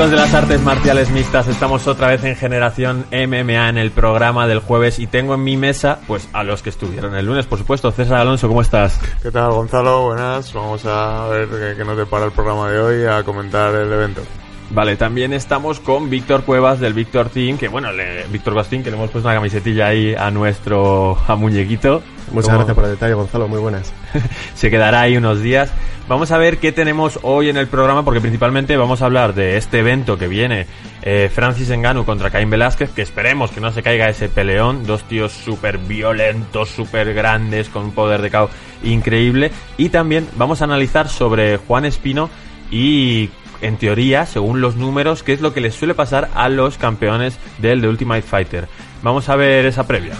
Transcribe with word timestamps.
Amigos 0.00 0.18
de 0.18 0.24
las 0.24 0.32
artes 0.32 0.62
marciales 0.62 1.10
mixtas, 1.10 1.46
estamos 1.46 1.86
otra 1.86 2.08
vez 2.08 2.24
en 2.24 2.34
Generación 2.34 3.04
MMA 3.10 3.68
en 3.68 3.76
el 3.76 3.90
programa 3.90 4.46
del 4.46 4.60
jueves 4.60 4.98
y 4.98 5.06
tengo 5.06 5.34
en 5.34 5.44
mi 5.44 5.58
mesa 5.58 5.98
pues 6.06 6.26
a 6.32 6.42
los 6.42 6.62
que 6.62 6.70
estuvieron 6.70 7.14
el 7.14 7.26
lunes, 7.26 7.44
por 7.44 7.58
supuesto. 7.58 7.92
César 7.92 8.16
Alonso, 8.16 8.48
¿cómo 8.48 8.62
estás? 8.62 8.98
¿Qué 9.22 9.30
tal, 9.30 9.50
Gonzalo? 9.50 10.04
Buenas. 10.04 10.54
Vamos 10.54 10.86
a 10.86 11.28
ver 11.28 11.76
qué, 11.76 11.84
nos 11.84 11.98
depara 11.98 12.24
el 12.24 12.32
programa 12.32 12.70
de 12.70 12.80
hoy 12.80 13.04
a 13.04 13.22
comentar 13.24 13.74
el 13.74 13.92
evento. 13.92 14.22
Vale, 14.72 14.96
también 14.96 15.32
estamos 15.32 15.80
con 15.80 16.08
Víctor 16.10 16.44
Cuevas 16.44 16.78
del 16.78 16.94
Víctor 16.94 17.28
Team, 17.28 17.58
que 17.58 17.66
bueno, 17.66 17.90
le, 17.90 18.24
Víctor 18.28 18.54
Bastín, 18.54 18.84
que 18.84 18.90
le 18.90 18.96
hemos 18.96 19.10
puesto 19.10 19.26
una 19.28 19.34
camisetilla 19.34 19.88
ahí 19.88 20.14
a 20.14 20.30
nuestro 20.30 21.18
a 21.26 21.34
muñequito. 21.34 22.02
Muchas 22.30 22.50
Como- 22.50 22.58
gracias 22.58 22.74
por 22.76 22.84
el 22.84 22.90
detalle, 22.92 23.14
Gonzalo. 23.14 23.48
Muy 23.48 23.58
buenas. 23.58 23.92
se 24.54 24.70
quedará 24.70 25.00
ahí 25.00 25.16
unos 25.16 25.42
días. 25.42 25.72
Vamos 26.06 26.30
a 26.30 26.38
ver 26.38 26.58
qué 26.58 26.70
tenemos 26.70 27.18
hoy 27.22 27.48
en 27.48 27.56
el 27.56 27.66
programa, 27.66 28.04
porque 28.04 28.20
principalmente 28.20 28.76
vamos 28.76 29.02
a 29.02 29.06
hablar 29.06 29.34
de 29.34 29.56
este 29.56 29.80
evento 29.80 30.16
que 30.16 30.28
viene 30.28 30.66
eh, 31.02 31.28
Francis 31.32 31.70
Enganu 31.70 32.04
contra 32.04 32.30
Caín 32.30 32.50
Velázquez, 32.50 32.90
que 32.90 33.02
esperemos 33.02 33.50
que 33.50 33.60
no 33.60 33.72
se 33.72 33.82
caiga 33.82 34.08
ese 34.08 34.28
peleón. 34.28 34.86
Dos 34.86 35.02
tíos 35.02 35.32
súper 35.32 35.78
violentos, 35.78 36.68
súper 36.68 37.12
grandes, 37.12 37.68
con 37.68 37.86
un 37.86 37.92
poder 37.92 38.22
de 38.22 38.30
KO 38.30 38.48
increíble. 38.84 39.50
Y 39.76 39.88
también 39.88 40.28
vamos 40.36 40.62
a 40.62 40.64
analizar 40.64 41.08
sobre 41.08 41.56
Juan 41.56 41.84
Espino 41.84 42.30
y 42.70 43.30
en 43.60 43.76
teoría, 43.76 44.26
según 44.26 44.60
los 44.60 44.76
números, 44.76 45.22
qué 45.22 45.32
es 45.32 45.40
lo 45.40 45.52
que 45.52 45.60
les 45.60 45.74
suele 45.74 45.94
pasar 45.94 46.30
a 46.34 46.48
los 46.48 46.78
campeones 46.78 47.38
del 47.58 47.80
The 47.80 47.88
Ultimate 47.88 48.22
Fighter. 48.22 48.68
Vamos 49.02 49.28
a 49.28 49.36
ver 49.36 49.66
esa 49.66 49.86
previa. 49.86 50.14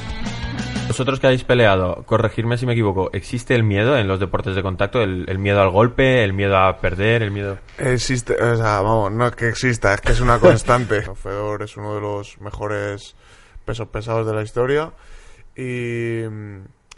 Vosotros 0.89 1.21
que 1.21 1.29
habéis 1.29 1.45
peleado, 1.45 2.03
corregirme 2.05 2.59
si 2.59 2.67
me 2.67 2.73
equivoco, 2.73 3.11
¿existe 3.13 3.55
el 3.55 3.63
miedo 3.63 3.97
en 3.97 4.09
los 4.09 4.19
deportes 4.19 4.57
de 4.57 4.63
contacto? 4.63 5.01
¿El, 5.01 5.25
el 5.29 5.39
miedo 5.39 5.63
al 5.63 5.71
golpe? 5.71 6.25
¿El 6.25 6.33
miedo 6.33 6.57
a 6.57 6.79
perder? 6.79 7.23
¿El 7.23 7.31
miedo...? 7.31 7.59
Existe, 7.79 8.35
o 8.35 8.57
sea, 8.57 8.81
vamos, 8.81 9.13
no 9.13 9.29
es 9.29 9.37
que 9.37 9.49
exista, 9.49 9.95
es 9.95 10.01
que 10.01 10.11
es 10.11 10.21
una 10.21 10.41
constante. 10.41 11.03
Fedor 11.15 11.63
es 11.63 11.77
uno 11.77 11.95
de 11.95 12.01
los 12.01 12.41
mejores 12.41 13.15
pesos 13.65 13.87
pesados 13.87 14.27
de 14.27 14.35
la 14.35 14.43
historia 14.43 14.91
y, 15.55 16.23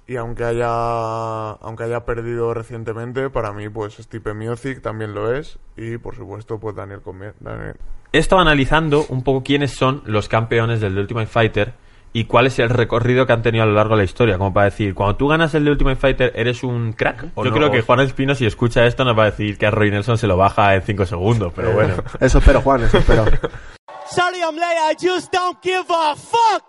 y 0.06 0.16
aunque 0.16 0.44
haya 0.44 1.50
aunque 1.52 1.84
haya 1.84 2.04
perdido 2.04 2.52
recientemente, 2.54 3.30
para 3.30 3.52
mí 3.52 3.68
pues 3.68 3.94
Stipe 3.94 4.34
Miocic 4.34 4.82
también 4.82 5.14
lo 5.14 5.32
es 5.32 5.58
y 5.76 5.98
por 5.98 6.16
supuesto 6.16 6.58
pues 6.58 6.74
Daniel 6.76 7.00
Cormier. 7.02 7.34
Daniel. 7.40 7.76
He 8.12 8.18
estado 8.18 8.42
analizando 8.42 9.06
un 9.08 9.22
poco 9.22 9.42
quiénes 9.42 9.72
son 9.72 10.02
los 10.04 10.28
campeones 10.28 10.80
del 10.80 10.94
The 10.94 11.00
Ultimate 11.00 11.26
Fighter 11.28 11.74
y 12.14 12.24
cuál 12.24 12.46
es 12.46 12.58
el 12.58 12.68
recorrido 12.68 13.26
que 13.26 13.32
han 13.32 13.40
tenido 13.40 13.64
a 13.64 13.66
lo 13.66 13.72
largo 13.72 13.94
de 13.94 14.02
la 14.02 14.04
historia. 14.04 14.36
Como 14.36 14.52
para 14.52 14.66
decir, 14.66 14.94
cuando 14.94 15.16
tú 15.16 15.28
ganas 15.28 15.54
el 15.54 15.64
The 15.64 15.70
Ultimate 15.70 15.96
Fighter, 15.96 16.32
¿eres 16.34 16.62
un 16.62 16.92
crack? 16.92 17.28
¿O 17.34 17.42
Yo 17.44 17.50
no? 17.50 17.56
creo 17.56 17.70
que 17.70 17.80
Juan 17.80 18.00
Espino, 18.00 18.34
si 18.34 18.44
escucha 18.44 18.84
esto, 18.84 19.04
nos 19.06 19.18
va 19.18 19.22
a 19.22 19.30
decir 19.30 19.56
que 19.56 19.64
a 19.64 19.70
Roy 19.70 19.90
Nelson 19.90 20.18
se 20.18 20.26
lo 20.26 20.36
baja 20.36 20.74
en 20.74 20.82
5 20.82 21.06
segundos, 21.06 21.54
pero 21.56 21.72
bueno. 21.72 21.94
Eso 22.20 22.36
espero, 22.38 22.60
Juan, 22.60 22.82
eso 22.82 22.98
espero. 22.98 23.24
Sorry 24.10 24.40
I'm 24.42 24.56
late, 24.56 24.76
I 24.90 24.94
just 25.00 25.32
don't 25.32 25.56
give 25.62 25.86
a 25.88 26.14
fuck! 26.14 26.64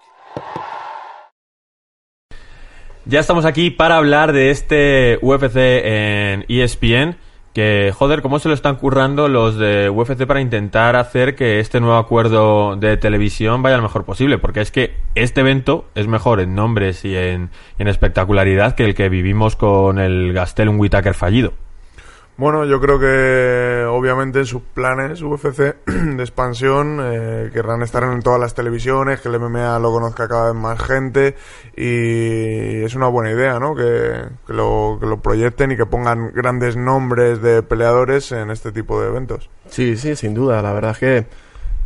Ya 3.06 3.20
estamos 3.20 3.44
aquí 3.44 3.70
para 3.70 3.98
hablar 3.98 4.32
de 4.32 4.50
este 4.50 5.20
UFC 5.22 5.58
en 5.58 6.46
ESPN. 6.48 7.18
Que, 7.54 7.92
joder, 7.94 8.22
cómo 8.22 8.40
se 8.40 8.48
lo 8.48 8.56
están 8.56 8.78
currando 8.78 9.28
los 9.28 9.58
de 9.58 9.90
UFC 9.90 10.26
para 10.26 10.42
intentar 10.42 10.96
hacer 10.96 11.36
que 11.36 11.60
este 11.60 11.82
nuevo 11.82 11.98
acuerdo 11.98 12.78
de 12.78 12.98
televisión 12.98 13.62
vaya 13.62 13.76
lo 13.78 13.84
mejor 13.84 14.06
posible. 14.06 14.38
Porque 14.38 14.62
es 14.62 14.72
que 14.72 14.96
este 15.16 15.42
evento 15.42 15.86
es 15.96 16.08
mejor 16.08 16.40
en 16.40 16.56
nombres 16.56 17.04
y 17.04 17.16
en, 17.16 17.50
y 17.78 17.82
en 17.82 17.90
espectacularidad 17.90 18.74
que 18.74 18.86
el 18.86 18.96
que 18.96 19.10
vivimos 19.10 19.58
con 19.58 20.00
el 20.00 20.32
Gastelum 20.32 20.80
Whitaker 20.80 21.14
fallido. 21.14 21.54
Bueno, 22.36 22.66
yo 22.66 22.82
creo 22.82 23.00
que 23.00 23.86
obviamente 23.88 24.40
en 24.40 24.46
sus 24.48 24.64
planes 24.64 25.22
UFC 25.22 25.76
de 25.86 26.24
expansión 26.24 27.00
eh, 27.02 27.52
querrán 27.54 27.84
estar 27.84 28.04
en 28.04 28.22
todas 28.24 28.40
las 28.40 28.56
televisiones, 28.56 29.22
que 29.22 29.30
el 29.30 29.40
MMA 29.40 29.78
lo 29.80 29.92
conozca 29.92 30.28
cada 30.28 30.52
vez 30.52 30.60
más 30.60 30.82
gente 30.82 31.36
y 31.78 32.84
es 32.84 32.96
una 32.96 33.08
buena 33.08 33.32
idea, 33.32 33.60
¿no? 33.60 33.76
Que, 33.76 34.24
que 34.48 34.54
lo, 34.54 34.98
que 35.00 35.06
lo 35.06 35.22
proyecten 35.22 35.72
y 35.72 35.78
que 35.78 35.86
pongan 35.86 36.32
grandes 36.34 36.76
nombres 36.76 37.42
de 37.42 37.62
peleadores 37.62 38.32
en 38.32 38.50
este 38.50 38.72
tipo 38.72 39.00
de 39.00 39.10
eventos. 39.10 39.50
Sí, 39.70 39.96
sí, 39.98 40.16
sin 40.16 40.34
duda. 40.34 40.62
La 40.64 40.74
verdad 40.74 40.92
es 40.92 40.98
que 40.98 41.26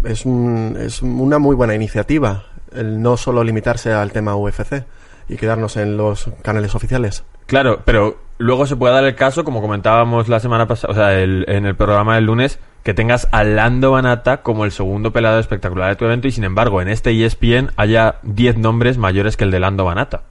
es, 0.09 0.25
un- 0.25 0.77
es 0.79 1.01
una 1.01 1.39
muy 1.39 1.55
buena 1.55 1.75
iniciativa 1.75 2.45
el 2.73 3.01
no 3.01 3.17
solo 3.17 3.43
limitarse 3.43 3.91
al 3.91 4.11
tema 4.11 4.35
UFC 4.35 4.83
y 5.29 5.35
quedarnos 5.35 5.75
en 5.77 5.97
los 5.97 6.29
canales 6.41 6.73
oficiales. 6.75 7.23
Claro, 7.47 7.81
pero 7.85 8.17
luego 8.37 8.65
se 8.65 8.75
puede 8.75 8.93
dar 8.93 9.03
el 9.03 9.15
caso, 9.15 9.43
como 9.43 9.61
comentábamos 9.61 10.27
la 10.27 10.39
semana 10.39 10.67
pasada, 10.67 10.91
o 10.91 10.95
sea, 10.95 11.13
el- 11.19 11.45
en 11.47 11.65
el 11.65 11.75
programa 11.75 12.15
del 12.15 12.25
lunes, 12.25 12.59
que 12.83 12.93
tengas 12.93 13.27
a 13.31 13.43
Lando 13.43 13.91
Banata 13.91 14.37
como 14.43 14.63
el 14.65 14.71
segundo 14.71 15.11
peleador 15.11 15.39
espectacular 15.41 15.89
de 15.89 15.95
tu 15.97 16.05
evento 16.05 16.27
y 16.27 16.31
sin 16.31 16.43
embargo 16.45 16.81
en 16.81 16.87
este 16.87 17.11
ESPN 17.11 17.71
haya 17.75 18.15
10 18.23 18.57
nombres 18.57 18.97
mayores 18.97 19.35
que 19.35 19.43
el 19.43 19.51
de 19.51 19.59
Lando 19.59 19.83
Banata. 19.85 20.21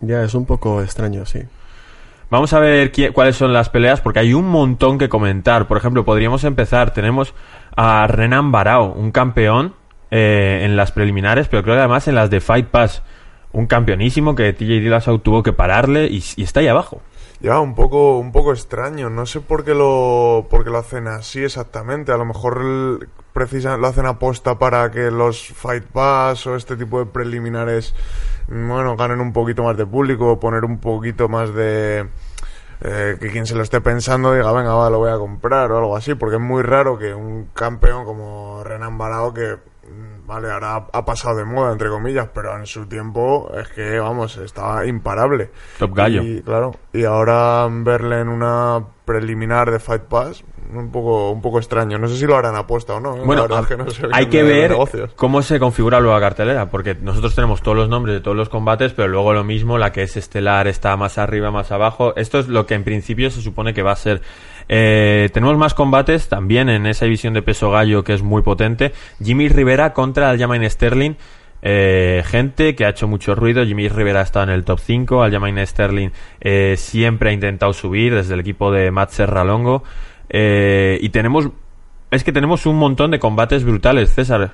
Ya 0.00 0.22
es 0.24 0.34
un 0.34 0.44
poco 0.46 0.82
extraño, 0.82 1.24
sí. 1.26 1.40
Vamos 2.30 2.52
a 2.52 2.60
ver 2.60 2.90
qui- 2.92 3.12
cuáles 3.12 3.36
son 3.36 3.52
las 3.52 3.68
peleas, 3.68 4.00
porque 4.00 4.20
hay 4.20 4.34
un 4.34 4.48
montón 4.48 4.98
que 4.98 5.08
comentar. 5.08 5.66
Por 5.66 5.76
ejemplo, 5.76 6.04
podríamos 6.04 6.44
empezar. 6.44 6.92
Tenemos 6.94 7.34
a 7.76 8.06
Renan 8.06 8.50
Barao, 8.52 8.92
un 8.92 9.10
campeón 9.10 9.74
eh, 10.12 10.62
en 10.64 10.76
las 10.76 10.90
preliminares, 10.92 11.48
pero 11.48 11.62
creo 11.62 11.74
que 11.76 11.80
además 11.80 12.06
en 12.08 12.14
las 12.14 12.30
de 12.30 12.40
Fight 12.40 12.66
Pass. 12.68 13.02
Un 13.52 13.66
campeonísimo 13.66 14.34
que 14.36 14.52
TJ 14.52 14.80
Dillashaw 14.80 15.18
tuvo 15.18 15.42
que 15.42 15.52
pararle 15.52 16.06
y, 16.06 16.22
y 16.36 16.42
está 16.44 16.60
ahí 16.60 16.68
abajo. 16.68 17.02
Ya, 17.40 17.58
un 17.60 17.74
poco, 17.74 18.18
un 18.18 18.32
poco 18.32 18.52
extraño. 18.52 19.08
No 19.08 19.24
sé 19.26 19.40
por 19.40 19.64
qué 19.64 19.74
lo, 19.74 20.46
por 20.50 20.62
qué 20.64 20.70
lo 20.70 20.78
hacen 20.78 21.08
así 21.08 21.42
exactamente. 21.42 22.12
A 22.12 22.16
lo 22.18 22.26
mejor 22.26 22.62
lo 22.62 23.86
hacen 23.86 24.06
aposta 24.06 24.58
para 24.58 24.90
que 24.90 25.10
los 25.10 25.48
Fight 25.48 25.84
Pass 25.84 26.46
o 26.46 26.56
este 26.56 26.76
tipo 26.76 26.98
de 26.98 27.06
preliminares, 27.06 27.94
mm, 28.48 28.68
bueno, 28.68 28.96
ganen 28.96 29.20
un 29.20 29.32
poquito 29.32 29.62
más 29.62 29.76
de 29.76 29.86
público, 29.86 30.38
poner 30.38 30.64
un 30.64 30.78
poquito 30.78 31.28
más 31.28 31.54
de... 31.54 32.06
eh, 32.82 33.16
que 33.20 33.30
quien 33.30 33.46
se 33.46 33.54
lo 33.54 33.62
esté 33.62 33.80
pensando 33.80 34.32
diga, 34.34 34.52
venga, 34.52 34.74
va, 34.74 34.90
lo 34.90 34.98
voy 34.98 35.10
a 35.10 35.18
comprar 35.18 35.72
o 35.72 35.78
algo 35.78 35.96
así, 35.96 36.14
porque 36.14 36.36
es 36.36 36.42
muy 36.42 36.62
raro 36.62 36.98
que 36.98 37.14
un 37.14 37.46
campeón 37.54 38.04
como 38.04 38.62
Renan 38.64 38.98
Barao, 38.98 39.32
que, 39.34 39.56
vale, 40.26 40.50
ahora 40.50 40.86
ha- 40.92 41.04
pasado 41.04 41.36
de 41.38 41.44
moda, 41.44 41.72
entre 41.72 41.88
comillas, 41.88 42.28
pero 42.34 42.56
en 42.56 42.66
su 42.66 42.86
tiempo 42.86 43.50
es 43.58 43.68
que, 43.68 43.98
vamos, 43.98 44.36
estaba 44.38 44.86
imparable. 44.86 45.50
Top 45.78 45.94
gallo. 45.94 46.22
Y, 46.22 46.40
claro, 46.42 46.72
y 46.92 47.04
ahora 47.04 47.66
verle 47.70 48.20
en 48.20 48.28
una 48.28 48.84
preliminar 49.04 49.70
de 49.70 49.80
Fight 49.80 50.02
Pass, 50.02 50.44
un 50.72 50.92
poco, 50.92 51.32
un 51.32 51.42
poco 51.42 51.58
extraño. 51.58 51.98
No 51.98 52.06
sé 52.06 52.16
si 52.16 52.26
lo 52.26 52.36
harán 52.36 52.54
apuesta 52.54 52.94
o 52.94 53.00
no. 53.00 53.16
¿eh? 53.16 53.22
Bueno, 53.24 53.42
La 53.48 53.48
verdad 53.48 53.58
a- 53.58 53.62
es 53.62 53.66
que 53.66 53.76
no 53.76 53.90
sé 53.90 54.06
hay 54.12 54.26
que 54.26 54.44
ver 54.44 54.76
cómo 55.16 55.42
se 55.42 55.58
configura 55.58 55.98
luego 55.98 56.14
la 56.14 56.20
cartelera, 56.20 56.70
porque 56.70 56.94
nosotros 56.94 57.34
tenemos 57.34 57.60
todos 57.60 57.76
los 57.76 57.88
nombres 57.88 58.14
de 58.14 58.20
todos 58.20 58.36
los 58.36 58.48
combates, 58.48 58.92
pero 58.92 59.08
luego 59.08 59.32
lo 59.32 59.42
mismo, 59.42 59.78
la 59.78 59.90
que 59.90 60.02
es 60.04 60.16
estelar 60.16 60.68
está 60.68 60.96
más 60.96 61.18
arriba, 61.18 61.50
más 61.50 61.72
abajo. 61.72 62.14
Esto 62.14 62.38
es 62.38 62.46
lo 62.46 62.66
que 62.66 62.74
en 62.74 62.84
principio 62.84 63.30
se 63.30 63.42
supone 63.42 63.74
que 63.74 63.82
va 63.82 63.90
a 63.92 63.96
ser. 63.96 64.22
Eh, 64.72 65.30
tenemos 65.32 65.56
más 65.58 65.74
combates 65.74 66.28
también 66.28 66.68
en 66.68 66.86
esa 66.86 67.04
división 67.04 67.34
de 67.34 67.42
peso 67.42 67.72
gallo 67.72 68.04
que 68.04 68.14
es 68.14 68.22
muy 68.22 68.42
potente. 68.42 68.92
Jimmy 69.20 69.48
Rivera 69.48 69.92
contra 69.92 70.30
Aljamain 70.30 70.68
Sterling. 70.70 71.16
Eh, 71.62 72.22
gente 72.24 72.76
que 72.76 72.84
ha 72.84 72.90
hecho 72.90 73.08
mucho 73.08 73.34
ruido. 73.34 73.66
Jimmy 73.66 73.88
Rivera 73.88 74.20
está 74.20 74.44
en 74.44 74.50
el 74.50 74.64
top 74.64 74.78
5. 74.78 75.24
Aljamain 75.24 75.66
Sterling 75.66 76.10
eh, 76.40 76.76
siempre 76.78 77.30
ha 77.30 77.32
intentado 77.32 77.72
subir 77.72 78.14
desde 78.14 78.34
el 78.34 78.40
equipo 78.40 78.70
de 78.70 78.92
Matt 78.92 79.10
Serralongo. 79.10 79.82
Eh, 80.28 80.98
y 81.02 81.08
tenemos 81.08 81.50
es 82.12 82.22
que 82.22 82.32
tenemos 82.32 82.66
un 82.66 82.76
montón 82.76 83.10
de 83.10 83.18
combates 83.18 83.64
brutales, 83.64 84.14
César. 84.14 84.52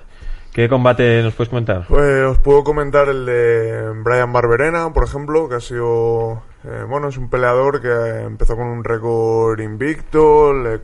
¿Qué 0.52 0.68
combate 0.68 1.22
nos 1.22 1.34
puedes 1.34 1.50
comentar? 1.50 1.84
Pues 1.88 2.22
os 2.22 2.38
puedo 2.38 2.64
comentar 2.64 3.08
el 3.10 3.26
de 3.26 3.92
Brian 4.02 4.32
Barberena, 4.32 4.90
por 4.92 5.04
ejemplo, 5.04 5.48
que 5.48 5.56
ha 5.56 5.60
sido, 5.60 6.42
eh, 6.66 6.84
bueno, 6.88 7.08
es 7.08 7.16
un 7.16 7.28
peleador 7.28 7.80
que 7.80 8.22
empezó 8.24 8.56
con 8.56 8.66
un 8.66 8.82
récord 8.82 9.60
invicto, 9.60 10.52
le, 10.52 10.80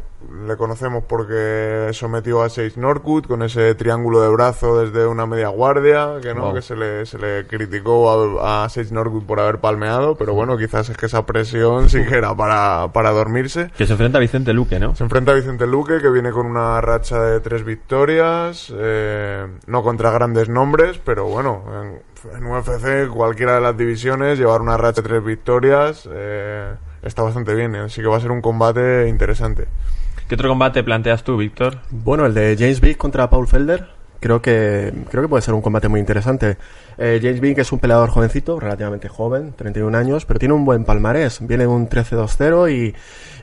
le 0.46 0.56
conocemos 0.56 1.04
porque 1.08 1.88
sometió 1.92 2.42
a 2.42 2.48
Sage 2.48 2.74
Norwood 2.76 3.26
con 3.26 3.42
ese 3.42 3.74
triángulo 3.74 4.20
de 4.22 4.28
brazo 4.30 4.80
desde 4.80 5.06
una 5.06 5.26
media 5.26 5.48
guardia, 5.48 6.16
que 6.22 6.34
no, 6.34 6.42
Wow. 6.42 6.54
que 6.54 6.62
se 6.62 6.76
le, 6.76 7.06
se 7.06 7.18
le 7.18 7.46
criticó 7.46 8.40
a, 8.42 8.64
a 8.64 8.68
Sage 8.68 8.92
por 9.26 9.40
haber 9.40 9.58
palmeado, 9.58 10.16
pero 10.16 10.34
bueno, 10.34 10.56
quizás 10.56 10.88
es 10.88 10.96
que 10.96 11.06
esa 11.06 11.24
presión 11.26 11.88
sí 11.88 12.04
que 12.04 12.16
era 12.16 12.34
para, 12.34 12.92
para 12.92 13.10
dormirse. 13.10 13.70
Que 13.76 13.86
se 13.86 13.92
enfrenta 13.92 14.18
a 14.18 14.20
Vicente 14.20 14.52
Luque, 14.52 14.78
¿no? 14.78 14.94
Se 14.94 15.04
enfrenta 15.04 15.32
a 15.32 15.34
Vicente 15.34 15.66
Luque, 15.66 16.00
que 16.00 16.10
viene 16.10 16.30
con 16.30 16.46
una 16.46 16.80
racha 16.80 17.20
de 17.22 17.40
tres 17.40 17.64
victorias, 17.64 18.72
eh, 18.76 19.46
no 19.66 19.82
contra 19.82 20.10
grandes 20.10 20.48
nombres, 20.48 20.98
pero 21.04 21.26
bueno, 21.26 21.64
en, 21.82 22.36
en 22.36 22.46
UFC 22.46 23.08
cualquiera 23.12 23.54
de 23.54 23.60
las 23.60 23.76
divisiones 23.76 24.38
llevar 24.38 24.60
una 24.60 24.76
racha 24.76 25.02
de 25.02 25.08
tres 25.08 25.24
victorias 25.24 26.08
eh, 26.12 26.74
está 27.02 27.22
bastante 27.22 27.54
bien, 27.54 27.74
así 27.76 28.00
que 28.00 28.06
va 28.08 28.16
a 28.16 28.20
ser 28.20 28.30
un 28.30 28.40
combate 28.40 29.08
interesante. 29.08 29.66
¿Qué 30.28 30.34
otro 30.36 30.48
combate 30.48 30.82
planteas 30.82 31.24
tú, 31.24 31.36
Víctor? 31.36 31.78
Bueno, 31.90 32.24
el 32.26 32.34
de 32.34 32.56
James 32.58 32.80
Big 32.80 32.96
contra 32.96 33.28
Paul 33.28 33.46
Felder. 33.46 33.88
Creo 34.20 34.40
que, 34.40 34.92
creo 35.10 35.20
que 35.24 35.28
puede 35.28 35.42
ser 35.42 35.52
un 35.52 35.62
combate 35.62 35.88
muy 35.88 35.98
interesante. 35.98 36.56
Eh, 36.96 37.18
James 37.20 37.40
Big 37.40 37.58
es 37.58 37.72
un 37.72 37.80
peleador 37.80 38.08
jovencito, 38.08 38.60
relativamente 38.60 39.08
joven, 39.08 39.52
31 39.56 39.98
años, 39.98 40.24
pero 40.26 40.38
tiene 40.38 40.54
un 40.54 40.64
buen 40.64 40.84
palmarés. 40.84 41.44
Viene 41.44 41.66
un 41.66 41.88
13-2-0 41.88 42.70
y, 42.72 42.94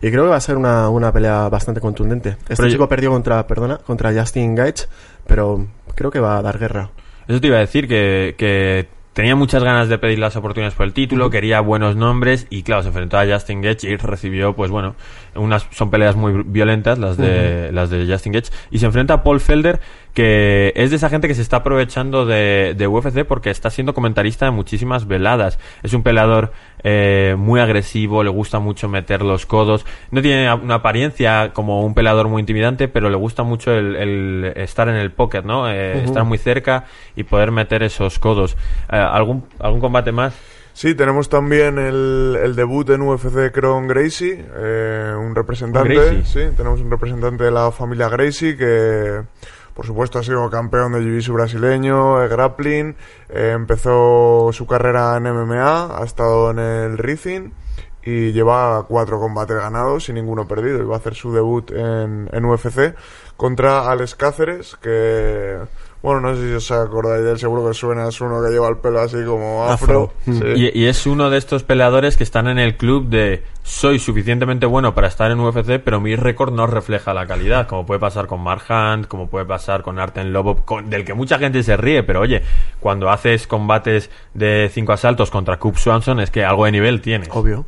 y 0.02 0.10
creo 0.12 0.24
que 0.24 0.30
va 0.30 0.38
a 0.38 0.42
ser 0.42 0.56
una, 0.56 0.88
una 0.88 1.12
pelea 1.12 1.50
bastante 1.50 1.82
contundente. 1.82 2.30
Este 2.30 2.56
Pero 2.56 2.68
yo- 2.70 2.72
chico 2.72 2.88
perdió 2.88 3.12
contra, 3.12 3.46
perdona, 3.46 3.78
contra 3.80 4.14
Justin 4.14 4.56
Gaethje, 4.56 4.86
pero 5.28 5.68
creo 5.96 6.12
que 6.12 6.22
va 6.22 6.38
a 6.38 6.42
dar 6.42 6.58
guerra. 6.58 6.90
Eso 7.28 7.42
te 7.42 7.48
iba 7.48 7.58
a 7.58 7.60
decir, 7.60 7.86
que, 7.86 8.36
que 8.38 8.88
tenía 9.20 9.36
muchas 9.36 9.66
ganas 9.66 9.90
de 9.90 9.98
pedir 9.98 10.18
las 10.18 10.38
oportunidades 10.38 10.76
por 10.76 10.86
el 10.86 10.94
título, 10.94 11.30
quería 11.30 11.60
buenos 11.60 11.98
nombres 11.98 12.48
y 12.50 12.64
claro, 12.64 12.84
se 12.84 12.88
enfrentó 12.88 13.18
a 13.18 13.26
Justin 13.26 13.62
Gaethje 13.62 13.90
y 13.90 13.98
recibió, 13.98 14.56
pues 14.56 14.72
bueno, 14.72 14.96
unas 15.40 15.68
son 15.72 15.90
peleas 15.90 16.16
muy 16.16 16.44
violentas 16.46 17.00
las 17.00 17.18
de 17.18 17.72
las 17.72 17.90
de 17.90 18.06
Justin 18.06 18.34
Gaethje 18.34 18.54
y 18.72 18.80
se 18.80 18.86
enfrenta 18.86 19.16
a 19.16 19.24
Paul 19.24 19.40
Felder 19.40 19.80
que 20.14 20.74
es 20.76 20.90
de 20.90 20.96
esa 20.96 21.10
gente 21.10 21.28
que 21.28 21.36
se 21.36 21.42
está 21.42 21.58
aprovechando 21.58 22.26
de, 22.26 22.74
de 22.78 22.88
UFC 22.88 23.24
porque 23.26 23.50
está 23.52 23.70
siendo 23.70 23.94
comentarista 23.94 24.46
de 24.46 24.52
muchísimas 24.52 25.08
veladas. 25.08 25.60
Es 25.84 25.94
un 25.94 26.04
peleador 26.04 26.52
eh, 26.84 27.36
muy 27.38 27.60
agresivo, 27.60 28.24
le 28.24 28.30
gusta 28.30 28.60
mucho 28.60 28.90
meter 28.90 29.22
los 29.22 29.46
codos. 29.46 29.86
No 30.12 30.22
tiene 30.22 30.52
una 30.54 30.76
apariencia 30.76 31.52
como 31.54 31.86
un 31.86 31.94
peleador 31.94 32.28
muy 32.28 32.42
intimidante, 32.42 32.88
pero 32.88 33.10
le 33.10 33.18
gusta 33.18 33.44
mucho 33.44 33.72
el, 33.72 33.96
el 33.96 34.54
estar 34.56 34.90
en 34.90 34.96
el 34.96 35.12
pocket, 35.12 35.44
¿no? 35.44 35.70
Eh, 35.70 36.04
Estar 36.04 36.24
muy 36.24 36.38
cerca 36.38 36.86
y 37.16 37.24
poder 37.24 37.52
meter 37.52 37.84
esos 37.84 38.20
codos. 38.20 38.58
Eh, 38.92 38.98
¿algún, 38.98 39.46
¿Algún 39.60 39.80
combate 39.80 40.12
más? 40.12 40.34
Sí, 40.80 40.96
tenemos 40.96 41.28
también 41.28 41.78
el, 41.78 42.40
el 42.42 42.56
debut 42.56 42.90
en 42.92 43.02
UFC 43.02 43.52
Kron 43.52 43.86
Gracie, 43.86 44.46
eh, 44.56 45.14
un 45.14 45.36
representante. 45.36 45.94
Gracie. 45.94 46.24
Sí, 46.24 46.56
tenemos 46.56 46.80
un 46.80 46.90
representante 46.90 47.44
de 47.44 47.52
la 47.52 47.70
familia 47.74 48.08
Gracie 48.08 48.56
que, 48.56 49.24
por 49.74 49.86
supuesto, 49.86 50.20
ha 50.20 50.24
sido 50.24 50.50
campeón 50.50 50.94
de 50.94 51.00
Jiu-Jitsu 51.00 51.34
brasileño, 51.34 52.24
eh, 52.24 52.30
grappling. 52.30 52.96
eh, 53.28 53.52
empezó 53.54 54.52
su 54.54 54.66
carrera 54.68 55.18
en 55.18 55.24
MMA, 55.24 56.00
ha 56.00 56.04
estado 56.06 56.52
en 56.52 56.60
el 56.60 56.98
Rizin 56.98 57.52
y 58.02 58.32
lleva 58.32 58.86
cuatro 58.88 59.20
combates 59.20 59.58
ganados 59.58 60.08
y 60.08 60.14
ninguno 60.14 60.48
perdido. 60.48 60.82
Y 60.82 60.86
va 60.86 60.96
a 60.96 61.00
hacer 61.00 61.14
su 61.14 61.34
debut 61.34 61.72
en, 61.72 62.30
en 62.32 62.46
UFC 62.46 62.96
contra 63.36 63.92
Alex 63.92 64.16
Cáceres, 64.16 64.78
que. 64.82 65.58
Bueno, 66.02 66.22
no 66.22 66.34
sé 66.36 66.48
si 66.48 66.54
os 66.54 66.72
acordáis 66.72 67.24
de 67.26 67.32
él, 67.32 67.40
seguro 67.40 67.68
que 67.68 67.74
suena, 67.74 68.08
es 68.08 68.22
uno 68.22 68.42
que 68.42 68.50
lleva 68.52 68.70
el 68.70 68.78
pelo 68.78 69.02
así 69.02 69.18
como 69.26 69.66
afro. 69.66 70.14
Afro. 70.26 70.34
Sí. 70.56 70.72
Y, 70.74 70.80
y 70.84 70.86
es 70.86 71.06
uno 71.06 71.30
de 71.30 71.38
estos 71.38 71.64
peleadores 71.64 72.16
que 72.16 72.24
están 72.24 72.48
en 72.48 72.58
el 72.58 72.78
club 72.78 73.10
de 73.10 73.44
soy 73.64 74.00
suficientemente 74.00 74.66
bueno 74.66 74.96
para 74.96 75.08
estar 75.08 75.30
en 75.30 75.40
UFC, 75.42 75.80
pero 75.84 76.00
mi 76.00 76.16
récord 76.16 76.54
no 76.54 76.68
refleja 76.68 77.14
la 77.14 77.28
calidad, 77.28 77.68
como 77.68 77.86
puede 77.86 78.00
pasar 78.00 78.28
con 78.28 78.42
Mark 78.42 78.64
Hunt, 78.70 79.08
como 79.08 79.28
puede 79.28 79.46
pasar 79.46 79.84
con 79.84 80.00
Arten 80.00 80.32
Lobov, 80.32 80.64
con- 80.64 80.90
del 80.90 81.04
que 81.04 81.14
mucha 81.14 81.38
gente 81.38 81.62
se 81.64 81.76
ríe, 81.76 82.02
pero 82.04 82.22
oye, 82.22 82.44
cuando 82.80 83.10
haces 83.10 83.46
combates 83.46 84.10
de 84.34 84.70
cinco 84.74 84.94
asaltos 84.94 85.30
contra 85.30 85.60
Cub 85.60 85.78
Swanson 85.78 86.22
es 86.22 86.32
que 86.32 86.46
algo 86.46 86.64
de 86.66 86.72
nivel 86.72 87.02
tienes. 87.02 87.28
Obvio. 87.34 87.66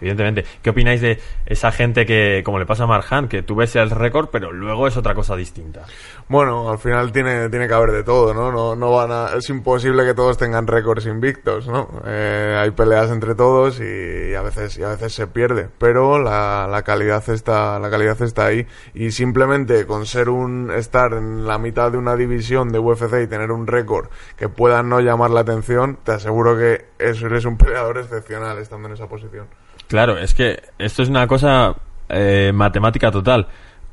Evidentemente. 0.00 0.44
¿Qué 0.62 0.70
opináis 0.70 1.00
de 1.00 1.20
esa 1.46 1.72
gente 1.72 2.06
que, 2.06 2.42
como 2.44 2.58
le 2.58 2.66
pasa 2.66 2.84
a 2.84 2.86
Mark 2.86 3.04
Hunt, 3.10 3.28
que 3.28 3.42
tú 3.42 3.54
ves 3.54 3.76
el 3.76 3.90
récord, 3.90 4.28
pero 4.30 4.52
luego 4.52 4.86
es 4.86 4.96
otra 4.96 5.14
cosa 5.14 5.36
distinta? 5.36 5.84
Bueno, 6.28 6.70
al 6.70 6.78
final 6.78 7.12
tiene, 7.12 7.48
tiene 7.50 7.68
que 7.68 7.74
haber 7.74 7.92
de 7.92 8.02
todo, 8.02 8.32
¿no? 8.32 8.50
No, 8.50 8.76
no 8.76 8.92
van 8.92 9.10
a, 9.12 9.36
es 9.36 9.48
imposible 9.50 10.04
que 10.04 10.14
todos 10.14 10.38
tengan 10.38 10.66
récords 10.66 11.06
invictos, 11.06 11.68
¿no? 11.68 11.88
Eh, 12.06 12.56
hay 12.58 12.70
peleas 12.70 13.10
entre 13.10 13.34
todos 13.34 13.80
y, 13.80 14.34
a 14.34 14.42
veces, 14.42 14.78
y 14.78 14.82
a 14.82 14.88
veces 14.88 15.12
se 15.12 15.26
pierde, 15.26 15.68
pero 15.78 16.18
la, 16.18 16.66
la 16.70 16.82
calidad 16.82 17.28
está, 17.28 17.78
la 17.78 17.90
calidad 17.90 18.20
está 18.22 18.46
ahí 18.46 18.66
y 18.94 19.10
simplemente 19.10 19.86
con 19.86 20.06
ser 20.06 20.28
un, 20.28 20.70
estar 20.70 21.12
en 21.12 21.46
la 21.46 21.58
mitad 21.58 21.92
de 21.92 21.98
una 21.98 22.16
división 22.16 22.70
de 22.70 22.78
UFC 22.78 23.22
y 23.22 23.26
tener 23.26 23.50
un 23.50 23.66
récord 23.66 24.08
que 24.36 24.48
pueda 24.48 24.82
no 24.82 25.00
llamar 25.00 25.30
la 25.30 25.40
atención, 25.40 25.98
te 26.04 26.12
aseguro 26.12 26.56
que 26.56 26.86
eso 26.98 27.26
eres 27.26 27.44
un 27.44 27.56
peleador 27.56 27.98
excepcional 27.98 28.58
estando 28.58 28.88
en 28.88 28.94
esa 28.94 29.08
posición. 29.08 29.46
Claro, 29.90 30.16
es 30.18 30.34
que 30.34 30.62
esto 30.78 31.02
es 31.02 31.08
una 31.08 31.26
cosa 31.26 31.74
eh, 32.08 32.52
matemática 32.54 33.10
total. 33.10 33.48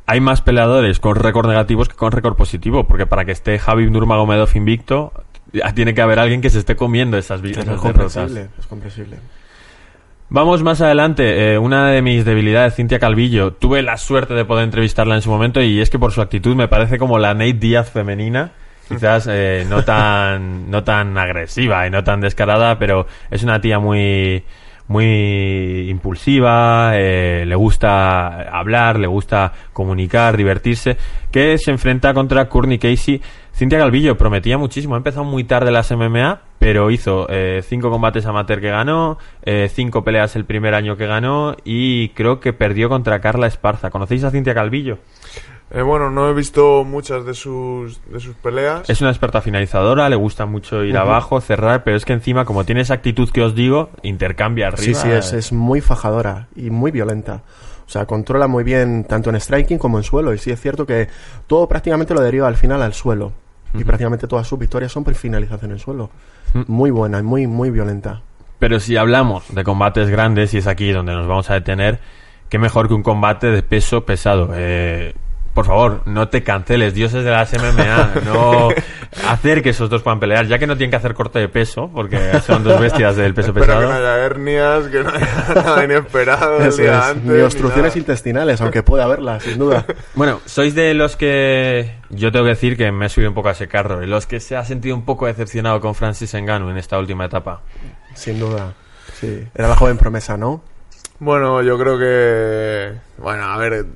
Hay 0.06 0.22
más 0.22 0.42
peleadores 0.42 1.00
con 1.00 1.16
récord 1.16 1.48
negativos 1.50 1.90
que 1.90 1.96
con 1.96 2.12
récord 2.12 2.36
positivo, 2.36 2.86
porque 2.88 3.08
para 3.08 3.26
que 3.26 3.32
esté 3.32 3.58
Javi 3.58 3.90
Nurmagomedov 3.90 4.56
invicto, 4.56 5.12
tiene 5.74 5.96
que 5.96 6.02
haber 6.04 6.20
alguien 6.20 6.40
que 6.40 6.52
se 6.52 6.60
esté 6.60 6.76
comiendo 6.76 7.18
esas, 7.18 7.42
Es 7.44 7.52
esas 7.52 7.66
derrotas. 7.66 7.82
comprensible, 7.82 8.48
es 8.60 8.68
comprensible. 8.68 9.18
Vamos 10.30 10.62
más 10.62 10.82
adelante. 10.82 11.54
eh, 11.54 11.58
una 11.58 11.88
de 11.90 12.04
mis 12.04 12.26
debilidades, 12.26 12.76
Cintia 12.76 13.00
Calvillo. 13.00 13.54
Tuve 13.54 13.82
la 13.82 13.98
suerte 13.98 14.36
de 14.36 14.46
poder 14.46 14.66
entrevistarla 14.66 15.16
en 15.16 15.22
su 15.24 15.30
momento 15.32 15.62
y 15.64 15.82
es 15.82 15.90
que 15.90 15.98
por 15.98 16.12
su 16.12 16.22
actitud 16.22 16.56
me 16.56 16.68
parece 16.68 17.00
como 17.00 17.18
la 17.18 17.34
Nate 17.34 17.54
Díaz 17.54 17.90
femenina. 17.90 18.52
Quizás 18.88 19.28
eh, 19.30 19.66
no 19.68 19.84
tan 19.84 20.70
no 20.70 20.84
tan 20.84 21.18
agresiva 21.18 21.88
y 21.88 21.90
no 21.90 22.04
tan 22.04 22.22
descarada, 22.22 22.78
pero 22.78 23.08
es 23.32 23.44
una 23.44 23.60
tía 23.60 23.80
muy 23.80 24.44
muy 24.88 25.90
impulsiva, 25.90 26.92
eh, 26.96 27.44
le 27.46 27.56
gusta 27.56 28.50
hablar, 28.58 29.00
le 29.00 29.08
gusta 29.08 29.54
comunicar, 29.74 30.38
divertirse, 30.38 30.98
que 31.32 31.58
se 31.58 31.72
enfrenta 31.72 32.14
contra 32.14 32.48
Courtney 32.48 32.78
Casey. 32.78 33.22
Cintia 33.54 33.80
Calvillo 33.80 34.18
prometía 34.18 34.58
muchísimo, 34.58 34.94
ha 34.96 34.98
empezado 34.98 35.26
muy 35.26 35.44
tarde 35.44 35.72
las 35.72 35.92
MMA, 35.92 36.42
pero 36.60 36.92
hizo 36.92 37.28
eh, 37.30 37.62
cinco 37.64 37.90
combates 37.90 38.26
amateur 38.26 38.62
que 38.62 38.70
ganó, 38.70 39.18
eh, 39.44 39.70
cinco 39.74 40.04
peleas 40.04 40.36
el 40.36 40.46
primer 40.46 40.76
año 40.76 40.96
que 40.96 41.08
ganó 41.08 41.56
y 41.64 42.10
creo 42.10 42.40
que 42.40 42.54
perdió 42.54 42.88
contra 42.88 43.20
Carla 43.20 43.48
Esparza. 43.48 43.90
¿Conocéis 43.90 44.24
a 44.24 44.32
Cintia 44.32 44.54
Calvillo? 44.54 45.00
Eh, 45.70 45.82
bueno, 45.82 46.10
no 46.10 46.30
he 46.30 46.34
visto 46.34 46.86
muchas 46.86 47.26
de 47.26 47.34
sus, 47.34 48.00
de 48.06 48.20
sus 48.20 48.36
peleas. 48.36 48.90
Es 48.90 49.02
una 49.02 49.10
experta 49.10 49.42
finalizadora, 49.42 50.08
le 50.10 50.16
gusta 50.16 50.46
mucho 50.46 50.84
ir 50.84 50.98
abajo, 50.98 51.42
cerrar, 51.42 51.84
pero 51.84 51.98
es 51.98 52.06
que 52.06 52.14
encima, 52.14 52.46
como 52.46 52.64
tiene 52.64 52.82
esa 52.82 52.94
actitud 52.94 53.30
que 53.30 53.42
os 53.42 53.54
digo, 53.54 53.90
intercambia 54.02 54.68
arriba. 54.68 55.00
Sí, 55.00 55.08
sí, 55.08 55.10
es, 55.10 55.34
es 55.34 55.52
muy 55.52 55.82
fajadora 55.82 56.48
y 56.56 56.70
muy 56.70 56.92
violenta. 56.92 57.42
O 57.86 57.90
sea, 57.90 58.06
controla 58.06 58.48
muy 58.48 58.64
bien 58.64 59.06
tanto 59.06 59.30
en 59.30 59.40
striking 59.40 59.78
como 59.78 59.98
en 59.98 60.04
suelo. 60.04 60.34
Y 60.34 60.38
sí 60.38 60.52
es 60.52 60.60
cierto 60.60 60.86
que 60.86 61.08
todo 61.48 61.68
prácticamente 61.68 62.14
lo 62.14 62.22
deriva 62.22 62.48
al 62.48 62.58
final 62.58 62.82
al 62.82 62.94
suelo. 62.94 63.32
Y 63.74 63.84
prácticamente 63.84 64.28
todas 64.28 64.48
sus 64.48 64.58
victorias 64.58 64.92
son 64.92 65.04
por 65.04 65.14
finalización 65.16 65.72
en 65.72 65.80
suelo. 65.80 66.10
Muy 66.68 66.92
buena 66.92 67.20
y 67.20 67.24
muy, 67.24 67.48
muy 67.48 67.70
violenta. 67.70 68.22
Pero 68.60 68.80
si 68.80 68.98
hablamos 68.98 69.54
de 69.54 69.64
combates 69.64 70.10
grandes, 70.10 70.54
y 70.54 70.58
es 70.58 70.68
aquí 70.68 70.92
donde 70.92 71.14
nos 71.14 71.28
vamos 71.28 71.50
a 71.50 71.54
detener, 71.54 72.00
qué 72.50 72.58
mejor 72.58 72.88
que 72.88 72.94
un 72.94 73.04
combate 73.04 73.48
de 73.48 73.64
peso 73.64 74.06
pesado. 74.06 74.50
Eh, 74.54 75.14
por 75.58 75.66
favor, 75.66 76.02
no 76.06 76.30
te 76.30 76.44
canceles, 76.44 76.94
dioses 76.94 77.26
de 77.26 77.32
las 77.32 77.52
MMA, 77.52 78.22
no 78.26 78.70
hacer 79.28 79.64
que 79.64 79.70
esos 79.72 79.90
dos 79.90 80.04
puedan 80.04 80.20
pelear, 80.20 80.46
ya 80.46 80.60
que 80.60 80.68
no 80.68 80.78
tienen 80.78 80.92
que 80.92 80.98
hacer 80.98 81.16
corte 81.16 81.40
de 81.40 81.50
peso, 81.50 81.90
porque 81.92 82.40
son 82.46 82.64
dos 82.64 82.80
bestias 82.80 83.16
del 83.16 83.34
peso 83.34 83.48
Espero 83.58 83.66
que 83.66 83.74
no 83.74 83.80
pesado. 83.88 83.94
haya 83.96 84.18
hernias, 84.24 84.86
que 84.86 85.04
no 85.04 85.10
haya 85.10 85.54
nada 85.56 85.84
inesperado. 85.84 86.60
el 86.60 86.68
Eso 86.68 86.82
día 86.84 87.00
es, 87.00 87.06
antes, 87.06 87.24
ni 87.24 87.42
obstrucciones 87.42 87.96
intestinales, 87.96 88.62
aunque 88.62 88.84
puede 88.84 89.02
haberlas, 89.02 89.42
sin 89.42 89.58
duda. 89.58 89.84
Bueno, 90.14 90.42
sois 90.46 90.76
de 90.76 90.94
los 90.94 91.16
que 91.16 91.92
yo 92.12 92.32
tengo 92.32 92.46
que 92.46 92.50
decir 92.52 92.78
que 92.78 92.92
me 92.92 93.08
he 93.08 93.10
subido 93.10 93.32
un 93.32 93.36
poco 93.36 93.50
a 93.50 93.54
ese 93.54 93.68
carro, 93.68 94.00
de 94.00 94.06
los 94.06 94.28
que 94.28 94.40
se 94.40 94.56
ha 94.56 94.64
sentido 94.64 94.96
un 94.96 95.06
poco 95.06 95.26
decepcionado 95.26 95.82
con 95.82 95.96
Francis 95.96 96.36
Ngannou 96.36 96.70
en 96.70 96.78
esta 96.78 97.00
última 97.00 97.26
etapa. 97.26 97.62
Sin 98.14 98.40
duda. 98.40 98.76
Sí. 99.20 99.44
Era 99.56 99.70
la 99.70 99.76
joven 99.76 99.98
promesa, 99.98 100.38
¿no? 100.38 100.62
Bueno, 101.18 101.64
yo 101.64 101.80
creo 101.80 101.98
que. 101.98 102.94
Bueno, 103.18 103.46
a 103.46 103.58
ver. 103.58 103.88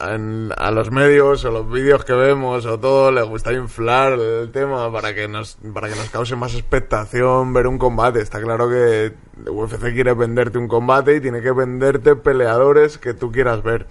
En- 0.00 0.50
a 0.56 0.70
los 0.70 0.90
medios 0.90 1.44
o 1.44 1.50
los 1.50 1.70
vídeos 1.70 2.04
que 2.04 2.12
vemos 2.12 2.64
o 2.66 2.78
todo 2.78 3.10
les 3.12 3.24
gusta 3.24 3.52
inflar 3.52 4.14
el 4.14 4.50
tema 4.52 4.90
para 4.92 5.14
que 5.14 5.28
nos 5.28 5.58
para 5.74 5.88
que 5.88 5.94
nos 5.96 6.10
cause 6.10 6.36
más 6.36 6.54
expectación 6.54 7.52
ver 7.52 7.66
un 7.66 7.78
combate. 7.78 8.20
Está 8.20 8.40
claro 8.40 8.68
que 8.68 9.12
UFC 9.50 9.92
quiere 9.92 10.14
venderte 10.14 10.58
un 10.58 10.68
combate 10.68 11.16
y 11.16 11.20
tiene 11.20 11.40
que 11.40 11.52
venderte 11.52 12.16
peleadores 12.16 12.98
que 12.98 13.14
tú 13.14 13.30
quieras 13.32 13.62
ver. 13.62 13.86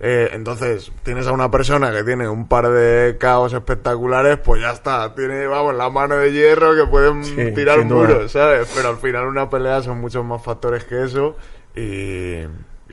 Eh, 0.00 0.30
entonces 0.32 0.90
tienes 1.04 1.28
a 1.28 1.32
una 1.32 1.52
persona 1.52 1.92
que 1.92 2.02
tiene 2.02 2.28
un 2.28 2.48
par 2.48 2.68
de 2.68 3.16
caos 3.16 3.52
espectaculares 3.52 4.38
pues 4.38 4.60
ya 4.60 4.72
está 4.72 5.14
tiene 5.14 5.46
vamos 5.46 5.72
la 5.76 5.88
mano 5.88 6.16
de 6.16 6.32
hierro 6.32 6.74
que 6.74 6.84
pueden 6.90 7.22
Sí, 7.24 7.52
tirar 7.54 7.84
muros 7.84 8.32
¿sabes? 8.32 8.68
pero 8.74 8.88
al 8.88 8.96
final 8.96 9.26
una 9.28 9.48
pelea 9.48 9.82
son 9.82 10.00
muchos 10.00 10.24
más 10.24 10.42
factores 10.42 10.82
que 10.84 11.04
eso 11.04 11.36
y, 11.76 12.40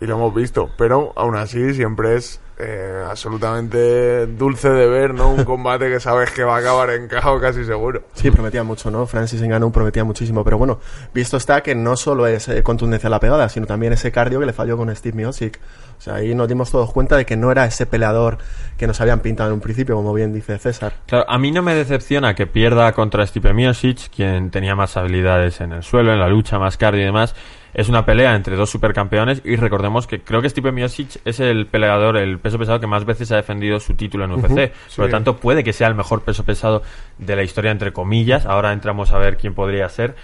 y 0.02 0.08
lo 0.08 0.16
hemos 0.16 0.34
visto, 0.34 0.72
pero 0.78 1.14
aún 1.16 1.36
así 1.36 1.76
siempre 1.76 2.16
es 2.16 2.42
eh, 2.58 3.04
absolutamente 3.08 4.26
dulce 4.26 4.70
de 4.70 4.88
ver, 4.88 5.14
¿no? 5.14 5.30
Un 5.30 5.44
combate 5.46 5.90
que 5.90 6.00
sabes 6.00 6.32
que 6.32 6.44
va 6.44 6.56
a 6.56 6.60
acabar 6.60 6.90
en 6.90 7.08
caos 7.08 7.40
casi 7.40 7.64
seguro. 7.66 8.04
Sí, 8.14 8.32
prometía 8.32 8.64
mucho, 8.64 8.90
¿no? 8.90 9.06
Francis 9.06 9.44
Ngannou 9.44 9.72
prometía 9.72 10.04
muchísimo, 10.04 10.44
pero 10.44 10.58
bueno, 10.58 10.80
visto 11.14 11.38
está 11.38 11.62
que 11.62 11.76
no 11.76 11.96
solo 11.96 12.26
es 12.26 12.48
eh, 12.50 12.64
contundencia 12.64 13.08
a 13.08 13.10
la 13.12 13.20
pegada, 13.20 13.48
sino 13.50 13.68
también 13.68 13.94
ese 13.94 14.12
cardio 14.12 14.40
que 14.40 14.48
le 14.48 14.54
falló 14.54 14.76
con 14.76 14.94
Steve 14.96 15.16
Miocic. 15.16 15.60
O 16.00 16.02
sea, 16.02 16.16
ahí 16.16 16.34
nos 16.34 16.48
dimos 16.48 16.72
todos 16.72 16.92
cuenta 16.92 17.16
de 17.16 17.28
que 17.28 17.38
no 17.38 17.52
era 17.52 17.66
ese 17.66 17.86
peleador 17.86 18.40
que 18.78 18.88
nos 18.88 19.00
habían 19.02 19.20
pintado 19.20 19.50
en 19.50 19.54
un 19.56 19.62
principio, 19.62 19.96
como 19.96 20.14
bien 20.16 20.34
dice 20.34 20.58
César. 20.58 20.94
Claro, 21.06 21.30
a 21.30 21.38
mí 21.38 21.52
no 21.52 21.62
me 21.62 21.76
decepciona 21.76 22.34
que 22.34 22.48
pierda 22.48 22.92
contra 22.94 23.26
Stipe 23.28 23.54
Miocic, 23.54 24.10
quien 24.10 24.50
tenía 24.50 24.76
más 24.76 24.98
habilidades 24.98 25.62
en 25.62 25.74
el 25.74 25.84
suelo, 25.84 26.12
en 26.12 26.20
la 26.20 26.28
lucha, 26.28 26.58
más 26.58 26.78
cardio 26.78 27.02
y 27.02 27.06
demás. 27.06 27.36
Es 27.74 27.88
una 27.90 28.06
pelea 28.06 28.36
entre 28.36 28.56
dos 28.56 28.70
supercampeones 28.70 29.42
y 29.46 29.56
recordemos 29.56 30.08
que 30.08 30.22
creo 30.22 30.42
que 30.42 30.50
Stipe 30.50 30.72
Miocic 30.72 31.22
es 31.24 31.40
el 31.40 31.68
peleador, 31.68 32.18
el 32.18 32.38
peso 32.40 32.60
pesado 32.60 32.80
que 32.80 32.88
más 32.88 33.06
veces 33.06 33.32
ha 33.32 33.38
defendido 33.38 33.80
su 33.80 33.94
título 33.94 34.26
en 34.26 34.32
UFC. 34.32 34.74
Por 34.96 35.06
lo 35.06 35.12
tanto, 35.12 35.38
puede 35.38 35.64
que 35.64 35.74
sea 35.74 35.88
el 35.88 35.96
mejor 35.96 36.22
peso 36.22 36.44
pesado 36.44 36.84
de 37.18 37.36
la 37.36 37.44
historia, 37.44 37.72
entre 37.72 37.94
comillas. 37.94 38.46
Ahora 38.46 38.74
entramos 38.74 39.12
a 39.12 39.18
ver 39.18 39.38
quién 39.38 39.54
podría 39.54 39.88
ser. 39.90 40.16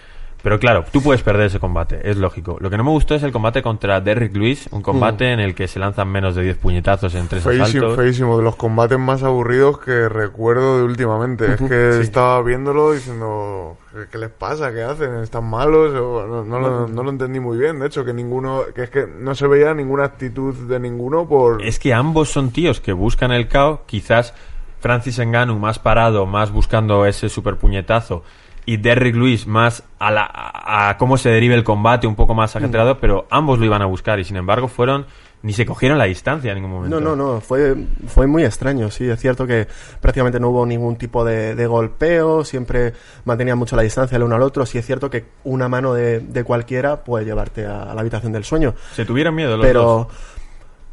Pero 0.47 0.61
claro, 0.61 0.85
tú 0.89 1.01
puedes 1.01 1.23
perder 1.23 1.47
ese 1.47 1.59
combate, 1.59 2.09
es 2.09 2.15
lógico. 2.15 2.55
Lo 2.61 2.69
que 2.69 2.77
no 2.77 2.85
me 2.85 2.91
gustó 2.91 3.15
es 3.15 3.23
el 3.23 3.33
combate 3.33 3.61
contra 3.61 3.99
Derrick 3.99 4.33
Lewis, 4.33 4.69
un 4.71 4.81
combate 4.81 5.33
en 5.33 5.41
el 5.41 5.53
que 5.53 5.67
se 5.67 5.77
lanzan 5.77 6.07
menos 6.07 6.35
de 6.35 6.43
10 6.43 6.57
puñetazos 6.59 7.15
en 7.15 7.27
tres 7.27 7.43
Feísimo, 7.43 7.65
asaltos. 7.65 7.95
feísimo, 7.97 8.37
de 8.37 8.45
los 8.45 8.55
combates 8.55 8.97
más 8.97 9.23
aburridos 9.23 9.77
que 9.79 10.07
recuerdo 10.07 10.77
de 10.77 10.83
últimamente. 10.85 11.55
Es 11.55 11.61
que 11.61 11.99
estaba 11.99 12.41
viéndolo 12.43 12.93
diciendo, 12.93 13.75
¿qué, 14.09 14.17
les 14.17 14.29
pasa? 14.29 14.71
¿Qué 14.71 14.83
hacen? 14.83 15.15
¿Están 15.15 15.43
malos? 15.43 15.91
No, 15.91 16.45
no 16.45 16.59
lo, 16.61 16.87
no 16.87 17.03
lo 17.03 17.09
entendí 17.09 17.41
muy 17.41 17.57
bien, 17.57 17.79
de 17.79 17.87
hecho, 17.87 18.05
que 18.05 18.13
ninguno, 18.13 18.61
que 18.73 18.83
es 18.83 18.89
que 18.89 19.05
no 19.05 19.35
se 19.35 19.47
veía 19.47 19.73
ninguna 19.73 20.05
actitud 20.05 20.55
de 20.55 20.79
ninguno 20.79 21.27
por... 21.27 21.61
Es 21.61 21.77
que 21.77 21.93
ambos 21.93 22.29
son 22.29 22.51
tíos 22.51 22.79
que 22.79 22.93
buscan 22.93 23.33
el 23.33 23.49
caos, 23.49 23.81
quizás 23.85 24.33
Francis 24.79 25.19
Ngannou 25.19 25.59
más 25.59 25.77
parado, 25.77 26.25
más 26.25 26.51
buscando 26.53 27.05
ese 27.05 27.27
super 27.27 27.57
puñetazo 27.57 28.23
y 28.67 28.75
Derrick 28.75 29.15
Lewis 29.15 29.47
más 29.47 29.81
a, 29.97 30.11
la, 30.11 30.29
a, 30.29 30.97
cómo 30.97 31.17
se 31.17 31.29
derive 31.29 31.55
el 31.55 31.63
combate, 31.63 32.05
un 32.05 32.15
poco 32.15 32.35
más 32.35 32.53
ajetreado, 32.57 32.99
pero 32.99 33.25
ambos 33.29 33.59
lo 33.59 33.65
iban 33.65 33.81
a 33.81 33.85
buscar 33.85 34.19
y 34.19 34.25
sin 34.25 34.35
embargo 34.35 34.67
fueron 34.67 35.05
ni 35.41 35.53
se 35.53 35.65
cogieron 35.65 35.97
la 35.97 36.03
distancia 36.03 36.51
en 36.51 36.55
ningún 36.55 36.71
momento. 36.71 36.99
No, 36.99 37.15
no, 37.15 37.15
no, 37.15 37.39
fue, 37.39 37.77
fue 38.07 38.27
muy 38.27 38.43
extraño, 38.43 38.91
sí, 38.91 39.09
es 39.09 39.21
cierto 39.21 39.47
que 39.47 39.67
prácticamente 40.01 40.37
no 40.37 40.49
hubo 40.49 40.65
ningún 40.65 40.97
tipo 40.97 41.23
de, 41.23 41.55
de 41.55 41.65
golpeo, 41.65 42.43
siempre 42.43 42.91
mantenían 43.23 43.57
mucho 43.57 43.77
la 43.77 43.83
distancia 43.83 44.17
el 44.17 44.23
uno 44.23 44.35
al 44.35 44.41
otro, 44.41 44.65
sí 44.65 44.77
es 44.77 44.85
cierto 44.85 45.09
que 45.09 45.23
una 45.45 45.69
mano 45.69 45.93
de, 45.93 46.19
de 46.19 46.43
cualquiera 46.43 47.05
puede 47.05 47.23
llevarte 47.23 47.65
a, 47.65 47.83
a 47.83 47.93
la 47.93 48.01
habitación 48.01 48.33
del 48.33 48.43
sueño, 48.43 48.75
Se 48.93 49.05
tuvieron 49.05 49.33
miedo 49.33 49.55
los 49.55 49.65
pero 49.65 49.81
dos. 49.81 50.07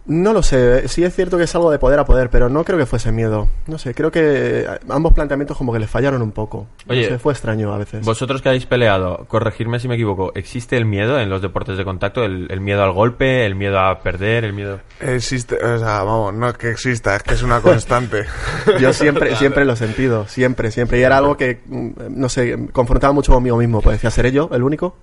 No 0.06 0.32
lo 0.32 0.42
sé, 0.42 0.86
sí 0.88 1.02
es 1.02 1.14
cierto 1.14 1.38
que 1.38 1.44
es 1.44 1.54
algo 1.54 1.70
de 1.70 1.78
poder 1.78 1.98
a 1.98 2.04
poder, 2.04 2.28
pero 2.30 2.48
no 2.48 2.64
creo 2.64 2.78
que 2.78 2.86
fuese 2.86 3.10
miedo, 3.12 3.48
no 3.66 3.78
sé, 3.78 3.94
creo 3.94 4.10
que 4.10 4.66
ambos 4.88 5.14
planteamientos 5.14 5.56
como 5.56 5.72
que 5.72 5.78
le 5.78 5.86
fallaron 5.86 6.20
un 6.20 6.32
poco, 6.32 6.66
No 6.86 6.92
Oye, 6.92 7.08
sé, 7.08 7.18
fue 7.18 7.32
extraño 7.32 7.72
a 7.72 7.78
veces. 7.78 8.04
Vosotros 8.04 8.42
que 8.42 8.48
habéis 8.50 8.66
peleado, 8.66 9.24
corregirme 9.28 9.80
si 9.80 9.88
me 9.88 9.94
equivoco, 9.94 10.32
¿existe 10.34 10.76
el 10.76 10.84
miedo 10.84 11.18
en 11.18 11.30
los 11.30 11.40
deportes 11.40 11.78
de 11.78 11.84
contacto? 11.84 12.24
¿El, 12.24 12.48
el 12.50 12.60
miedo 12.60 12.82
al 12.82 12.92
golpe? 12.92 13.46
¿El 13.46 13.54
miedo 13.54 13.78
a 13.78 14.00
perder? 14.00 14.44
¿El 14.44 14.52
miedo...? 14.52 14.80
Existe, 15.00 15.56
o 15.56 15.78
sea, 15.78 16.02
vamos, 16.02 16.34
no 16.34 16.48
es 16.48 16.58
que 16.58 16.70
exista, 16.70 17.16
es 17.16 17.22
que 17.22 17.34
es 17.34 17.42
una 17.42 17.60
constante. 17.60 18.24
Yo 18.80 18.92
siempre, 18.92 19.34
siempre 19.36 19.64
lo 19.64 19.72
he 19.72 19.76
sentido, 19.76 20.26
siempre, 20.28 20.70
siempre. 20.70 20.98
Y 20.98 21.02
era 21.02 21.18
algo 21.18 21.36
que, 21.36 21.60
mm, 21.64 21.90
no 22.10 22.28
sé, 22.28 22.68
confrontaba 22.72 23.12
mucho 23.12 23.32
conmigo 23.32 23.56
mismo. 23.56 23.80
Pues 23.80 23.96
decía, 23.96 24.10
¿seré 24.10 24.32
yo 24.32 24.50
el 24.52 24.62
único? 24.62 24.96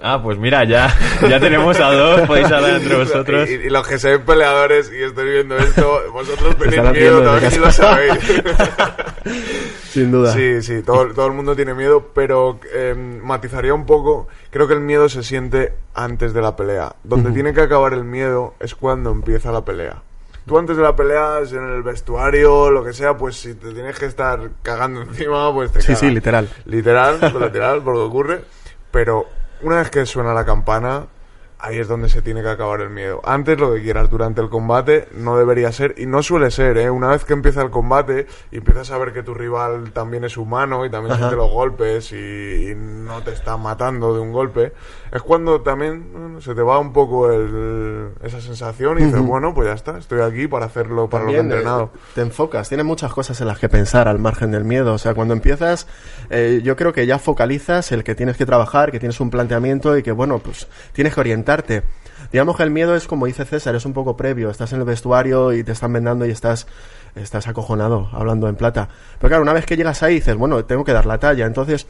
Ah, 0.00 0.20
pues 0.22 0.38
mira, 0.38 0.62
ya, 0.64 0.94
ya 1.28 1.40
tenemos 1.40 1.78
a 1.80 1.90
dos, 1.92 2.20
podéis 2.22 2.50
hablar 2.52 2.74
entre 2.76 2.96
vosotros. 2.98 3.50
Y, 3.50 3.54
y 3.54 3.68
los 3.70 3.86
que 3.86 3.98
seáis 3.98 4.20
peleadores 4.20 4.92
y 4.92 5.02
estáis 5.02 5.28
viendo 5.28 5.56
esto, 5.58 6.00
vosotros 6.12 6.56
tenéis 6.56 6.82
miedo, 6.92 7.20
también 7.22 7.50
si 7.50 7.58
lo 7.58 7.70
sabéis. 7.72 8.12
Sin 9.90 10.10
duda. 10.10 10.32
Sí, 10.32 10.62
sí, 10.62 10.82
todo, 10.82 11.08
todo 11.12 11.26
el 11.26 11.32
mundo 11.32 11.56
tiene 11.56 11.74
miedo, 11.74 12.10
pero 12.14 12.60
eh, 12.72 12.94
matizaría 12.94 13.74
un 13.74 13.86
poco. 13.86 14.28
Creo 14.50 14.68
que 14.68 14.74
el 14.74 14.80
miedo 14.80 15.08
se 15.08 15.22
siente 15.22 15.72
antes 15.94 16.32
de 16.34 16.42
la 16.42 16.54
pelea. 16.56 16.94
Donde 17.02 17.30
tiene 17.32 17.52
que 17.52 17.62
acabar 17.62 17.92
el 17.94 18.04
miedo 18.04 18.54
es 18.60 18.74
cuando 18.74 19.10
empieza 19.10 19.50
la 19.50 19.64
pelea. 19.64 20.02
Tú 20.46 20.58
antes 20.58 20.76
de 20.76 20.82
la 20.82 20.94
pelea, 20.96 21.40
en 21.50 21.68
el 21.74 21.82
vestuario, 21.82 22.70
lo 22.70 22.82
que 22.84 22.92
sea, 22.92 23.16
pues 23.16 23.36
si 23.36 23.54
te 23.54 23.72
tienes 23.72 23.98
que 23.98 24.06
estar 24.06 24.40
cagando 24.62 25.02
encima, 25.08 25.52
pues 25.52 25.72
te 25.72 25.80
Sí, 25.80 25.88
cagas. 25.88 26.00
sí, 26.00 26.10
literal. 26.10 26.48
Literal, 26.66 27.18
literal, 27.40 27.82
por 27.82 27.94
lo 27.94 28.00
que 28.02 28.06
ocurre. 28.06 28.40
Pero 28.90 29.26
una 29.62 29.76
vez 29.76 29.90
que 29.90 30.06
suena 30.06 30.32
la 30.32 30.44
campana, 30.44 31.06
ahí 31.60 31.78
es 31.78 31.88
donde 31.88 32.08
se 32.08 32.22
tiene 32.22 32.42
que 32.42 32.48
acabar 32.50 32.80
el 32.80 32.90
miedo. 32.90 33.20
Antes 33.24 33.58
lo 33.58 33.74
que 33.74 33.82
quieras 33.82 34.08
durante 34.10 34.40
el 34.40 34.48
combate 34.48 35.08
no 35.16 35.36
debería 35.36 35.72
ser, 35.72 35.94
y 35.98 36.06
no 36.06 36.22
suele 36.22 36.50
ser, 36.50 36.78
¿eh? 36.78 36.88
Una 36.90 37.08
vez 37.08 37.24
que 37.24 37.32
empieza 37.32 37.62
el 37.62 37.70
combate 37.70 38.26
y 38.52 38.58
empiezas 38.58 38.90
a 38.90 38.98
ver 38.98 39.12
que 39.12 39.22
tu 39.22 39.34
rival 39.34 39.90
también 39.92 40.24
es 40.24 40.36
humano 40.36 40.86
y 40.86 40.90
también 40.90 41.12
Ajá. 41.12 41.22
siente 41.22 41.36
los 41.36 41.50
golpes 41.50 42.12
y, 42.12 42.70
y 42.70 42.74
no 42.76 43.22
te 43.22 43.32
está 43.32 43.56
matando 43.56 44.14
de 44.14 44.20
un 44.20 44.32
golpe, 44.32 44.72
es 45.12 45.22
cuando 45.22 45.60
también 45.62 46.12
bueno, 46.12 46.40
se 46.40 46.54
te 46.54 46.62
va 46.62 46.78
un 46.78 46.92
poco 46.92 47.30
el- 47.32 48.10
esa 48.22 48.40
sensación 48.40 48.98
y 48.98 49.04
dices, 49.04 49.20
bueno, 49.20 49.52
pues 49.54 49.68
ya 49.68 49.74
está, 49.74 49.98
estoy 49.98 50.20
aquí 50.20 50.46
para 50.46 50.66
hacerlo, 50.66 51.08
para 51.08 51.24
lo 51.24 51.30
que 51.30 51.36
he 51.36 51.38
También, 51.38 51.56
eh, 51.56 51.60
entrenado. 51.60 51.90
te 52.14 52.20
enfocas, 52.20 52.68
tienes 52.68 52.86
muchas 52.86 53.12
cosas 53.12 53.40
en 53.40 53.48
las 53.48 53.58
que 53.58 53.68
pensar 53.68 54.06
al 54.08 54.18
margen 54.18 54.50
del 54.50 54.64
miedo. 54.64 54.92
O 54.94 54.98
sea, 54.98 55.14
cuando 55.14 55.34
empiezas, 55.34 55.86
eh, 56.30 56.60
yo 56.62 56.76
creo 56.76 56.92
que 56.92 57.06
ya 57.06 57.18
focalizas 57.18 57.90
el 57.92 58.04
que 58.04 58.14
tienes 58.14 58.36
que 58.36 58.46
trabajar, 58.46 58.92
que 58.92 58.98
tienes 59.00 59.18
un 59.20 59.30
planteamiento 59.30 59.96
y 59.96 60.02
que, 60.02 60.12
bueno, 60.12 60.38
pues 60.38 60.68
tienes 60.92 61.14
que 61.14 61.20
Digamos 62.32 62.56
que 62.56 62.62
el 62.62 62.70
miedo 62.70 62.94
es 62.96 63.06
como 63.06 63.26
dice 63.26 63.44
César, 63.44 63.74
es 63.74 63.84
un 63.86 63.92
poco 63.92 64.16
previo. 64.16 64.50
Estás 64.50 64.72
en 64.72 64.80
el 64.80 64.84
vestuario 64.84 65.52
y 65.52 65.62
te 65.64 65.72
están 65.72 65.92
vendando 65.92 66.26
y 66.26 66.30
estás, 66.30 66.66
estás 67.14 67.46
acojonado, 67.48 68.08
hablando 68.12 68.48
en 68.48 68.56
plata. 68.56 68.88
Pero 69.18 69.28
claro, 69.28 69.42
una 69.42 69.52
vez 69.52 69.64
que 69.66 69.76
llegas 69.76 70.02
ahí 70.02 70.14
dices, 70.16 70.36
bueno, 70.36 70.64
tengo 70.64 70.84
que 70.84 70.92
dar 70.92 71.06
la 71.06 71.18
talla. 71.18 71.46
Entonces, 71.46 71.86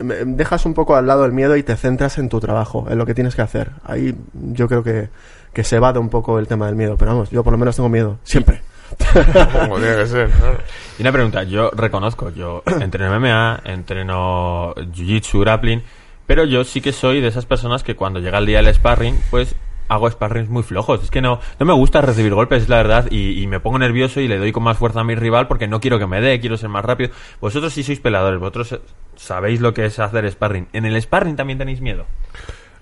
me- 0.00 0.24
dejas 0.24 0.64
un 0.66 0.74
poco 0.74 0.96
al 0.96 1.06
lado 1.06 1.24
el 1.24 1.32
miedo 1.32 1.56
y 1.56 1.62
te 1.62 1.76
centras 1.76 2.18
en 2.18 2.28
tu 2.28 2.40
trabajo, 2.40 2.86
en 2.90 2.98
lo 2.98 3.06
que 3.06 3.14
tienes 3.14 3.34
que 3.36 3.42
hacer. 3.42 3.70
Ahí 3.84 4.14
yo 4.32 4.66
creo 4.66 4.82
que, 4.82 5.08
que 5.52 5.62
se 5.62 5.78
va 5.78 5.92
de 5.92 5.98
un 5.98 6.08
poco 6.08 6.38
el 6.38 6.48
tema 6.48 6.66
del 6.66 6.74
miedo. 6.74 6.96
Pero 6.96 7.12
vamos, 7.12 7.30
yo 7.30 7.44
por 7.44 7.52
lo 7.52 7.58
menos 7.58 7.76
tengo 7.76 7.88
miedo, 7.88 8.18
siempre. 8.24 8.62
Como 9.60 9.76
tiene 9.78 9.96
que 9.98 10.06
ser, 10.06 10.30
claro. 10.30 10.58
Y 10.98 11.02
una 11.02 11.12
pregunta, 11.12 11.42
yo 11.44 11.70
reconozco, 11.70 12.30
yo 12.30 12.62
entreno 12.80 13.20
MMA, 13.20 13.60
entreno 13.64 14.74
Jiu-Jitsu, 14.74 15.40
grappling, 15.40 15.82
pero 16.30 16.44
yo 16.44 16.62
sí 16.62 16.80
que 16.80 16.92
soy 16.92 17.20
de 17.20 17.26
esas 17.26 17.44
personas 17.44 17.82
que 17.82 17.96
cuando 17.96 18.20
llega 18.20 18.38
el 18.38 18.46
día 18.46 18.62
del 18.62 18.72
sparring, 18.72 19.20
pues 19.32 19.56
hago 19.88 20.08
sparrings 20.08 20.48
muy 20.48 20.62
flojos. 20.62 21.02
Es 21.02 21.10
que 21.10 21.20
no, 21.20 21.40
no 21.58 21.66
me 21.66 21.72
gusta 21.72 22.02
recibir 22.02 22.32
golpes, 22.32 22.62
es 22.62 22.68
la 22.68 22.76
verdad, 22.76 23.08
y, 23.10 23.42
y 23.42 23.48
me 23.48 23.58
pongo 23.58 23.80
nervioso 23.80 24.20
y 24.20 24.28
le 24.28 24.38
doy 24.38 24.52
con 24.52 24.62
más 24.62 24.78
fuerza 24.78 25.00
a 25.00 25.02
mi 25.02 25.16
rival 25.16 25.48
porque 25.48 25.66
no 25.66 25.80
quiero 25.80 25.98
que 25.98 26.06
me 26.06 26.20
dé, 26.20 26.38
quiero 26.38 26.56
ser 26.56 26.68
más 26.68 26.84
rápido. 26.84 27.10
Vosotros 27.40 27.72
sí 27.72 27.82
sois 27.82 27.98
peladores, 27.98 28.38
vosotros 28.38 28.78
sabéis 29.16 29.60
lo 29.60 29.74
que 29.74 29.86
es 29.86 29.98
hacer 29.98 30.30
sparring. 30.30 30.68
¿En 30.72 30.84
el 30.84 31.02
sparring 31.02 31.34
también 31.34 31.58
tenéis 31.58 31.80
miedo? 31.80 32.06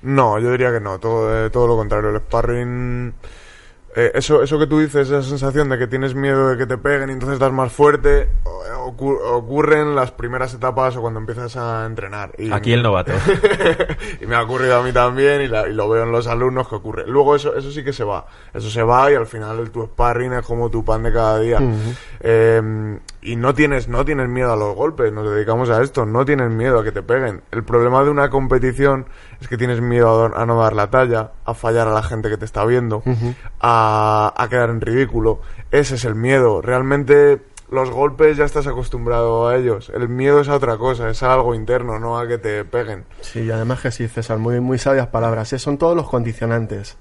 No, 0.02 0.38
yo 0.38 0.52
diría 0.52 0.70
que 0.70 0.80
no, 0.80 0.98
todo, 0.98 1.46
eh, 1.46 1.48
todo 1.48 1.68
lo 1.68 1.76
contrario. 1.78 2.10
El 2.10 2.18
sparring. 2.18 3.14
Eh, 3.96 4.12
eso, 4.14 4.42
eso 4.42 4.58
que 4.58 4.66
tú 4.66 4.78
dices, 4.80 5.08
esa 5.08 5.22
sensación 5.22 5.68
de 5.68 5.78
que 5.78 5.86
tienes 5.86 6.14
miedo 6.14 6.48
de 6.50 6.56
que 6.58 6.66
te 6.66 6.78
peguen 6.78 7.08
y 7.10 7.12
entonces 7.12 7.38
das 7.38 7.52
más 7.52 7.72
fuerte, 7.72 8.28
o- 8.44 8.92
ocu- 8.96 9.18
ocurre 9.32 9.80
en 9.80 9.94
las 9.94 10.12
primeras 10.12 10.54
etapas 10.54 10.96
o 10.96 11.00
cuando 11.00 11.20
empiezas 11.20 11.56
a 11.56 11.84
entrenar. 11.86 12.32
Y, 12.38 12.52
Aquí 12.52 12.72
el 12.72 12.82
novato. 12.82 13.12
y 14.20 14.26
me 14.26 14.36
ha 14.36 14.42
ocurrido 14.42 14.76
a 14.78 14.82
mí 14.82 14.92
también 14.92 15.40
y, 15.42 15.48
la- 15.48 15.68
y 15.68 15.72
lo 15.72 15.88
veo 15.88 16.04
en 16.04 16.12
los 16.12 16.26
alumnos 16.26 16.68
que 16.68 16.74
ocurre. 16.76 17.04
Luego 17.06 17.34
eso, 17.36 17.56
eso 17.56 17.70
sí 17.70 17.82
que 17.82 17.92
se 17.92 18.04
va. 18.04 18.26
Eso 18.54 18.68
se 18.70 18.82
va 18.82 19.10
y 19.10 19.14
al 19.14 19.26
final 19.26 19.58
el, 19.58 19.70
tu 19.70 19.84
sparring 19.84 20.32
es 20.34 20.44
como 20.46 20.70
tu 20.70 20.84
pan 20.84 21.02
de 21.02 21.12
cada 21.12 21.38
día. 21.38 21.58
Eh, 22.20 22.98
y 23.20 23.36
no 23.36 23.52
tienes, 23.54 23.88
no 23.88 24.04
tienes 24.04 24.28
miedo 24.28 24.52
a 24.52 24.56
los 24.56 24.74
golpes, 24.76 25.12
nos 25.12 25.28
dedicamos 25.28 25.70
a 25.70 25.82
esto, 25.82 26.06
no 26.06 26.24
tienes 26.24 26.50
miedo 26.50 26.78
a 26.78 26.84
que 26.84 26.92
te 26.92 27.02
peguen. 27.02 27.42
El 27.50 27.64
problema 27.64 28.04
de 28.04 28.10
una 28.10 28.30
competición 28.30 29.06
es 29.40 29.48
que 29.48 29.56
tienes 29.58 29.80
miedo 29.80 30.30
a, 30.34 30.46
no 30.46 30.60
dar 30.60 30.72
la 30.74 30.88
talla, 30.90 31.32
a 31.44 31.54
fallar 31.54 31.88
a 31.88 31.92
la 31.92 32.02
gente 32.02 32.28
que 32.30 32.36
te 32.36 32.44
está 32.44 32.64
viendo, 32.64 33.02
a, 33.60 34.32
a 34.36 34.48
quedar 34.48 34.70
en 34.70 34.80
ridículo. 34.80 35.40
Ese 35.70 35.96
es 35.96 36.04
el 36.04 36.14
miedo. 36.14 36.62
Realmente 36.62 37.40
los 37.70 37.90
golpes 37.90 38.36
ya 38.36 38.44
estás 38.44 38.66
acostumbrado 38.66 39.48
a 39.48 39.56
ellos. 39.56 39.90
El 39.94 40.08
miedo 40.08 40.40
es 40.40 40.48
a 40.48 40.54
otra 40.54 40.76
cosa, 40.78 41.10
es 41.10 41.22
a 41.22 41.34
algo 41.34 41.54
interno, 41.54 41.98
no 41.98 42.18
a 42.18 42.26
que 42.26 42.38
te 42.38 42.64
peguen. 42.64 43.04
Sí, 43.20 43.40
y 43.42 43.50
además 43.50 43.80
que 43.80 43.90
sí, 43.90 44.08
César, 44.08 44.38
muy, 44.38 44.60
muy 44.60 44.78
sabias 44.78 45.08
palabras. 45.08 45.52
¿eh? 45.52 45.58
Son 45.58 45.76
todos 45.76 45.94
los 45.96 46.08
condicionantes. 46.08 46.96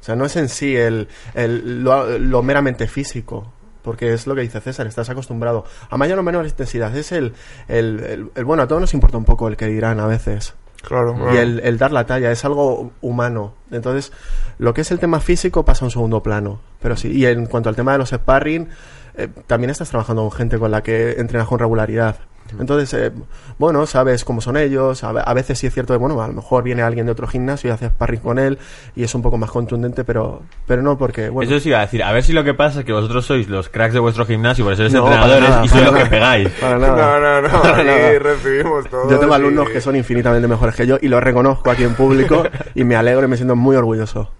O 0.00 0.02
sea, 0.02 0.16
no 0.16 0.24
es 0.24 0.36
en 0.36 0.48
sí 0.48 0.76
el, 0.76 1.08
el- 1.34 1.82
lo, 1.84 2.18
lo 2.18 2.42
meramente 2.42 2.86
físico. 2.88 3.52
Porque 3.88 4.12
es 4.12 4.26
lo 4.26 4.34
que 4.34 4.42
dice 4.42 4.60
César, 4.60 4.86
estás 4.86 5.08
acostumbrado 5.08 5.64
a 5.88 5.96
mayor 5.96 6.18
o 6.18 6.22
menor 6.22 6.44
intensidad. 6.44 6.94
Es 6.94 7.10
el, 7.10 7.32
el, 7.68 8.00
el- 8.00 8.30
el- 8.34 8.44
bueno, 8.44 8.62
a 8.64 8.68
todos 8.68 8.82
nos 8.82 8.92
importa 8.92 9.16
un 9.16 9.24
poco 9.24 9.48
el 9.48 9.56
que 9.56 9.64
dirán 9.66 9.98
a 9.98 10.06
veces. 10.06 10.52
Claro, 10.82 11.14
Y 11.14 11.20
claro. 11.22 11.38
el, 11.38 11.60
el 11.60 11.78
dar 11.78 11.90
la 11.92 12.04
talla 12.04 12.30
es 12.30 12.44
algo 12.44 12.92
humano. 13.00 13.54
Entonces, 13.70 14.12
lo 14.58 14.74
que 14.74 14.82
es 14.82 14.90
el 14.90 14.98
tema 14.98 15.20
físico 15.20 15.64
pasa 15.64 15.84
a 15.84 15.86
un 15.86 15.90
segundo 15.90 16.22
plano. 16.22 16.60
Pero 16.82 16.96
sí, 16.98 17.10
y 17.10 17.24
en 17.24 17.46
cuanto 17.46 17.70
al 17.70 17.76
tema 17.76 17.92
de 17.92 17.98
los 17.98 18.10
sparring, 18.10 18.68
eh, 19.16 19.28
también 19.46 19.70
estás 19.70 19.88
trabajando 19.88 20.20
con 20.22 20.32
gente 20.32 20.58
con 20.58 20.70
la 20.70 20.82
que 20.82 21.12
entrenas 21.12 21.48
con 21.48 21.58
regularidad. 21.58 22.16
Entonces, 22.58 22.92
eh, 22.94 23.12
bueno, 23.58 23.84
sabes 23.86 24.24
cómo 24.24 24.40
son 24.40 24.56
ellos, 24.56 25.02
a, 25.04 25.12
ve- 25.12 25.22
a 25.24 25.34
veces 25.34 25.58
sí 25.58 25.66
es 25.66 25.74
cierto 25.74 25.92
que, 25.94 25.98
bueno, 25.98 26.20
a 26.22 26.26
lo 26.28 26.32
mejor 26.34 26.62
viene 26.62 26.82
alguien 26.82 27.06
de 27.06 27.12
otro 27.12 27.26
gimnasio 27.26 27.68
y 27.68 27.72
haces 27.72 27.90
sparring 27.90 28.20
con 28.20 28.38
él 28.38 28.58
y 28.96 29.04
es 29.04 29.14
un 29.14 29.22
poco 29.22 29.36
más 29.38 29.50
contundente, 29.50 30.04
pero, 30.04 30.42
pero 30.66 30.82
no 30.82 30.96
porque, 30.98 31.28
bueno... 31.28 31.50
Eso 31.50 31.60
sí 31.60 31.68
iba 31.68 31.78
a 31.78 31.82
decir, 31.82 32.02
a 32.02 32.12
ver 32.12 32.22
si 32.22 32.32
lo 32.32 32.44
que 32.44 32.54
pasa 32.54 32.80
es 32.80 32.84
que 32.84 32.92
vosotros 32.92 33.26
sois 33.26 33.48
los 33.48 33.68
cracks 33.68 33.94
de 33.94 34.00
vuestro 34.00 34.24
gimnasio, 34.26 34.64
por 34.64 34.72
eso 34.74 34.82
sois 34.82 34.92
No, 34.94 35.00
entrenadores 35.06 35.48
nada, 35.50 35.64
y 35.64 35.68
sois 35.68 35.84
los 35.84 35.94
que 35.94 36.06
pegáis. 36.06 36.48
Para 36.60 36.78
No, 36.78 36.86
nada. 36.96 37.20
no, 37.20 37.48
no, 37.48 37.62
Para 37.62 37.82
nada. 37.84 38.18
recibimos 38.18 38.88
todo. 38.88 39.10
Yo 39.10 39.18
tengo 39.18 39.34
alumnos 39.34 39.68
que 39.70 39.80
son 39.80 39.96
infinitamente 39.96 40.46
mejores 40.48 40.74
que 40.74 40.86
yo 40.86 40.96
y 41.00 41.08
los 41.08 41.22
reconozco 41.22 41.70
aquí 41.70 41.84
en 41.84 41.94
público 41.94 42.44
y 42.74 42.84
me 42.84 42.96
alegro 42.96 43.24
y 43.24 43.28
me 43.28 43.36
siento 43.36 43.56
muy 43.56 43.76
orgulloso. 43.76 44.30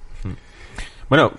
Bueno, 1.08 1.32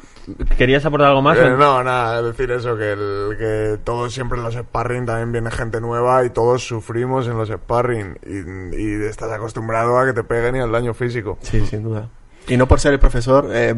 ¿querías 0.57 0.85
aportar 0.85 1.09
algo 1.09 1.21
más? 1.21 1.37
Eh, 1.37 1.55
no, 1.57 1.83
nada, 1.83 2.21
decir 2.21 2.49
eso, 2.51 2.75
que, 2.75 2.91
el, 2.93 3.37
que 3.37 3.77
todos 3.83 4.13
siempre 4.13 4.37
en 4.37 4.43
los 4.43 4.55
sparring 4.55 5.05
también 5.05 5.31
viene 5.31 5.51
gente 5.51 5.79
nueva 5.79 6.25
y 6.25 6.31
todos 6.31 6.63
sufrimos 6.63 7.27
en 7.27 7.37
los 7.37 7.49
sparring 7.49 8.17
y, 8.25 8.75
y 8.75 9.03
estás 9.05 9.31
acostumbrado 9.31 9.99
a 9.99 10.05
que 10.05 10.13
te 10.13 10.23
peguen 10.23 10.55
y 10.55 10.59
al 10.59 10.71
daño 10.71 10.93
físico. 10.93 11.37
Sí, 11.41 11.65
sin 11.65 11.83
duda. 11.83 12.09
Y 12.49 12.57
no 12.57 12.67
por 12.67 12.79
ser 12.79 12.93
el 12.93 12.99
profesor, 12.99 13.49
eh, 13.53 13.73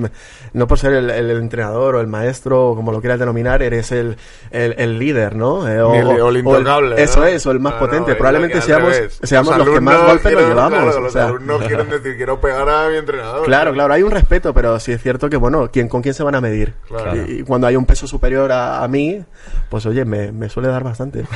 no 0.53 0.67
por 0.67 0.79
ser 0.79 0.93
el, 0.93 1.09
el 1.09 1.29
entrenador 1.31 1.95
o 1.95 2.01
el 2.01 2.07
maestro, 2.07 2.69
o 2.69 2.75
como 2.75 2.91
lo 2.91 3.01
quieras 3.01 3.19
denominar, 3.19 3.61
eres 3.61 3.91
el, 3.91 4.17
el, 4.49 4.73
el 4.77 4.97
líder, 4.97 5.35
¿no? 5.35 5.67
Eh, 5.67 5.81
o 5.81 6.29
el 6.29 6.37
intocable, 6.37 7.01
Eso 7.03 7.19
¿no? 7.19 7.25
es, 7.27 7.45
o 7.45 7.51
el 7.51 7.59
más 7.59 7.73
No, 7.73 7.79
potente. 7.79 8.11
no, 8.11 8.17
Probablemente 8.17 8.61
seamos, 8.61 8.95
revés. 8.95 9.19
seamos 9.23 9.57
los, 9.57 9.69
que 9.69 9.79
más 9.81 9.97
golpes 10.05 10.21
quieren- 10.33 10.47
llevamos. 10.49 10.79
claro, 10.79 10.97
o 10.97 11.01
los 11.01 11.13
sea. 11.13 11.25
alumnos 11.27 11.61
quieren 11.67 11.89
decir, 11.89 12.15
quiero 12.17 12.39
pegar 12.41 12.67
a 12.69 12.89
mi 12.89 12.95
entrenador. 12.97 13.43
Claro, 13.45 13.73
claro, 13.73 13.93
hay 13.93 14.03
un 14.03 14.11
respeto, 14.11 14.53
pero 14.53 14.79
sí 14.79 14.91
es 14.93 15.01
cierto 15.01 15.29
que, 15.29 15.37
bueno, 15.37 15.69
¿quién, 15.71 15.87
¿con 15.89 16.01
quién 16.01 16.13
se 16.13 16.23
van 16.23 16.35
a 16.35 16.41
medir? 16.41 16.73
Claro. 16.87 17.15
Y, 17.15 17.39
y 17.39 17.43
cuando 17.43 17.67
hay 17.67 17.75
un 17.75 17.85
peso 17.85 18.07
superior 18.07 18.51
a, 18.51 18.83
a 18.83 18.87
mí, 18.87 19.21
pues 19.69 19.85
oye, 19.85 20.05
me, 20.05 20.31
me 20.31 20.47
suele 20.49 20.69
dar 20.69 20.83
bastante. 20.83 21.25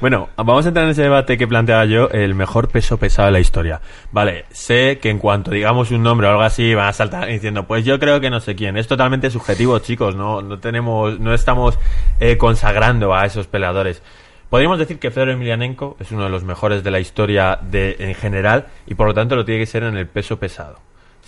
Bueno, 0.00 0.28
vamos 0.36 0.64
a 0.64 0.68
entrar 0.68 0.84
en 0.84 0.92
ese 0.92 1.02
debate 1.02 1.36
que 1.36 1.48
planteaba 1.48 1.84
yo, 1.84 2.08
el 2.10 2.36
mejor 2.36 2.68
peso 2.68 2.98
pesado 2.98 3.26
de 3.26 3.32
la 3.32 3.40
historia. 3.40 3.80
Vale, 4.12 4.44
sé 4.50 5.00
que 5.02 5.10
en 5.10 5.18
cuanto 5.18 5.50
digamos 5.50 5.90
un 5.90 6.04
nombre 6.04 6.28
o 6.28 6.30
algo 6.30 6.42
así, 6.42 6.72
van 6.72 6.86
a 6.86 6.92
saltar 6.92 7.26
diciendo, 7.26 7.66
pues 7.66 7.84
yo 7.84 7.98
creo 7.98 8.20
que 8.20 8.30
no 8.30 8.38
sé 8.38 8.54
quién. 8.54 8.76
Es 8.76 8.86
totalmente 8.86 9.28
subjetivo, 9.28 9.76
chicos, 9.80 10.14
no, 10.14 10.40
no 10.40 10.60
tenemos, 10.60 11.18
no 11.18 11.34
estamos 11.34 11.80
eh, 12.20 12.36
consagrando 12.38 13.12
a 13.12 13.26
esos 13.26 13.48
peleadores. 13.48 14.00
Podríamos 14.48 14.78
decir 14.78 15.00
que 15.00 15.10
Fedor 15.10 15.30
Emelianenko 15.30 15.96
es 15.98 16.12
uno 16.12 16.22
de 16.22 16.30
los 16.30 16.44
mejores 16.44 16.84
de 16.84 16.92
la 16.92 17.00
historia 17.00 17.58
de, 17.60 17.96
en 17.98 18.14
general 18.14 18.68
y 18.86 18.94
por 18.94 19.08
lo 19.08 19.14
tanto 19.14 19.34
lo 19.34 19.44
tiene 19.44 19.60
que 19.60 19.66
ser 19.66 19.82
en 19.82 19.96
el 19.96 20.06
peso 20.06 20.38
pesado. 20.38 20.78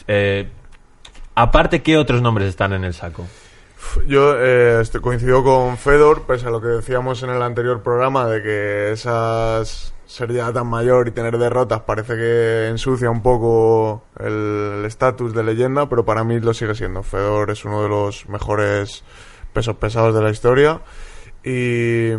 Eh, 0.07 0.49
aparte, 1.35 1.83
¿qué 1.83 1.99
otros 1.99 2.23
nombres 2.23 2.49
están 2.49 2.73
en 2.73 2.85
el 2.85 2.95
saco? 2.95 3.27
Yo 4.07 4.35
eh, 4.39 4.81
estoy- 4.81 5.01
coincido 5.01 5.43
con 5.43 5.77
Fedor, 5.79 6.23
pese 6.23 6.47
a 6.47 6.51
lo 6.51 6.61
que 6.61 6.69
decíamos 6.69 7.23
en 7.23 7.31
el 7.31 7.43
anterior 7.43 7.83
programa, 7.83 8.27
de 8.27 8.43
que 8.43 8.93
esas 8.93 9.95
ser 10.07 10.33
ya 10.33 10.53
tan 10.53 10.67
mayor 10.67 11.07
y 11.07 11.13
tener 11.13 11.39
derrotas 11.39 11.83
parece 11.83 12.17
que 12.17 12.67
ensucia 12.69 13.09
un 13.11 13.23
poco 13.23 14.03
el 14.19 14.83
estatus 14.85 15.33
de 15.35 15.45
leyenda, 15.45 15.89
pero 15.89 16.05
para 16.05 16.25
mí 16.25 16.41
lo 16.41 16.53
sigue 16.53 16.75
siendo. 16.75 17.03
Fedor 17.05 17.51
es 17.51 17.65
uno 17.65 17.83
de 17.83 17.89
los 17.89 18.29
mejores 18.29 19.05
pesos 19.53 19.77
pesados 19.77 20.15
de 20.15 20.23
la 20.23 20.31
historia 20.31 20.81
y, 21.45 22.11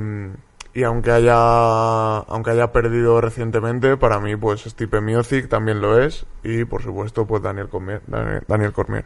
y 0.73 0.83
aunque 0.83 1.11
haya 1.11 2.17
aunque 2.19 2.51
haya 2.51 2.71
perdido 2.71 3.19
recientemente, 3.21 3.97
para 3.97 4.19
mí 4.21 4.35
pues 4.37 4.61
Stipe 4.63 5.01
Miocic 5.01 5.49
también 5.49 5.81
lo 5.81 6.01
es 6.01 6.25
y 6.43 6.63
por 6.65 6.81
supuesto 6.83 7.25
pues 7.27 7.43
Daniel 7.43 7.67
Cormier. 7.67 8.01
Daniel 8.47 8.71
Cormier. 8.71 9.03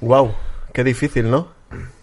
Wow, 0.00 0.34
qué 0.72 0.82
difícil, 0.82 1.30
¿no? 1.30 1.48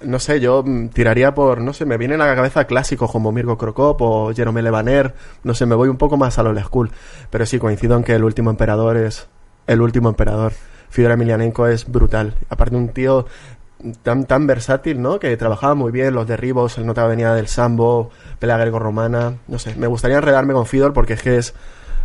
No 0.02 0.20
sé, 0.20 0.40
yo 0.40 0.64
mm, 0.66 0.90
tiraría 0.90 1.34
por, 1.34 1.62
no 1.62 1.74
sé, 1.74 1.86
me 1.86 1.98
vienen 1.98 2.22
a 2.22 2.28
la 2.28 2.36
cabeza 2.36 2.66
clásicos 2.66 3.12
como 3.12 3.32
Mirko 3.32 3.58
Krokop 3.58 4.02
o 4.02 4.34
Jerome 4.34 4.62
Levaner, 4.62 5.14
no 5.44 5.54
sé, 5.54 5.66
me 5.66 5.76
voy 5.76 5.90
un 5.90 5.98
poco 5.98 6.18
más 6.18 6.40
a 6.40 6.44
lo 6.44 6.50
old 6.52 6.64
school, 6.64 6.92
pero 7.30 7.46
sí 7.46 7.60
coincido 7.60 7.98
en 7.98 8.04
que 8.04 8.16
el 8.16 8.24
último 8.24 8.50
emperador 8.50 8.98
es 8.98 9.28
el 9.68 9.82
último 9.82 10.10
emperador. 10.10 10.54
Fidor 10.90 11.12
Emelianenko 11.12 11.68
es 11.68 11.90
brutal, 11.90 12.34
aparte 12.50 12.76
un 12.76 12.90
tío 12.90 13.28
tan 14.04 14.26
tan 14.26 14.48
versátil, 14.48 15.02
¿no? 15.02 15.20
Que 15.20 15.38
trabajaba 15.38 15.76
muy 15.76 15.92
bien 15.92 16.14
los 16.14 16.28
derribos, 16.28 16.78
el 16.78 16.86
nota 16.86 17.06
venía 17.06 17.34
del 17.34 17.48
sambo, 17.48 18.10
pelea 18.40 18.58
greco-romana, 18.58 19.36
no 19.48 19.60
sé, 19.60 19.76
me 19.76 19.88
gustaría 19.88 20.18
enredarme 20.18 20.54
con 20.54 20.66
Fidor 20.66 20.94
porque 20.94 21.14
es 21.14 21.22
que 21.22 21.38
es 21.38 21.54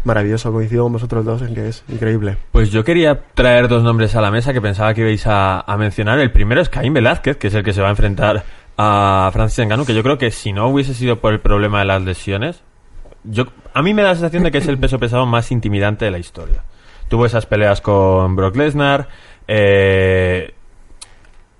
maravilloso, 0.04 0.52
coincido 0.52 0.84
con 0.84 0.92
vosotros 0.92 1.24
dos 1.24 1.42
en 1.42 1.54
que 1.54 1.68
es 1.68 1.84
increíble. 1.88 2.36
Pues 2.52 2.70
yo 2.70 2.84
quería 2.84 3.20
traer 3.34 3.68
dos 3.68 3.82
nombres 3.82 4.14
a 4.14 4.20
la 4.20 4.30
mesa 4.30 4.52
que 4.52 4.60
pensaba 4.60 4.94
que 4.94 5.02
ibais 5.02 5.24
a, 5.26 5.64
mencionar. 5.78 6.18
El 6.18 6.30
primero 6.30 6.60
es 6.60 6.68
Caín 6.68 6.94
Velázquez, 6.94 7.36
que 7.36 7.48
es 7.48 7.54
el 7.54 7.64
que 7.64 7.72
se 7.72 7.80
va 7.80 7.88
a 7.88 7.90
enfrentar 7.90 8.44
a 8.76 9.30
Francis 9.32 9.66
Ngannou, 9.66 9.86
que 9.86 9.94
yo 9.94 10.02
creo 10.02 10.18
que 10.18 10.30
si 10.30 10.52
no 10.52 10.68
hubiese 10.68 10.94
sido 10.94 11.20
por 11.20 11.32
el 11.32 11.40
problema 11.40 11.80
de 11.80 11.84
las 11.86 12.02
lesiones, 12.02 12.62
yo 13.24 13.46
a 13.72 13.82
mí 13.82 13.94
me 13.94 14.02
da 14.02 14.08
la 14.08 14.14
sensación 14.14 14.42
de 14.42 14.50
que 14.50 14.58
es 14.58 14.68
el 14.68 14.78
peso 14.78 14.98
pesado 14.98 15.26
más 15.26 15.50
intimidante 15.50 16.04
de 16.04 16.10
la 16.10 16.18
historia. 16.18 16.62
Tuvo 17.08 17.26
esas 17.26 17.46
peleas 17.46 17.80
con 17.80 18.36
Brock 18.36 18.56
Lesnar, 18.56 19.08
eh, 19.46 20.54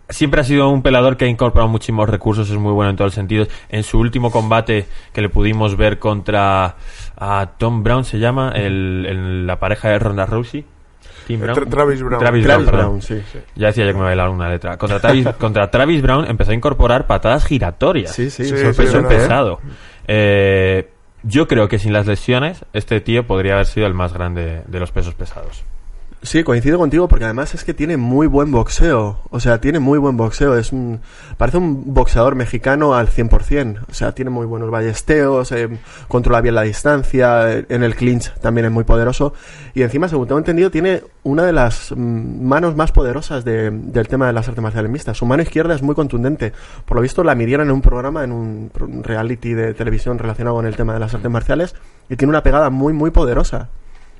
siempre 0.08 0.40
ha 0.40 0.44
sido 0.44 0.68
un 0.68 0.82
pelador 0.82 1.16
que 1.16 1.24
ha 1.24 1.28
incorporado 1.28 1.68
muchísimos 1.68 2.08
recursos, 2.08 2.48
es 2.50 2.56
muy 2.56 2.72
bueno 2.72 2.90
en 2.90 2.96
todos 2.96 3.08
los 3.08 3.14
sentidos. 3.14 3.48
En 3.68 3.82
su 3.82 3.98
último 3.98 4.30
combate 4.30 4.86
que 5.12 5.22
le 5.22 5.28
pudimos 5.28 5.76
ver 5.76 5.98
contra 5.98 6.76
a 7.16 7.50
Tom 7.58 7.82
Brown, 7.82 8.04
se 8.04 8.18
llama, 8.18 8.52
el, 8.54 9.06
el- 9.08 9.46
la 9.46 9.58
pareja 9.58 9.88
de 9.90 9.98
Ronda 9.98 10.26
Rousey. 10.26 10.64
Tim 11.26 11.40
Brown. 11.40 11.56
Tra- 11.58 11.70
Travis 11.70 12.02
Brown. 12.02 12.20
Travis, 12.20 12.44
Travis 12.44 12.66
Brown, 12.66 12.80
Brown, 12.86 13.02
sí. 13.02 13.22
Ya 13.54 13.68
decía 13.68 13.86
yo 13.86 13.92
que 13.92 13.98
me 13.98 14.04
bailar 14.04 14.28
una 14.28 14.48
letra. 14.48 14.76
Contra 14.76 15.00
Travis, 15.00 15.26
contra 15.38 15.70
Travis 15.70 16.02
Brown 16.02 16.26
empezó 16.28 16.50
a 16.50 16.54
incorporar 16.54 17.06
patadas 17.06 17.44
giratorias. 17.46 18.12
Sí, 18.12 18.28
sí, 18.30 18.44
Sí, 18.44 18.52
peso 18.52 18.94
verdad, 19.02 19.08
pesado. 19.08 19.60
Eh, 20.06 20.90
yo 21.22 21.48
creo 21.48 21.68
que 21.68 21.78
sin 21.78 21.92
las 21.94 22.06
lesiones, 22.06 22.64
este 22.74 23.00
tío 23.00 23.26
podría 23.26 23.54
haber 23.54 23.66
sido 23.66 23.86
el 23.86 23.94
más 23.94 24.12
grande 24.12 24.62
de 24.66 24.80
los 24.80 24.92
pesos 24.92 25.14
pesados. 25.14 25.64
Sí, 26.26 26.42
coincido 26.42 26.78
contigo 26.78 27.06
porque 27.06 27.26
además 27.26 27.52
es 27.54 27.64
que 27.64 27.74
tiene 27.74 27.98
muy 27.98 28.26
buen 28.26 28.50
boxeo. 28.50 29.18
O 29.28 29.40
sea, 29.40 29.60
tiene 29.60 29.78
muy 29.78 29.98
buen 29.98 30.16
boxeo. 30.16 30.56
Es 30.56 30.72
un, 30.72 31.00
parece 31.36 31.58
un 31.58 31.92
boxeador 31.92 32.34
mexicano 32.34 32.94
al 32.94 33.08
100%. 33.10 33.80
O 33.90 33.92
sea, 33.92 34.12
tiene 34.12 34.30
muy 34.30 34.46
buenos 34.46 34.70
ballesteos, 34.70 35.52
eh, 35.52 35.68
controla 36.08 36.40
bien 36.40 36.54
la 36.54 36.62
distancia, 36.62 37.52
en 37.52 37.82
el 37.82 37.94
clinch 37.94 38.32
también 38.40 38.64
es 38.64 38.72
muy 38.72 38.84
poderoso. 38.84 39.34
Y 39.74 39.82
encima, 39.82 40.08
según 40.08 40.26
tengo 40.26 40.38
entendido, 40.38 40.70
tiene 40.70 41.02
una 41.24 41.44
de 41.44 41.52
las 41.52 41.92
mm, 41.94 42.42
manos 42.42 42.74
más 42.74 42.90
poderosas 42.90 43.44
de- 43.44 43.70
del 43.70 44.08
tema 44.08 44.26
de 44.26 44.32
las 44.32 44.48
artes 44.48 44.62
marciales 44.62 44.90
mixtas. 44.90 45.18
Su 45.18 45.26
mano 45.26 45.42
izquierda 45.42 45.74
es 45.74 45.82
muy 45.82 45.94
contundente. 45.94 46.54
Por 46.86 46.96
lo 46.96 47.02
visto, 47.02 47.22
la 47.22 47.34
midieron 47.34 47.66
en 47.66 47.74
un 47.74 47.82
programa, 47.82 48.24
en 48.24 48.32
un 48.32 48.70
reality 49.02 49.52
de 49.52 49.74
televisión 49.74 50.18
relacionado 50.18 50.56
con 50.56 50.64
el 50.64 50.74
tema 50.74 50.94
de 50.94 51.00
las 51.00 51.12
artes 51.12 51.30
marciales 51.30 51.74
y 52.08 52.16
tiene 52.16 52.30
una 52.30 52.42
pegada 52.42 52.70
muy, 52.70 52.94
muy 52.94 53.10
poderosa. 53.10 53.68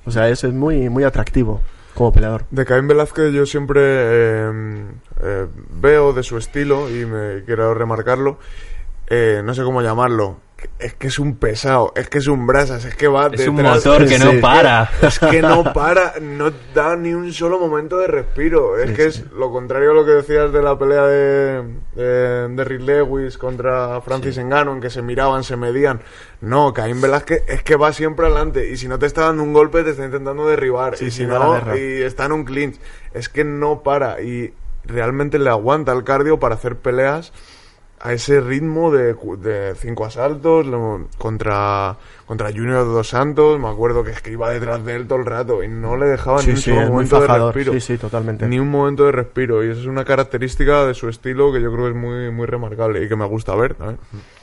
O 0.05 0.11
sea, 0.11 0.29
es, 0.29 0.45
es 0.45 0.53
muy, 0.53 0.91
muy 0.91 1.05
atractivo 1.05 1.63
como 1.95 2.13
peleador. 2.13 2.45
De 2.51 2.65
Caín 2.65 2.89
Velázquez 2.89 3.33
yo 3.33 3.47
siempre 3.47 3.81
eh, 3.83 4.87
eh, 5.23 5.47
veo 5.71 6.13
de 6.13 6.23
su 6.23 6.37
estilo 6.37 6.91
y 6.91 7.07
me 7.07 7.45
quiero 7.45 7.73
remarcarlo, 7.75 8.39
eh, 9.07 9.43
no 9.45 9.55
sé 9.55 9.63
cómo 9.63 9.81
llamarlo, 9.83 10.39
es 10.79 10.95
que 10.95 11.07
es 11.09 11.19
un 11.19 11.37
pesado, 11.37 11.93
es 11.97 12.09
que 12.09 12.19
es 12.19 12.27
un 12.27 12.47
brasas, 12.47 12.85
es 12.85 12.95
que 12.95 13.09
va 13.09 13.29
Es 13.33 13.47
un 13.47 13.63
motor 13.63 14.07
que 14.07 14.19
no 14.19 14.33
sí. 14.33 14.39
para. 14.39 14.91
Es 15.03 15.19
que 15.19 15.41
no 15.43 15.73
para, 15.73 16.15
no 16.21 16.53
da 16.75 16.97
ni 16.97 17.15
un 17.15 17.33
solo 17.33 17.59
momento 17.59 17.99
de 17.99 18.07
respiro. 18.07 18.79
Es 18.79 18.93
que 18.93 19.07
es 19.07 19.31
lo 19.33 19.51
contrario 19.51 19.93
a 19.93 19.95
lo 19.95 20.05
que 20.05 20.13
decías 20.13 20.53
de 20.53 20.63
la 20.63 20.79
pelea 20.79 21.07
de, 21.07 21.63
de, 21.95 22.49
de 22.49 22.65
Rick 22.65 22.83
Lewis 22.83 23.39
contra 23.39 24.01
Francis 24.01 24.39
Ngannou, 24.39 24.75
en 24.75 24.81
que 24.81 24.91
se 24.91 25.03
miraban, 25.03 25.45
se 25.45 25.57
medían. 25.57 26.01
No, 26.41 26.73
Caín 26.73 27.01
Velázquez 27.01 27.43
es 27.49 27.63
que 27.63 27.77
va 27.77 27.93
siempre 27.93 28.27
adelante. 28.27 28.71
Y 28.71 28.77
si 28.77 28.89
no 28.89 28.99
te 28.99 29.07
está 29.07 29.23
dando 29.23 29.43
un 29.43 29.53
golpe, 29.53 29.83
te 29.83 29.91
está 29.91 30.05
intentando 30.05 30.47
derribar. 30.47 30.97
Sí, 30.97 31.07
y 31.07 31.11
sí, 31.11 31.19
si 31.19 31.27
no, 31.27 31.77
y 31.77 32.03
está 32.03 32.27
en 32.27 32.33
un 32.33 32.45
clinch. 32.45 32.79
Es 33.13 33.29
que 33.29 33.45
no 33.45 33.83
para. 33.83 34.21
Y 34.21 34.53
realmente 34.85 35.39
le 35.39 35.51
aguanta 35.51 35.93
el 35.93 36.05
cardio 36.05 36.39
para 36.39 36.55
hacer 36.57 36.77
peleas 36.77 37.33
a 38.05 38.13
ese 38.13 38.41
ritmo 38.41 38.93
de, 38.93 39.15
cu- 39.15 39.37
de 39.37 39.75
cinco 39.77 40.05
asaltos 40.05 40.67
lo- 40.67 41.09
contra 41.19 41.97
contra 42.27 42.51
Junior 42.53 42.85
Dos 42.85 43.09
Santos 43.09 43.59
me 43.59 43.69
acuerdo 43.69 44.05
que 44.05 44.11
es 44.13 44.21
que 44.21 44.31
iba 44.31 44.51
detrás 44.51 44.85
de 44.85 44.95
él 44.95 45.07
todo 45.09 45.19
el 45.19 45.27
rato 45.27 45.63
y 45.65 45.69
no 45.69 45.97
le 45.97 46.07
dejaba 46.07 46.43
ni 46.43 46.51
un 46.51 46.57
sí, 46.59 46.71
momento 46.71 47.19
de 47.21 47.27
respiro 47.27 47.73
Sí, 47.73 47.81
sí, 47.81 47.99
totalmente. 47.99 48.47
ni 48.47 48.59
un 48.59 48.71
momento 48.71 49.05
de 49.07 49.13
respiro 49.13 49.65
y 49.65 49.71
eso 49.71 49.81
es 49.81 49.87
una 49.87 50.05
característica 50.05 50.85
de 50.87 50.95
su 50.95 51.09
estilo 51.09 51.53
que 51.53 51.61
yo 51.63 51.73
creo 51.73 51.85
que 51.87 51.91
es 51.91 51.97
muy 51.97 52.31
muy 52.31 52.47
remarcable 52.47 53.03
y 53.03 53.09
que 53.09 53.17
me 53.17 53.25
gusta 53.27 53.55
ver. 53.57 53.75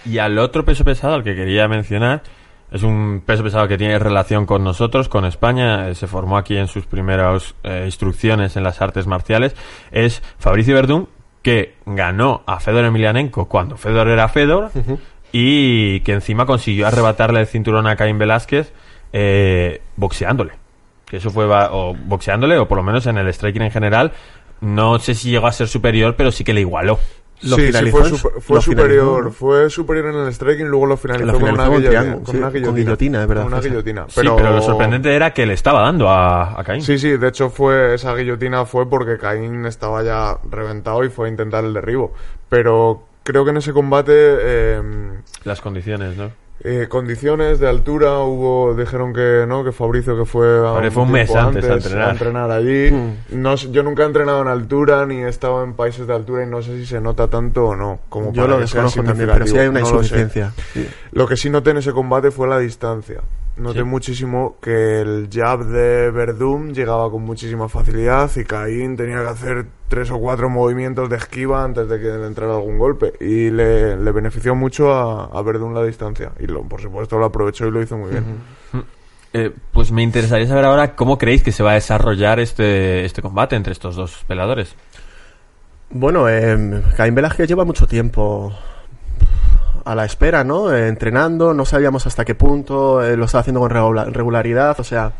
Y 0.05 0.17
al 0.17 0.37
otro 0.39 0.65
peso 0.65 0.83
pesado, 0.83 1.13
al 1.13 1.23
que 1.23 1.35
quería 1.35 1.67
mencionar, 1.67 2.23
es 2.71 2.83
un 2.83 3.21
peso 3.25 3.43
pesado 3.43 3.67
que 3.67 3.77
tiene 3.77 3.99
relación 3.99 4.45
con 4.45 4.63
nosotros, 4.63 5.07
con 5.09 5.25
España, 5.25 5.89
eh, 5.89 5.95
se 5.95 6.07
formó 6.07 6.37
aquí 6.37 6.57
en 6.57 6.67
sus 6.67 6.85
primeras 6.87 7.53
eh, 7.63 7.83
instrucciones 7.85 8.55
en 8.57 8.63
las 8.63 8.81
artes 8.81 9.05
marciales, 9.07 9.55
es 9.91 10.23
Fabricio 10.39 10.73
Verdún, 10.75 11.07
que 11.41 11.75
ganó 11.85 12.43
a 12.45 12.59
Fedor 12.59 12.85
Emelianenko 12.85 13.47
cuando 13.47 13.77
Fedor 13.77 14.07
era 14.07 14.27
Fedor 14.29 14.71
y 15.31 16.01
que 16.01 16.13
encima 16.13 16.45
consiguió 16.45 16.87
arrebatarle 16.87 17.39
el 17.39 17.47
cinturón 17.47 17.87
a 17.87 17.95
Caín 17.95 18.17
Velázquez 18.17 18.73
eh, 19.13 19.81
boxeándole. 19.95 20.53
Que 21.05 21.17
eso 21.17 21.31
fue 21.31 21.45
o 21.45 21.95
boxeándole 22.05 22.57
o 22.57 22.67
por 22.67 22.77
lo 22.77 22.83
menos 22.83 23.05
en 23.07 23.17
el 23.17 23.27
striking 23.33 23.63
en 23.63 23.71
general, 23.71 24.13
no 24.61 24.99
sé 24.99 25.15
si 25.15 25.31
llegó 25.31 25.47
a 25.47 25.51
ser 25.51 25.67
superior, 25.67 26.15
pero 26.15 26.31
sí 26.31 26.43
que 26.43 26.53
le 26.53 26.61
igualó. 26.61 26.99
¿Lo 27.43 27.55
sí, 27.55 27.61
sí, 27.63 27.67
finalizó 27.67 27.97
fue, 27.97 28.07
en- 28.07 28.15
super- 28.17 28.41
fue 28.41 28.55
lo 28.57 28.61
finalizó, 28.61 28.61
superior, 28.93 29.23
¿no? 29.25 29.31
fue 29.31 29.69
superior 29.71 30.05
en 30.07 30.15
el 30.15 30.33
striking, 30.33 30.67
luego 30.67 30.85
lo 30.85 30.97
finalizó, 30.97 31.25
Lo 31.25 31.39
con, 31.39 31.43
una 31.49 31.65
con 31.65 31.75
guillotina, 31.77 31.89
triángulo, 32.01 32.23
con 32.25 32.31
sí, 32.33 32.37
una 32.37 32.51
con 32.51 32.75
guillotina. 32.75 33.21
es 33.23 33.27
verdad, 33.27 33.43
Con 33.43 33.53
una 33.53 33.61
guillotina. 33.61 34.05
Sí, 34.09 34.21
pero 34.23 34.37
lo 34.51 34.61
sorprendente 34.61 35.15
era 35.15 35.33
que 35.33 35.45
le 35.45 35.53
estaba 35.53 35.81
dando 35.81 36.07
a, 36.09 36.59
a 36.59 36.63
Caín. 36.63 36.81
Sí, 36.83 36.99
sí, 36.99 37.17
de 37.17 37.27
hecho 37.27 37.49
fue 37.49 37.95
esa 37.95 38.13
guillotina 38.15 38.65
fue 38.65 38.87
porque 38.89 39.17
Caín 39.17 39.65
estaba 39.65 40.03
ya 40.03 40.37
reventado 40.49 41.03
y 41.03 41.09
fue 41.09 41.27
a 41.27 41.31
intentar 41.31 41.63
el 41.65 41.73
derribo. 41.73 42.13
Pero 42.49 43.03
creo 43.23 43.43
que 43.43 43.51
en 43.51 43.57
ese 43.57 43.73
combate 43.73 44.11
eh, 44.15 44.81
Las 45.43 45.61
condiciones, 45.61 46.17
¿no? 46.17 46.29
Eh, 46.63 46.87
condiciones 46.87 47.59
de 47.59 47.67
altura 47.67 48.19
hubo 48.19 48.75
dijeron 48.75 49.13
que 49.13 49.45
no 49.47 49.63
que 49.63 49.71
Fabricio 49.71 50.17
que 50.17 50.25
fue 50.25 50.59
a 50.59 50.73
Hombre, 50.73 50.91
fue 50.91 51.03
un 51.03 51.11
mes 51.11 51.27
tiempo 51.27 51.47
antes 51.47 51.69
a 51.69 52.11
entrenar. 52.11 52.51
allí 52.51 52.91
Mm. 52.91 53.41
no 53.41 53.55
yo 53.55 53.81
nunca 53.83 54.03
he 54.03 54.05
entrenado 54.05 54.41
en 54.41 54.47
altura 54.47 55.05
ni 55.05 55.23
he 55.23 55.27
estado 55.27 55.63
en 55.63 55.73
países 55.73 56.05
de 56.05 56.13
altura 56.13 56.43
y 56.43 56.47
no 56.47 56.61
sé 56.61 56.77
si 56.77 56.85
se 56.85 57.01
nota 57.01 57.27
tanto 57.27 57.65
o 57.65 57.75
no 57.75 58.01
como 58.09 58.31
Yo 58.31 58.43
para 58.43 58.47
lo 58.47 58.55
que 58.57 58.61
desconozco 58.61 59.03
también, 59.03 59.29
pero 59.33 59.47
sí 59.47 59.57
hay 59.57 59.67
una. 59.67 59.79
No 59.79 59.89
lo 59.89 59.95
insuficiencia. 59.95 60.53
Sí. 60.73 60.87
Lo 61.11 61.27
que 61.27 61.35
sí 61.35 61.49
noté 61.49 61.71
en 61.71 61.77
ese 61.77 61.93
combate 61.93 62.31
fue 62.31 62.47
la 62.47 62.59
distancia. 62.59 63.21
Noté 63.57 63.79
Sí. 63.79 63.83
muchísimo 63.85 64.55
que 64.61 65.01
el 65.01 65.27
jab 65.31 65.65
de 65.65 66.09
Verdum 66.09 66.71
llegaba 66.71 67.11
con 67.11 67.23
muchísima 67.23 67.67
facilidad 67.67 68.31
y 68.37 68.43
Caín 68.45 68.95
tenía 68.95 69.21
que 69.21 69.27
hacer 69.27 69.65
tres 69.89 70.09
o 70.09 70.17
cuatro 70.19 70.49
movimientos 70.49 71.09
de 71.09 71.17
esquiva 71.17 71.63
antes 71.63 71.87
de 71.89 71.99
que 71.99 72.07
le 72.07 72.27
entrara 72.27 72.53
algún 72.55 72.77
golpe. 72.77 73.13
Y 73.19 73.49
le, 73.51 73.97
le 73.97 74.11
benefició 74.13 74.55
mucho 74.55 74.93
a, 74.93 75.25
a 75.25 75.41
Verdum 75.41 75.73
la 75.73 75.83
distancia. 75.83 76.31
Y 76.39 76.47
lo, 76.47 76.63
por 76.63 76.81
supuesto 76.81 77.17
lo 77.17 77.25
aprovechó 77.25 77.67
y 77.67 77.71
lo 77.71 77.81
hizo 77.81 77.97
muy 77.97 78.11
bien. 78.11 78.23
Eh, 79.33 79.51
pues 79.71 79.91
me 79.91 80.01
interesaría 80.03 80.47
saber 80.47 80.65
ahora 80.65 80.95
cómo 80.95 81.17
creéis 81.17 81.43
que 81.43 81.51
se 81.51 81.61
va 81.63 81.71
a 81.71 81.75
desarrollar 81.75 82.39
este, 82.39 83.05
este 83.05 83.21
combate 83.21 83.55
entre 83.55 83.73
estos 83.73 83.95
dos 83.95 84.23
peleadores. 84.27 84.75
Bueno, 85.89 86.27
eh, 86.29 86.81
Caín 86.95 87.15
Velázquez 87.15 87.47
lleva 87.49 87.65
mucho 87.65 87.85
tiempo 87.85 88.53
a 89.85 89.95
la 89.95 90.05
espera, 90.05 90.43
¿no? 90.43 90.73
Eh, 90.73 90.87
entrenando, 90.87 91.53
no 91.53 91.65
sabíamos 91.65 92.07
hasta 92.07 92.25
qué 92.25 92.35
punto, 92.35 93.03
eh, 93.03 93.17
lo 93.17 93.25
estaba 93.25 93.41
haciendo 93.41 93.59
con 93.59 93.69
regula- 93.69 94.05
regularidad, 94.05 94.79
o 94.79 94.83
sea... 94.83 95.13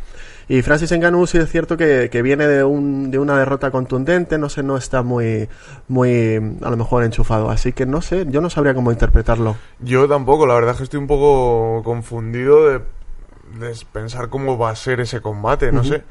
Y 0.50 0.64
Francis 0.64 0.92
Ngannou 0.92 1.26
sí 1.28 1.38
es 1.38 1.50
cierto 1.50 1.78
que, 1.78 2.10
que 2.12 2.22
viene 2.22 2.46
de, 2.46 2.62
un, 2.66 3.10
de 3.10 3.20
una 3.20 3.38
derrota 3.38 3.72
contundente, 3.72 4.38
no 4.38 4.50
sé, 4.50 4.64
no 4.64 4.76
está 4.76 5.02
muy, 5.02 5.48
muy, 5.88 6.58
a 6.62 6.70
lo 6.70 6.76
mejor 6.76 7.06
enchufado, 7.06 7.50
así 7.50 7.72
que 7.72 7.86
no 7.86 8.02
sé, 8.02 8.26
yo 8.28 8.42
no 8.42 8.50
sabría 8.50 8.74
cómo 8.74 8.92
interpretarlo. 8.92 9.56
Yo 9.80 10.10
tampoco, 10.10 10.46
la 10.46 10.56
verdad 10.56 10.72
es 10.72 10.78
que 10.80 10.84
estoy 10.84 11.00
un 11.00 11.08
poco 11.08 11.84
confundido 11.86 12.68
de, 12.68 12.80
de 13.60 13.74
pensar 13.94 14.28
cómo 14.28 14.58
va 14.58 14.72
a 14.72 14.76
ser 14.76 15.00
ese 15.00 15.22
combate, 15.22 15.72
no 15.72 15.86
sé. 15.86 16.04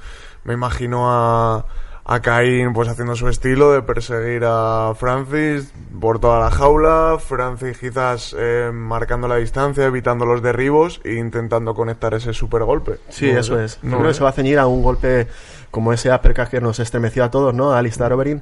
Me 0.45 0.55
imagino 0.55 1.11
a, 1.11 1.67
a 2.05 2.21
Caín 2.21 2.73
pues 2.73 2.89
haciendo 2.89 3.15
su 3.15 3.29
estilo 3.29 3.73
de 3.73 3.83
perseguir 3.83 4.43
a 4.45 4.93
Francis 4.97 5.73
por 6.01 6.19
toda 6.19 6.41
la 6.41 6.51
jaula, 6.51 7.19
Francis 7.21 7.79
quizás 7.79 8.35
eh, 8.39 8.71
marcando 8.73 9.29
la 9.29 9.37
distancia, 9.37 9.85
evitando 9.85 10.25
los 10.27 10.43
derribos 10.43 11.01
e 11.05 11.15
intentando 11.15 11.75
conectar 11.75 12.15
ese 12.15 12.33
super 12.33 12.65
golpe. 12.65 12.99
Sí, 13.11 13.29
eso 13.31 13.61
es. 13.61 13.79
No 13.83 13.99
creo 13.99 14.09
que 14.09 14.15
se 14.15 14.25
va 14.25 14.31
a 14.31 14.33
ceñir 14.33 14.59
a 14.59 14.67
un 14.67 14.83
golpe 14.83 15.29
como 15.71 15.93
ese 15.93 16.13
uppercut 16.13 16.49
que 16.49 16.61
nos 16.61 16.81
estremeció 16.81 17.23
a 17.23 17.31
todos, 17.31 17.55
¿no? 17.55 17.73
A 17.73 17.79
Alistair 17.79 18.13
Overeem. 18.13 18.41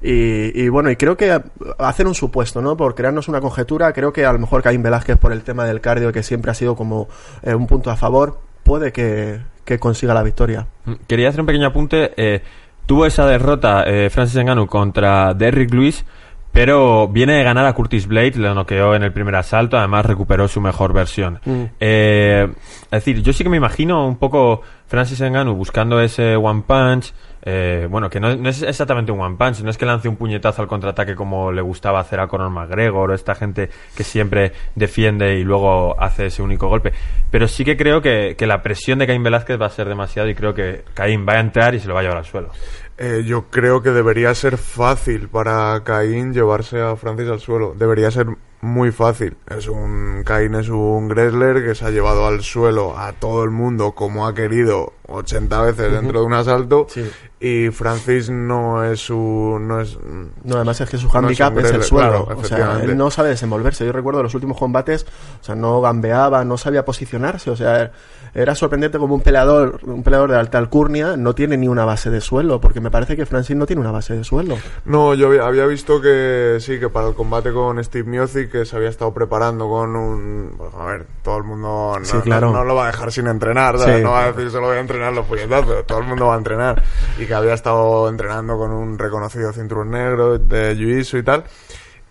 Y, 0.00 0.52
y 0.62 0.68
bueno, 0.68 0.90
y 0.92 0.96
creo 0.96 1.16
que 1.16 1.42
hacer 1.78 2.06
un 2.06 2.14
supuesto, 2.14 2.62
¿no? 2.62 2.76
Por 2.76 2.94
crearnos 2.94 3.26
una 3.26 3.40
conjetura, 3.40 3.92
creo 3.92 4.12
que 4.12 4.24
a 4.24 4.32
lo 4.32 4.38
mejor 4.38 4.62
Caín 4.62 4.80
Velázquez, 4.82 5.16
por 5.16 5.32
el 5.32 5.42
tema 5.42 5.64
del 5.64 5.80
cardio, 5.80 6.12
que 6.12 6.22
siempre 6.22 6.52
ha 6.52 6.54
sido 6.54 6.76
como 6.76 7.08
eh, 7.42 7.54
un 7.54 7.66
punto 7.66 7.90
a 7.90 7.96
favor, 7.96 8.38
puede 8.62 8.92
que, 8.92 9.40
que 9.64 9.80
consiga 9.80 10.14
la 10.14 10.22
victoria. 10.22 10.68
Mm, 10.84 10.92
Quería 11.08 11.30
hacer 11.30 11.40
un 11.40 11.46
pequeño 11.46 11.66
apunte. 11.66 12.12
eh, 12.16 12.42
tuvo 12.88 13.04
esa 13.04 13.26
derrota 13.26 13.84
eh, 13.86 14.08
Francis 14.08 14.42
Ngannou 14.42 14.66
contra 14.66 15.34
Derrick 15.34 15.74
Lewis, 15.74 16.06
pero 16.52 17.06
viene 17.06 17.34
de 17.34 17.44
ganar 17.44 17.66
a 17.66 17.74
Curtis 17.74 18.06
Blade, 18.06 18.32
lo 18.36 18.54
noqueó 18.54 18.94
en 18.94 19.02
el 19.02 19.12
primer 19.12 19.36
asalto, 19.36 19.76
además 19.76 20.06
recuperó 20.06 20.48
su 20.48 20.62
mejor 20.62 20.94
versión. 20.94 21.38
Mm. 21.44 21.64
Eh, 21.78 22.48
es 22.84 22.90
decir, 22.90 23.22
yo 23.22 23.34
sí 23.34 23.44
que 23.44 23.50
me 23.50 23.58
imagino 23.58 24.08
un 24.08 24.16
poco 24.16 24.62
Francis 24.86 25.20
Ngannou 25.20 25.54
buscando 25.54 26.00
ese 26.00 26.34
one 26.36 26.62
punch, 26.66 27.12
eh, 27.50 27.86
bueno, 27.88 28.10
que 28.10 28.20
no, 28.20 28.28
es 28.28 28.60
exactamente 28.60 29.10
un 29.10 29.22
one 29.22 29.36
punch, 29.38 29.62
no 29.62 29.70
es 29.70 29.78
que 29.78 29.86
lance 29.86 30.06
un 30.06 30.16
puñetazo 30.16 30.60
al 30.60 30.68
contraataque 30.68 31.14
como 31.14 31.50
le 31.50 31.62
gustaba 31.62 31.98
hacer 31.98 32.20
a 32.20 32.26
Conor 32.26 32.50
McGregor 32.50 33.10
o 33.10 33.14
esta 33.14 33.34
gente 33.34 33.70
que 33.96 34.04
siempre 34.04 34.52
defiende 34.74 35.38
y 35.38 35.44
luego 35.44 35.98
hace 35.98 36.26
ese 36.26 36.42
único 36.42 36.68
golpe. 36.68 36.92
Pero 37.30 37.48
sí 37.48 37.64
que 37.64 37.78
creo 37.78 38.02
que, 38.02 38.34
que 38.36 38.46
la 38.46 38.60
presión 38.62 38.98
de 38.98 39.06
Caín 39.06 39.22
Velázquez 39.22 39.58
va 39.58 39.64
a 39.64 39.70
ser 39.70 39.88
demasiado 39.88 40.28
y 40.28 40.34
creo 40.34 40.52
que 40.52 40.84
Caín 40.92 41.24
va 41.26 41.36
a 41.36 41.40
entrar 41.40 41.74
y 41.74 41.80
se 41.80 41.88
lo 41.88 41.94
va 41.94 42.00
a 42.00 42.02
llevar 42.02 42.18
al 42.18 42.26
suelo. 42.26 42.50
Eh, 42.98 43.22
yo 43.24 43.44
creo 43.50 43.80
que 43.82 43.90
debería 43.90 44.34
ser 44.34 44.58
fácil 44.58 45.28
para 45.28 45.80
Caín 45.84 46.32
llevarse 46.34 46.80
a 46.80 46.96
Francis 46.96 47.28
al 47.28 47.38
suelo. 47.40 47.74
Debería 47.78 48.10
ser 48.10 48.26
muy 48.60 48.90
fácil. 48.90 49.36
Es 49.46 49.68
un 49.68 50.22
Caín 50.24 50.56
es 50.56 50.68
un 50.68 51.08
wrestler 51.08 51.64
que 51.64 51.76
se 51.76 51.84
ha 51.86 51.90
llevado 51.90 52.26
al 52.26 52.42
suelo 52.42 52.98
a 52.98 53.12
todo 53.12 53.44
el 53.44 53.50
mundo 53.50 53.92
como 53.92 54.26
ha 54.26 54.34
querido 54.34 54.94
80 55.06 55.62
veces 55.62 55.92
dentro 55.92 56.20
de 56.20 56.26
un 56.26 56.32
asalto 56.34 56.86
Sí. 56.90 57.08
y 57.40 57.70
Francis 57.70 58.28
no 58.30 58.82
es 58.84 58.98
su 58.98 59.58
no 59.60 59.80
es 59.80 59.96
No, 60.42 60.56
además 60.56 60.80
es 60.80 60.90
que 60.90 60.98
su 60.98 61.04
No 61.06 61.10
es 61.10 61.14
handicap 61.40 61.56
es, 61.58 61.70
el 61.70 61.82
suelo. 61.84 62.24
claro, 62.26 62.40
o 62.40 62.44
sea, 62.44 62.80
él 62.82 62.96
no 62.96 63.12
sabe 63.12 63.28
desenvolverse. 63.28 63.86
Yo 63.86 63.92
recuerdo 63.92 64.24
los 64.24 64.34
últimos 64.34 64.58
combates, 64.58 65.06
o 65.40 65.44
sea, 65.44 65.54
no 65.54 65.80
gambeaba, 65.80 66.44
no 66.44 66.58
sabía 66.58 66.84
posicionarse. 66.84 67.50
O 67.50 67.56
sea, 67.56 67.92
era 68.34 68.54
sorprendente 68.56 68.98
como 68.98 69.14
un 69.14 69.20
peleador, 69.20 69.78
un 69.84 70.02
peleador 70.02 70.32
de 70.32 70.36
alta 70.36 70.58
alcurnia 70.58 71.16
no 71.16 71.34
tiene 71.34 71.56
ni 71.56 71.68
una 71.68 71.84
base 71.84 72.10
de 72.10 72.20
suelo, 72.20 72.60
porque 72.60 72.80
me 72.88 72.90
parece 72.90 73.16
que 73.16 73.26
Francis 73.26 73.54
no 73.54 73.66
tiene 73.66 73.80
una 73.80 73.90
base 73.90 74.14
de 74.16 74.24
suelo. 74.24 74.56
No, 74.86 75.12
yo 75.12 75.26
había, 75.28 75.46
había 75.46 75.66
visto 75.66 76.00
que 76.00 76.56
sí, 76.60 76.80
que 76.80 76.88
para 76.88 77.08
el 77.08 77.14
combate 77.14 77.52
con 77.52 77.84
Steve 77.84 78.08
Miocic 78.08 78.50
que 78.50 78.64
se 78.64 78.74
había 78.76 78.88
estado 78.88 79.12
preparando 79.12 79.68
con 79.68 79.94
un... 79.94 80.54
pues, 80.56 80.74
a 80.74 80.84
ver, 80.86 81.06
todo 81.22 81.36
el 81.36 81.44
mundo 81.44 81.96
no, 81.98 82.04
Sí, 82.04 82.16
no- 82.16 82.22
claro. 82.22 82.50
no 82.50 82.64
lo 82.64 82.74
va 82.74 82.84
a 82.84 82.86
dejar 82.86 83.12
sin 83.12 83.26
entrenar, 83.26 83.78
¿sabes? 83.78 83.98
Sí. 83.98 84.02
no 84.02 84.12
va 84.12 84.24
a 84.24 84.32
decir 84.32 84.50
solo 84.50 84.68
voy 84.68 84.78
a 84.78 84.80
entrenar 84.80 85.12
los 85.12 85.26
puñetazos, 85.26 85.84
todo 85.86 85.98
el 85.98 86.06
mundo 86.06 86.28
va 86.28 86.34
a 86.34 86.38
entrenar. 86.38 86.82
Y 87.18 87.26
que 87.26 87.34
había 87.34 87.52
estado 87.52 88.08
entrenando 88.08 88.56
con 88.56 88.70
un 88.70 88.98
reconocido 88.98 89.52
cinturón 89.52 89.90
negro 89.90 90.38
de 90.38 90.74
Jiu-Jitsu 90.74 91.18
y 91.18 91.22
tal. 91.22 91.44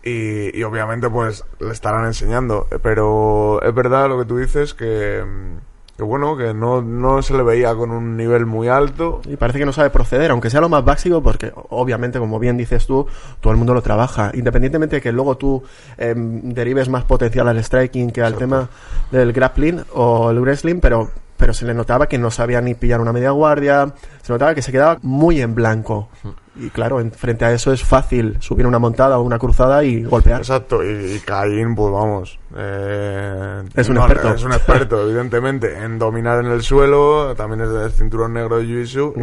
Y, 0.03 0.57
y 0.57 0.63
obviamente 0.63 1.09
pues 1.09 1.43
le 1.59 1.71
estarán 1.71 2.05
enseñando. 2.05 2.67
Pero 2.83 3.59
es 3.63 3.73
verdad 3.73 4.07
lo 4.09 4.19
que 4.19 4.25
tú 4.25 4.37
dices 4.37 4.75
que... 4.75 5.23
Que 5.97 6.03
bueno, 6.03 6.37
que 6.37 6.53
no, 6.53 6.83
no 6.83 7.23
se 7.23 7.35
le 7.35 7.41
veía 7.41 7.73
con 7.73 7.89
un 7.89 8.15
nivel 8.15 8.45
muy 8.45 8.67
alto. 8.67 9.19
Y 9.25 9.35
parece 9.35 9.57
que 9.57 9.65
no 9.65 9.73
sabe 9.73 9.89
proceder, 9.89 10.29
aunque 10.29 10.51
sea 10.51 10.61
lo 10.61 10.69
más 10.69 10.85
básico, 10.85 11.23
porque 11.23 11.51
obviamente, 11.69 12.19
como 12.19 12.37
bien 12.37 12.55
dices 12.55 12.85
tú, 12.85 13.07
todo 13.41 13.51
el 13.51 13.57
mundo 13.57 13.73
lo 13.73 13.81
trabaja. 13.81 14.29
Independientemente 14.35 14.97
de 14.97 15.01
que 15.01 15.11
luego 15.11 15.37
tú 15.37 15.63
em, 15.97 16.53
derives 16.53 16.87
más 16.87 17.03
potencial 17.03 17.47
al 17.47 17.63
striking 17.63 18.11
que 18.11 18.21
al 18.21 18.35
tema 18.35 18.69
del 19.11 19.33
grappling 19.33 19.81
o 19.95 20.29
el 20.29 20.39
wrestling, 20.39 20.79
pero, 20.79 21.09
pero 21.35 21.53
se 21.53 21.65
le 21.65 21.73
notaba 21.73 22.05
que 22.05 22.19
no 22.19 22.29
sabía 22.29 22.61
ni 22.61 22.75
pillar 22.75 23.01
una 23.01 23.11
media 23.11 23.31
guardia, 23.31 23.91
se 24.21 24.31
notaba 24.31 24.53
que 24.53 24.61
se 24.61 24.71
quedaba 24.71 24.99
muy 25.01 25.41
en 25.41 25.55
blanco. 25.55 26.09
Y 26.59 26.69
claro, 26.69 26.99
en- 26.99 27.11
frente 27.11 27.45
a 27.45 27.51
eso 27.51 27.71
es 27.71 27.83
fácil 27.83 28.37
subir 28.39 28.65
una 28.65 28.79
montada 28.79 29.17
o 29.19 29.21
una 29.21 29.37
cruzada 29.39 29.83
y 29.83 30.03
golpear. 30.03 30.39
Exacto, 30.41 30.83
y, 30.83 31.15
y 31.15 31.19
Caín, 31.19 31.75
pues 31.75 31.91
vamos. 31.91 32.39
eh, 32.55 33.63
Es 33.75 33.89
un 33.89 33.95
no, 33.95 34.01
experto. 34.05 34.33
Es 34.33 34.43
un 34.43 34.53
experto, 34.53 35.01
evidentemente, 35.09 35.77
en 35.83 35.99
dominar 35.99 36.43
en 36.43 36.51
el 36.51 36.61
suelo. 36.61 37.35
También 37.35 37.61
es 37.61 37.71
del 37.71 37.91
cinturón 37.91 38.33
negro 38.33 38.57
de 38.57 38.65
Jiu-Jitsu. 38.65 39.13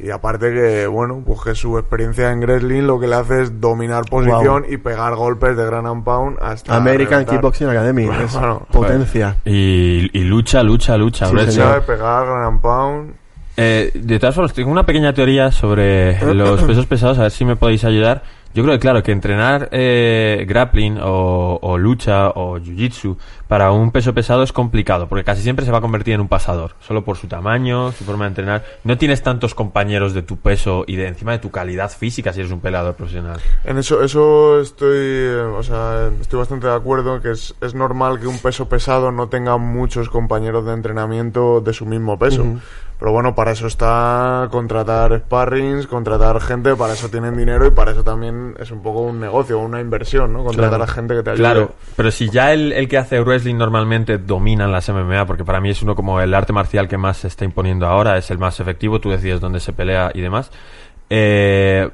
y, 0.00 0.06
y 0.06 0.10
aparte 0.10 0.52
que, 0.52 0.86
bueno, 0.86 1.22
pues 1.24 1.40
que 1.42 1.54
su 1.54 1.78
experiencia 1.78 2.30
en 2.30 2.40
Wrestling 2.40 2.82
lo 2.82 2.98
que 2.98 3.06
le 3.06 3.16
hace 3.16 3.42
es 3.42 3.60
dominar 3.60 4.04
posición 4.06 4.64
y 4.68 4.76
pegar 4.78 5.14
golpes 5.14 5.56
de 5.56 5.64
gran 5.66 5.86
and 5.86 6.04
pound 6.04 6.38
hasta. 6.40 6.74
American 6.74 7.10
reventar. 7.20 7.34
Kickboxing 7.36 7.68
Academy, 7.68 8.06
Bueno, 8.06 8.22
es 8.24 8.32
bueno. 8.32 8.66
potencia. 8.72 9.36
Y, 9.44 10.10
y 10.18 10.24
lucha, 10.24 10.62
lucha, 10.62 10.96
lucha. 10.96 11.26
Sí. 11.26 11.52
Sabe 11.52 11.80
pegar 11.82 12.26
gran 12.26 12.44
and 12.44 12.60
pound. 12.60 13.14
Eh, 13.62 13.90
de 13.92 14.18
todas 14.18 14.34
formas, 14.34 14.54
tengo 14.54 14.70
una 14.70 14.86
pequeña 14.86 15.12
teoría 15.12 15.52
sobre 15.52 16.18
los 16.34 16.62
pesos 16.66 16.86
pesados, 16.86 17.18
a 17.18 17.22
ver 17.22 17.30
si 17.30 17.44
me 17.44 17.56
podéis 17.56 17.84
ayudar. 17.84 18.22
Yo 18.54 18.62
creo 18.62 18.74
que, 18.76 18.80
claro, 18.80 19.02
que 19.02 19.12
entrenar 19.12 19.68
eh, 19.70 20.46
grappling 20.48 20.98
o, 20.98 21.58
o 21.60 21.76
lucha 21.76 22.30
o 22.30 22.58
jiu-jitsu 22.58 23.18
para 23.50 23.72
un 23.72 23.90
peso 23.90 24.14
pesado 24.14 24.44
es 24.44 24.52
complicado, 24.52 25.08
porque 25.08 25.24
casi 25.24 25.42
siempre 25.42 25.64
se 25.66 25.72
va 25.72 25.78
a 25.78 25.80
convertir 25.80 26.14
en 26.14 26.20
un 26.20 26.28
pasador, 26.28 26.76
solo 26.78 27.04
por 27.04 27.16
su 27.16 27.26
tamaño, 27.26 27.90
su 27.90 28.04
forma 28.04 28.26
de 28.26 28.28
entrenar. 28.28 28.64
No 28.84 28.96
tienes 28.96 29.24
tantos 29.24 29.56
compañeros 29.56 30.14
de 30.14 30.22
tu 30.22 30.36
peso 30.36 30.84
y 30.86 30.94
de 30.94 31.08
encima 31.08 31.32
de 31.32 31.40
tu 31.40 31.50
calidad 31.50 31.90
física 31.90 32.32
si 32.32 32.38
eres 32.38 32.52
un 32.52 32.60
peleador 32.60 32.94
profesional. 32.94 33.40
En 33.64 33.76
eso, 33.76 34.04
eso 34.04 34.60
estoy, 34.60 34.96
eh, 34.96 35.40
o 35.40 35.64
sea, 35.64 36.10
estoy 36.20 36.38
bastante 36.38 36.68
de 36.68 36.74
acuerdo 36.74 37.20
que 37.20 37.32
es, 37.32 37.56
es 37.60 37.74
normal 37.74 38.20
que 38.20 38.28
un 38.28 38.38
peso 38.38 38.68
pesado 38.68 39.10
no 39.10 39.28
tenga 39.28 39.56
muchos 39.56 40.08
compañeros 40.10 40.64
de 40.64 40.72
entrenamiento 40.72 41.60
de 41.60 41.72
su 41.72 41.86
mismo 41.86 42.16
peso. 42.20 42.44
Pero 43.00 43.12
bueno, 43.12 43.34
para 43.34 43.52
eso 43.52 43.66
está 43.66 44.46
contratar 44.50 45.20
sparrings, 45.20 45.86
contratar 45.86 46.38
gente, 46.42 46.76
para 46.76 46.92
eso 46.92 47.08
tienen 47.08 47.34
dinero 47.34 47.66
y 47.66 47.70
para 47.70 47.92
eso 47.92 48.04
también 48.04 48.54
es 48.60 48.70
un 48.70 48.82
poco 48.82 49.00
un 49.00 49.18
negocio, 49.18 49.58
una 49.58 49.80
inversión, 49.80 50.34
¿no? 50.34 50.44
Contratar 50.44 50.76
Claro. 50.76 50.84
a 50.84 50.94
gente 50.94 51.14
que 51.14 51.22
te 51.22 51.30
ayude. 51.30 51.42
Claro, 51.42 51.70
pero 51.96 52.10
si 52.10 52.28
ya 52.28 52.52
el, 52.52 52.72
el 52.74 52.88
que 52.90 52.98
hace 52.98 53.18
wrestling 53.40 53.56
normalmente 53.58 54.18
domina 54.18 54.64
en 54.64 54.72
las 54.72 54.88
MMA, 54.88 55.24
porque 55.26 55.44
para 55.44 55.60
mí 55.60 55.70
es 55.70 55.82
uno 55.82 55.94
como 55.94 56.20
el 56.20 56.34
arte 56.34 56.52
marcial 56.52 56.88
que 56.88 56.98
más 56.98 57.18
se 57.18 57.28
está 57.28 57.44
imponiendo 57.44 57.86
ahora, 57.86 58.16
es 58.18 58.30
el 58.30 58.38
más 58.38 58.60
efectivo, 58.60 59.00
tú 59.00 59.10
decides 59.10 59.40
dónde 59.40 59.60
se 59.60 59.72
pelea 59.72 60.10
y 60.14 60.20
demás. 60.20 60.50
Eh, 61.08 61.88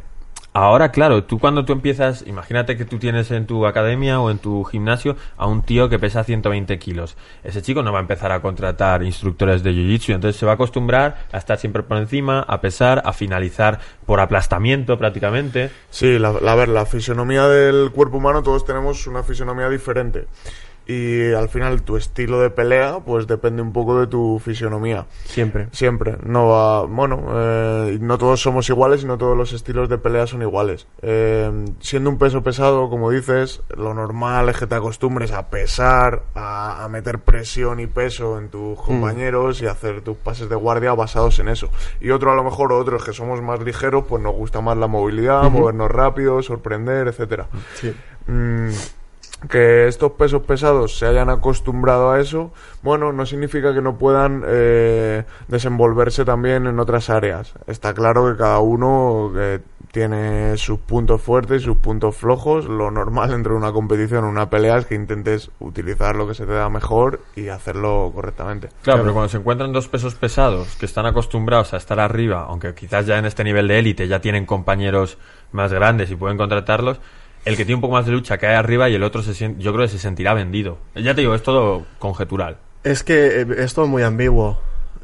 Ahora, 0.59 0.90
claro, 0.90 1.22
tú 1.24 1.38
cuando 1.38 1.66
tú 1.66 1.74
empiezas, 1.74 2.24
imagínate 2.26 2.78
que 2.78 2.87
tú 2.87 2.96
tienes 2.98 3.30
en 3.30 3.44
tu 3.44 3.66
academia 3.66 4.20
o 4.20 4.30
en 4.30 4.38
tu 4.38 4.64
gimnasio 4.64 5.14
a 5.37 5.46
un 5.46 5.61
tío 5.61 5.90
que 5.90 5.98
pesa 5.98 6.24
120 6.24 6.78
kilos. 6.78 7.14
Ese 7.44 7.61
chico 7.61 7.82
no 7.82 7.92
va 7.92 7.98
a 7.98 8.00
empezar 8.00 8.32
a 8.32 8.40
contratar 8.40 9.02
instructores 9.02 9.62
de 9.62 9.72
jiu-jitsu, 9.72 10.14
entonces 10.14 10.40
se 10.40 10.46
va 10.46 10.52
a 10.52 10.54
acostumbrar 10.54 11.26
a 11.30 11.37
estar 11.37 11.59
siempre 11.59 11.82
por 11.82 11.98
encima, 11.98 12.40
a 12.40 12.62
pesar, 12.62 13.02
a 13.04 13.12
finalizar 13.12 13.80
por 14.06 14.18
aplastamiento 14.18 14.96
prácticamente. 14.96 15.68
Sí, 15.90 16.18
la, 16.18 16.32
la- 16.40 16.52
a 16.52 16.54
ver, 16.54 16.70
la 16.70 16.87
fisonomía 16.87 17.46
del 17.48 17.90
cuerpo 17.90 18.16
humano, 18.16 18.42
todos 18.42 18.64
tenemos 18.64 19.06
una 19.06 19.22
fisonomía 19.22 19.68
diferente. 19.68 20.24
Y 20.87 21.33
al 21.33 21.49
final 21.49 21.83
tu 21.83 21.96
estilo 21.96 22.40
de 22.40 22.51
pelea, 22.51 23.01
pues 23.05 23.27
depende 23.27 23.61
un 23.61 23.72
poco 23.72 23.99
de 23.99 24.07
tu 24.07 24.38
fisonomía. 24.38 25.07
Siempre. 25.25 25.68
Siempre. 25.72 26.16
No 26.25 26.49
va, 26.49 26.85
bueno, 26.85 27.25
eh, 27.35 27.99
no 28.01 28.18
todos 28.18 28.40
somos 28.40 28.68
iguales 28.68 29.03
y 29.03 29.07
no 29.07 29.18
todos 29.18 29.37
los 29.37 29.53
estilos 29.53 29.88
de 29.88 29.99
pelea 29.99 30.27
son 30.27 30.42
iguales. 30.42 30.87
Eh, 31.03 31.51
siendo 31.81 32.11
un 32.11 32.18
peso 32.18 32.42
pesado, 32.42 32.88
como 32.88 33.11
dices, 33.11 33.62
lo 33.77 33.94
normal 33.94 34.49
es 34.49 34.59
que 34.59 34.66
te 34.66 34.77
acostumbres 34.77 35.33
a 35.33 35.51
pesar, 35.51 36.22
a, 36.35 36.85
a 36.85 36.88
meter 36.88 37.18
presión 37.18 37.81
y 37.81 37.87
peso 37.87 38.38
en 38.38 38.49
tus 38.49 38.81
compañeros 38.81 39.61
y 39.62 39.66
hacer 39.66 40.03
tus 40.03 40.16
pases 40.16 40.49
de 40.49 40.55
guardia 40.55 40.94
basados 40.94 41.38
en 41.40 41.49
eso. 41.49 41.68
Y 42.01 42.11
otro 42.11 42.31
a 42.31 42.37
lo 42.37 42.44
mejor, 42.44 42.72
otros 42.72 43.05
que 43.05 43.12
somos 43.12 43.42
más 43.42 43.61
ligeros, 43.61 44.05
pues 44.09 44.22
nos 44.22 44.35
gusta 44.35 44.61
más 44.61 44.77
la 44.77 44.87
movilidad, 44.87 45.51
movernos 45.51 45.90
rápido, 45.90 46.42
sorprender, 46.42 47.09
etcétera. 47.09 47.49
Sí. 47.75 47.92
Mm, 48.27 48.70
que 49.48 49.88
estos 49.88 50.12
pesos 50.12 50.42
pesados 50.42 50.98
se 50.98 51.06
hayan 51.06 51.28
acostumbrado 51.30 52.11
a 52.11 52.20
eso, 52.20 52.52
bueno, 52.82 53.12
no 53.12 53.26
significa 53.26 53.74
que 53.74 53.82
no 53.82 53.96
puedan 53.96 54.42
eh, 54.46 55.24
desenvolverse 55.48 56.24
también 56.24 56.66
en 56.66 56.78
otras 56.78 57.11
áreas. 57.11 57.54
Está 57.66 57.94
claro 57.94 58.30
que 58.30 58.38
cada 58.38 58.61
uno 58.61 59.32
eh, 59.37 59.61
tiene 59.92 60.56
sus 60.56 60.78
puntos 60.78 61.22
fuertes 61.22 61.62
y 61.62 61.64
sus 61.64 61.78
puntos 61.78 62.16
flojos. 62.16 62.66
Lo 62.66 62.90
normal 62.90 63.32
entre 63.32 63.54
una 63.54 63.72
competición 63.72 64.24
o 64.24 64.28
una 64.28 64.50
pelea 64.50 64.76
es 64.78 64.87
que 64.87 64.94
intentes 64.94 65.50
utilizar 65.59 66.16
lo 66.16 66.28
que 66.28 66.35
se 66.35 66.44
te 66.44 66.52
da 66.52 66.68
mejor 66.68 67.20
y 67.35 67.48
hacerlo 67.48 68.11
correctamente. 68.14 68.68
Claro, 68.82 69.00
pero 69.02 69.14
cuando 69.14 69.28
se 69.28 69.38
encuentran 69.38 69.72
dos 69.72 69.88
pesos 69.88 70.14
pesados 70.14 70.76
que 70.76 70.87
están 70.87 71.06
acostumbrados 71.06 71.72
a 71.74 71.78
estar 71.78 71.98
arriba, 71.98 72.46
aunque 72.48 72.74
quizás 72.74 73.06
ya 73.06 73.18
en 73.18 73.24
este 73.24 73.42
nivel 73.42 73.68
de 73.68 73.78
élite 73.78 74.09
ya 74.09 74.20
tienen 74.20 74.44
compañeros 74.44 75.18
más 75.52 75.72
grandes 75.72 76.11
y 76.11 76.16
pueden 76.16 76.37
contratarlos, 76.37 77.00
el 77.46 77.56
que 77.56 77.64
tiene 77.64 77.76
un 77.76 77.80
poco 77.80 77.94
más 77.94 78.04
de 78.04 78.12
lucha 78.12 78.37
cae 78.38 78.54
arriba 78.54 78.88
y 78.90 78.94
el 78.94 79.02
otro 79.02 79.22
se 79.22 79.32
sien- 79.32 79.56
yo 79.59 79.72
creo 79.72 79.87
que 79.87 79.92
se 79.92 79.98
sentirá 79.98 80.35
vendido. 80.35 80.76
Ya 80.94 81.14
te 81.14 81.22
digo, 81.22 81.35
es 81.35 81.42
todo 81.42 81.87
conjetural. 81.98 82.59
Es 82.85 83.02
que 83.02 83.40
eh, 83.40 83.46
es 83.59 83.72
todo 83.74 83.87
muy 83.87 84.02
ambiguo. 84.02 84.59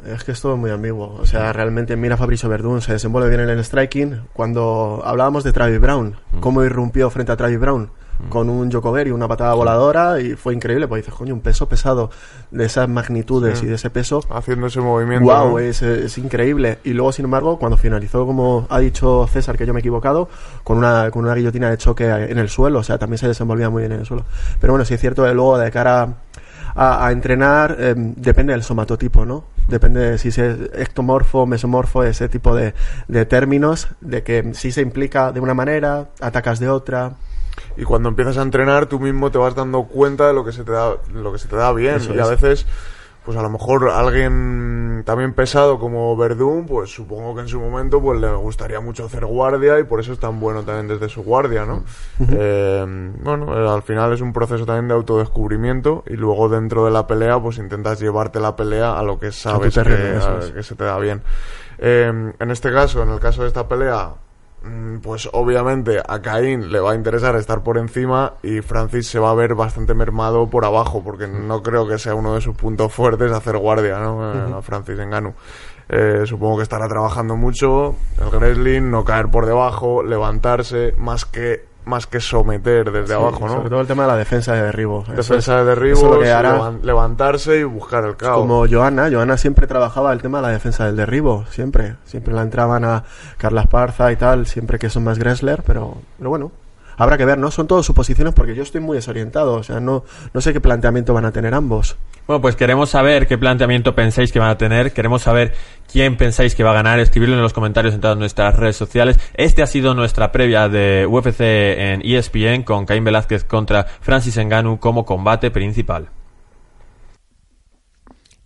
Es 0.06 0.24
que 0.24 0.32
es 0.32 0.40
todo 0.40 0.56
muy 0.56 0.70
ambiguo. 0.70 1.16
O 1.20 1.26
sea, 1.26 1.52
realmente 1.52 1.94
mira 1.96 2.16
a 2.16 2.18
Fabricio 2.18 2.48
Verdún, 2.48 2.80
se 2.82 2.92
desenvuelve 2.92 3.28
bien 3.28 3.40
en 3.40 3.50
el 3.50 3.64
striking. 3.64 4.22
Cuando 4.32 5.00
hablábamos 5.04 5.44
de 5.44 5.52
Travis 5.52 5.80
Brown, 5.80 6.16
cómo 6.40 6.64
irrumpió 6.64 7.08
frente 7.10 7.30
a 7.32 7.36
Travis 7.36 7.60
Brown 7.60 7.90
con 8.28 8.48
un 8.48 8.70
Jokover 8.70 9.06
y 9.06 9.10
una 9.10 9.28
patada 9.28 9.54
voladora 9.54 10.20
y 10.20 10.34
fue 10.36 10.54
increíble, 10.54 10.88
pues 10.88 11.02
dices, 11.02 11.14
coño, 11.14 11.34
un 11.34 11.40
peso 11.40 11.68
pesado 11.68 12.10
de 12.50 12.64
esas 12.64 12.88
magnitudes 12.88 13.62
y 13.62 13.66
de 13.66 13.74
ese 13.74 13.90
peso, 13.90 14.20
Haciendo 14.30 14.66
ese 14.66 14.80
movimiento. 14.80 15.24
wow, 15.26 15.50
¿no? 15.50 15.58
es, 15.58 15.82
es 15.82 16.16
increíble. 16.18 16.78
Y 16.84 16.92
luego, 16.92 17.12
sin 17.12 17.24
embargo, 17.24 17.58
cuando 17.58 17.76
finalizó, 17.76 18.26
como 18.26 18.66
ha 18.70 18.78
dicho 18.78 19.26
César, 19.30 19.56
que 19.56 19.66
yo 19.66 19.72
me 19.72 19.78
he 19.78 19.82
equivocado, 19.82 20.28
con 20.64 20.78
una, 20.78 21.10
con 21.10 21.24
una 21.24 21.34
guillotina 21.34 21.70
de 21.70 21.78
choque 21.78 22.06
en 22.08 22.38
el 22.38 22.48
suelo, 22.48 22.80
o 22.80 22.82
sea, 22.82 22.98
también 22.98 23.18
se 23.18 23.28
desenvolvía 23.28 23.70
muy 23.70 23.82
bien 23.82 23.92
en 23.92 24.00
el 24.00 24.06
suelo. 24.06 24.24
Pero 24.60 24.72
bueno, 24.72 24.84
sí 24.84 24.94
es 24.94 25.00
cierto 25.00 25.24
que 25.24 25.34
luego 25.34 25.58
de 25.58 25.70
cara 25.70 26.14
a, 26.74 27.06
a 27.06 27.12
entrenar, 27.12 27.76
eh, 27.78 27.94
depende 27.96 28.52
del 28.52 28.62
somatotipo, 28.62 29.26
¿no? 29.26 29.44
Depende 29.68 30.00
de 30.12 30.18
si 30.18 30.28
es 30.28 30.38
ectomorfo, 30.38 31.46
mesomorfo, 31.46 32.02
ese 32.02 32.28
tipo 32.28 32.54
de, 32.54 32.74
de 33.08 33.26
términos, 33.26 33.88
de 34.00 34.22
que 34.22 34.54
si 34.54 34.72
se 34.72 34.80
implica 34.80 35.32
de 35.32 35.40
una 35.40 35.54
manera, 35.54 36.08
atacas 36.20 36.58
de 36.58 36.68
otra. 36.68 37.12
Y 37.76 37.84
cuando 37.84 38.08
empiezas 38.08 38.38
a 38.38 38.42
entrenar 38.42 38.86
tú 38.86 38.98
mismo 39.00 39.30
te 39.30 39.38
vas 39.38 39.54
dando 39.54 39.84
cuenta 39.84 40.26
de 40.28 40.34
lo 40.34 40.44
que 40.44 40.52
se 40.52 40.64
te 40.64 40.72
da 40.72 40.94
lo 41.12 41.32
que 41.32 41.38
se 41.38 41.48
te 41.48 41.56
da 41.56 41.72
bien. 41.72 41.96
Eso 41.96 42.14
y 42.14 42.18
a 42.18 42.24
es. 42.24 42.30
veces 42.30 42.66
pues 43.24 43.36
a 43.38 43.42
lo 43.42 43.50
mejor 43.50 43.88
alguien 43.88 45.04
también 45.06 45.32
pesado 45.32 45.78
como 45.78 46.16
Verdún 46.16 46.66
pues 46.66 46.90
supongo 46.92 47.36
que 47.36 47.42
en 47.42 47.48
su 47.48 47.60
momento 47.60 48.00
pues 48.02 48.20
le 48.20 48.32
gustaría 48.34 48.80
mucho 48.80 49.04
hacer 49.04 49.24
guardia 49.26 49.78
y 49.78 49.84
por 49.84 50.00
eso 50.00 50.12
es 50.12 50.18
tan 50.18 50.40
bueno 50.40 50.64
también 50.64 50.88
desde 50.88 51.08
su 51.08 51.22
guardia 51.22 51.64
no 51.64 51.84
Eh, 52.32 53.12
bueno 53.22 53.56
eh, 53.56 53.68
al 53.68 53.82
final 53.82 54.12
es 54.12 54.20
un 54.20 54.32
proceso 54.32 54.66
también 54.66 54.88
de 54.88 54.94
autodescubrimiento 54.94 56.02
y 56.08 56.14
luego 56.14 56.48
dentro 56.48 56.84
de 56.84 56.90
la 56.90 57.06
pelea 57.06 57.40
pues 57.40 57.58
intentas 57.58 58.00
llevarte 58.00 58.40
la 58.40 58.56
pelea 58.56 58.98
a 58.98 59.02
lo 59.04 59.20
que 59.20 59.30
sabes 59.30 59.72
que, 59.74 59.82
terreno, 59.82 60.18
eso 60.18 60.28
a- 60.28 60.38
es. 60.40 60.50
que 60.50 60.62
se 60.64 60.74
te 60.74 60.84
da 60.84 60.98
bien. 60.98 61.22
Eh, 61.78 62.32
en 62.38 62.50
este 62.50 62.72
caso 62.72 63.02
en 63.04 63.10
el 63.10 63.20
caso 63.20 63.42
de 63.42 63.48
esta 63.48 63.68
pelea 63.68 64.10
Pues 65.02 65.28
obviamente 65.32 66.00
a 66.06 66.22
Caín 66.22 66.70
le 66.70 66.78
va 66.78 66.92
a 66.92 66.94
interesar 66.94 67.34
estar 67.36 67.62
por 67.62 67.78
encima 67.78 68.34
y 68.42 68.60
Francis 68.60 69.08
se 69.08 69.18
va 69.18 69.30
a 69.30 69.34
ver 69.34 69.54
bastante 69.54 69.94
mermado 69.94 70.48
por 70.48 70.64
abajo 70.64 71.02
porque 71.02 71.26
no 71.26 71.62
creo 71.62 71.88
que 71.88 71.98
sea 71.98 72.14
uno 72.14 72.34
de 72.34 72.40
sus 72.40 72.56
puntos 72.56 72.92
fuertes 72.92 73.32
hacer 73.32 73.56
guardia, 73.58 73.98
¿no? 73.98 74.56
A 74.56 74.62
Francis 74.62 74.98
Enganu. 74.98 75.34
Eh, 75.88 76.22
supongo 76.26 76.58
que 76.58 76.62
estará 76.62 76.88
trabajando 76.88 77.36
mucho 77.36 77.96
el 78.18 78.38
wrestling, 78.38 78.90
no 78.90 79.04
caer 79.04 79.28
por 79.28 79.46
debajo, 79.46 80.02
levantarse, 80.02 80.94
más 80.96 81.24
que 81.24 81.71
más 81.84 82.06
que 82.06 82.20
someter 82.20 82.92
desde 82.92 83.08
Sí, 83.08 83.12
abajo, 83.14 83.46
¿no? 83.46 83.54
Sobre 83.54 83.70
todo 83.70 83.80
el 83.80 83.86
tema 83.86 84.02
de 84.04 84.08
la 84.08 84.16
defensa 84.16 84.54
de 84.54 84.62
derribo. 84.62 85.02
Eso 85.04 85.12
Defensa 85.14 85.58
es- 85.60 85.64
de 85.64 85.64
derribos, 85.64 86.02
lo 86.02 86.20
que 86.20 86.30
hará. 86.30 86.52
levan- 86.56 86.80
levantarse 86.82 87.58
y 87.58 87.64
buscar 87.64 88.04
el 88.04 88.16
caos. 88.16 88.38
Como 88.40 88.66
Joana, 88.68 89.08
Joana 89.10 89.36
siempre 89.36 89.66
trabajaba 89.66 90.12
el 90.12 90.22
tema 90.22 90.38
de 90.38 90.42
la 90.42 90.48
defensa 90.52 90.86
del 90.86 90.96
derribo, 90.96 91.44
siempre. 91.50 91.96
Siempre 92.04 92.32
la 92.34 92.42
entraban 92.42 92.84
a 92.84 93.02
Carla 93.38 93.62
Esparza 93.62 94.12
y 94.12 94.16
tal, 94.16 94.46
siempre 94.46 94.78
que 94.78 94.90
son 94.90 95.04
más 95.04 95.18
Gressler, 95.18 95.62
pero, 95.66 95.96
pero 96.18 96.30
bueno, 96.30 96.52
habrá 96.96 97.16
que 97.16 97.24
ver, 97.24 97.38
¿no? 97.38 97.50
Son 97.50 97.66
todas 97.66 97.84
suposiciones 97.84 98.34
porque 98.34 98.54
yo 98.54 98.62
estoy 98.62 98.80
muy 98.80 98.96
desorientado, 98.96 99.54
o 99.54 99.62
sea, 99.62 99.80
no, 99.80 100.04
no 100.32 100.40
sé 100.40 100.52
qué 100.52 100.60
planteamiento 100.60 101.14
van 101.14 101.24
a 101.24 101.32
tener 101.32 101.54
ambos. 101.54 101.96
Bueno, 102.26 102.40
pues 102.40 102.54
queremos 102.54 102.90
saber 102.90 103.26
qué 103.26 103.36
planteamiento 103.36 103.94
pensáis 103.94 104.30
que 104.30 104.38
van 104.38 104.50
a 104.50 104.58
tener, 104.58 104.92
queremos 104.92 105.22
saber 105.22 105.54
quién 105.90 106.16
pensáis 106.16 106.54
que 106.54 106.62
va 106.62 106.70
a 106.70 106.74
ganar, 106.74 107.00
escribirlo 107.00 107.34
en 107.34 107.42
los 107.42 107.52
comentarios 107.52 107.94
en 107.94 108.00
todas 108.00 108.16
nuestras 108.16 108.54
redes 108.56 108.76
sociales. 108.76 109.18
Este 109.34 109.62
ha 109.62 109.66
sido 109.66 109.94
nuestra 109.94 110.30
previa 110.30 110.68
de 110.68 111.06
UFC 111.06 111.40
en 111.40 112.02
ESPN 112.04 112.62
con 112.62 112.86
Caín 112.86 113.04
Velázquez 113.04 113.44
contra 113.44 113.84
Francis 113.84 114.38
Ngannou 114.38 114.78
como 114.78 115.04
combate 115.04 115.50
principal. 115.50 116.10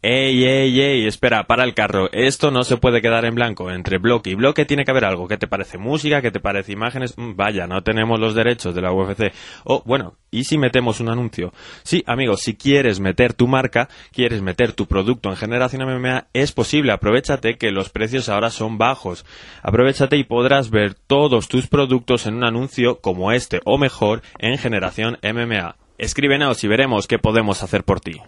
Ey, 0.09 0.45
ey, 0.45 0.81
ey, 0.81 1.07
espera, 1.09 1.49
para 1.49 1.65
el 1.65 1.75
carro. 1.75 2.09
Esto 2.13 2.53
no 2.53 2.63
se 2.63 2.77
puede 2.77 3.03
quedar 3.03 3.25
en 3.25 3.35
blanco. 3.35 3.73
Entre 3.73 3.99
bloque 3.99 4.31
y 4.31 4.35
bloque 4.37 4.65
tiene 4.65 4.85
que 4.85 4.93
haber 4.93 5.05
algo. 5.05 5.27
¿Qué 5.27 5.37
te 5.37 5.49
parece 5.49 5.79
música? 5.79 6.23
¿Qué 6.23 6.31
te 6.31 6.39
parece 6.39 6.71
imágenes? 6.71 7.19
Mm, 7.19 7.35
Vaya, 7.35 7.67
no 7.67 7.83
tenemos 7.83 8.21
los 8.21 8.37
derechos 8.37 8.73
de 8.77 8.83
la 8.83 8.93
UFC. 8.93 9.33
Oh, 9.65 9.83
bueno, 9.85 10.15
¿y 10.31 10.45
si 10.45 10.59
metemos 10.59 11.01
un 11.01 11.09
anuncio? 11.09 11.53
Sí, 11.83 12.05
amigos, 12.07 12.43
si 12.43 12.55
quieres 12.55 13.01
meter 13.01 13.33
tu 13.33 13.49
marca, 13.49 13.89
quieres 14.13 14.43
meter 14.43 14.75
tu 14.75 14.87
producto 14.87 15.29
en 15.29 15.35
Generación 15.35 15.83
MMA, 15.83 16.29
es 16.33 16.53
posible. 16.53 16.93
Aprovechate 16.93 17.59
que 17.59 17.73
los 17.73 17.91
precios 17.91 18.29
ahora 18.29 18.51
son 18.51 18.79
bajos. 18.79 19.27
Aprovechate 19.65 20.17
y 20.17 20.23
podrás 20.23 20.71
ver 20.71 20.95
todos 20.95 21.49
tus 21.49 21.67
productos 21.67 22.29
en 22.29 22.37
un 22.37 22.45
anuncio 22.45 23.01
como 23.01 23.33
este 23.33 23.61
o 23.65 23.77
mejor 23.77 24.23
en 24.39 24.57
Generación 24.57 25.19
MMA. 25.25 25.75
Escríbenos 25.99 26.63
y 26.63 26.69
veremos 26.69 27.09
qué 27.09 27.19
podemos 27.19 27.65
hacer 27.65 27.83
por 27.83 27.99
ti. 27.99 28.21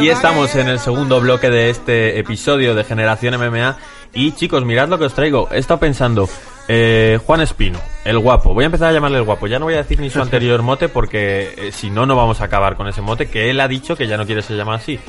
Y 0.00 0.08
estamos 0.08 0.54
en 0.54 0.68
el 0.68 0.78
segundo 0.78 1.20
bloque 1.20 1.50
de 1.50 1.70
este 1.70 2.18
episodio 2.18 2.74
de 2.74 2.84
Generación 2.84 3.34
MMA. 3.38 3.76
Y 4.14 4.32
chicos, 4.32 4.64
mirad 4.64 4.88
lo 4.88 4.98
que 4.98 5.06
os 5.06 5.14
traigo. 5.14 5.48
He 5.50 5.58
estado 5.58 5.80
pensando, 5.80 6.28
eh, 6.68 7.18
Juan 7.26 7.40
Espino, 7.40 7.80
el 8.04 8.18
guapo. 8.18 8.54
Voy 8.54 8.64
a 8.64 8.66
empezar 8.66 8.90
a 8.90 8.92
llamarle 8.92 9.18
el 9.18 9.24
guapo. 9.24 9.46
Ya 9.46 9.58
no 9.58 9.64
voy 9.64 9.74
a 9.74 9.78
decir 9.78 9.98
ni 9.98 10.10
su 10.10 10.22
anterior 10.22 10.62
mote 10.62 10.88
porque 10.88 11.54
eh, 11.56 11.72
si 11.72 11.90
no, 11.90 12.06
no 12.06 12.14
vamos 12.14 12.40
a 12.40 12.44
acabar 12.44 12.76
con 12.76 12.86
ese 12.86 13.00
mote 13.00 13.28
que 13.28 13.50
él 13.50 13.58
ha 13.60 13.68
dicho 13.68 13.96
que 13.96 14.06
ya 14.06 14.16
no 14.16 14.26
quiere 14.26 14.42
ser 14.42 14.56
llamado 14.56 14.78
así. 14.78 15.00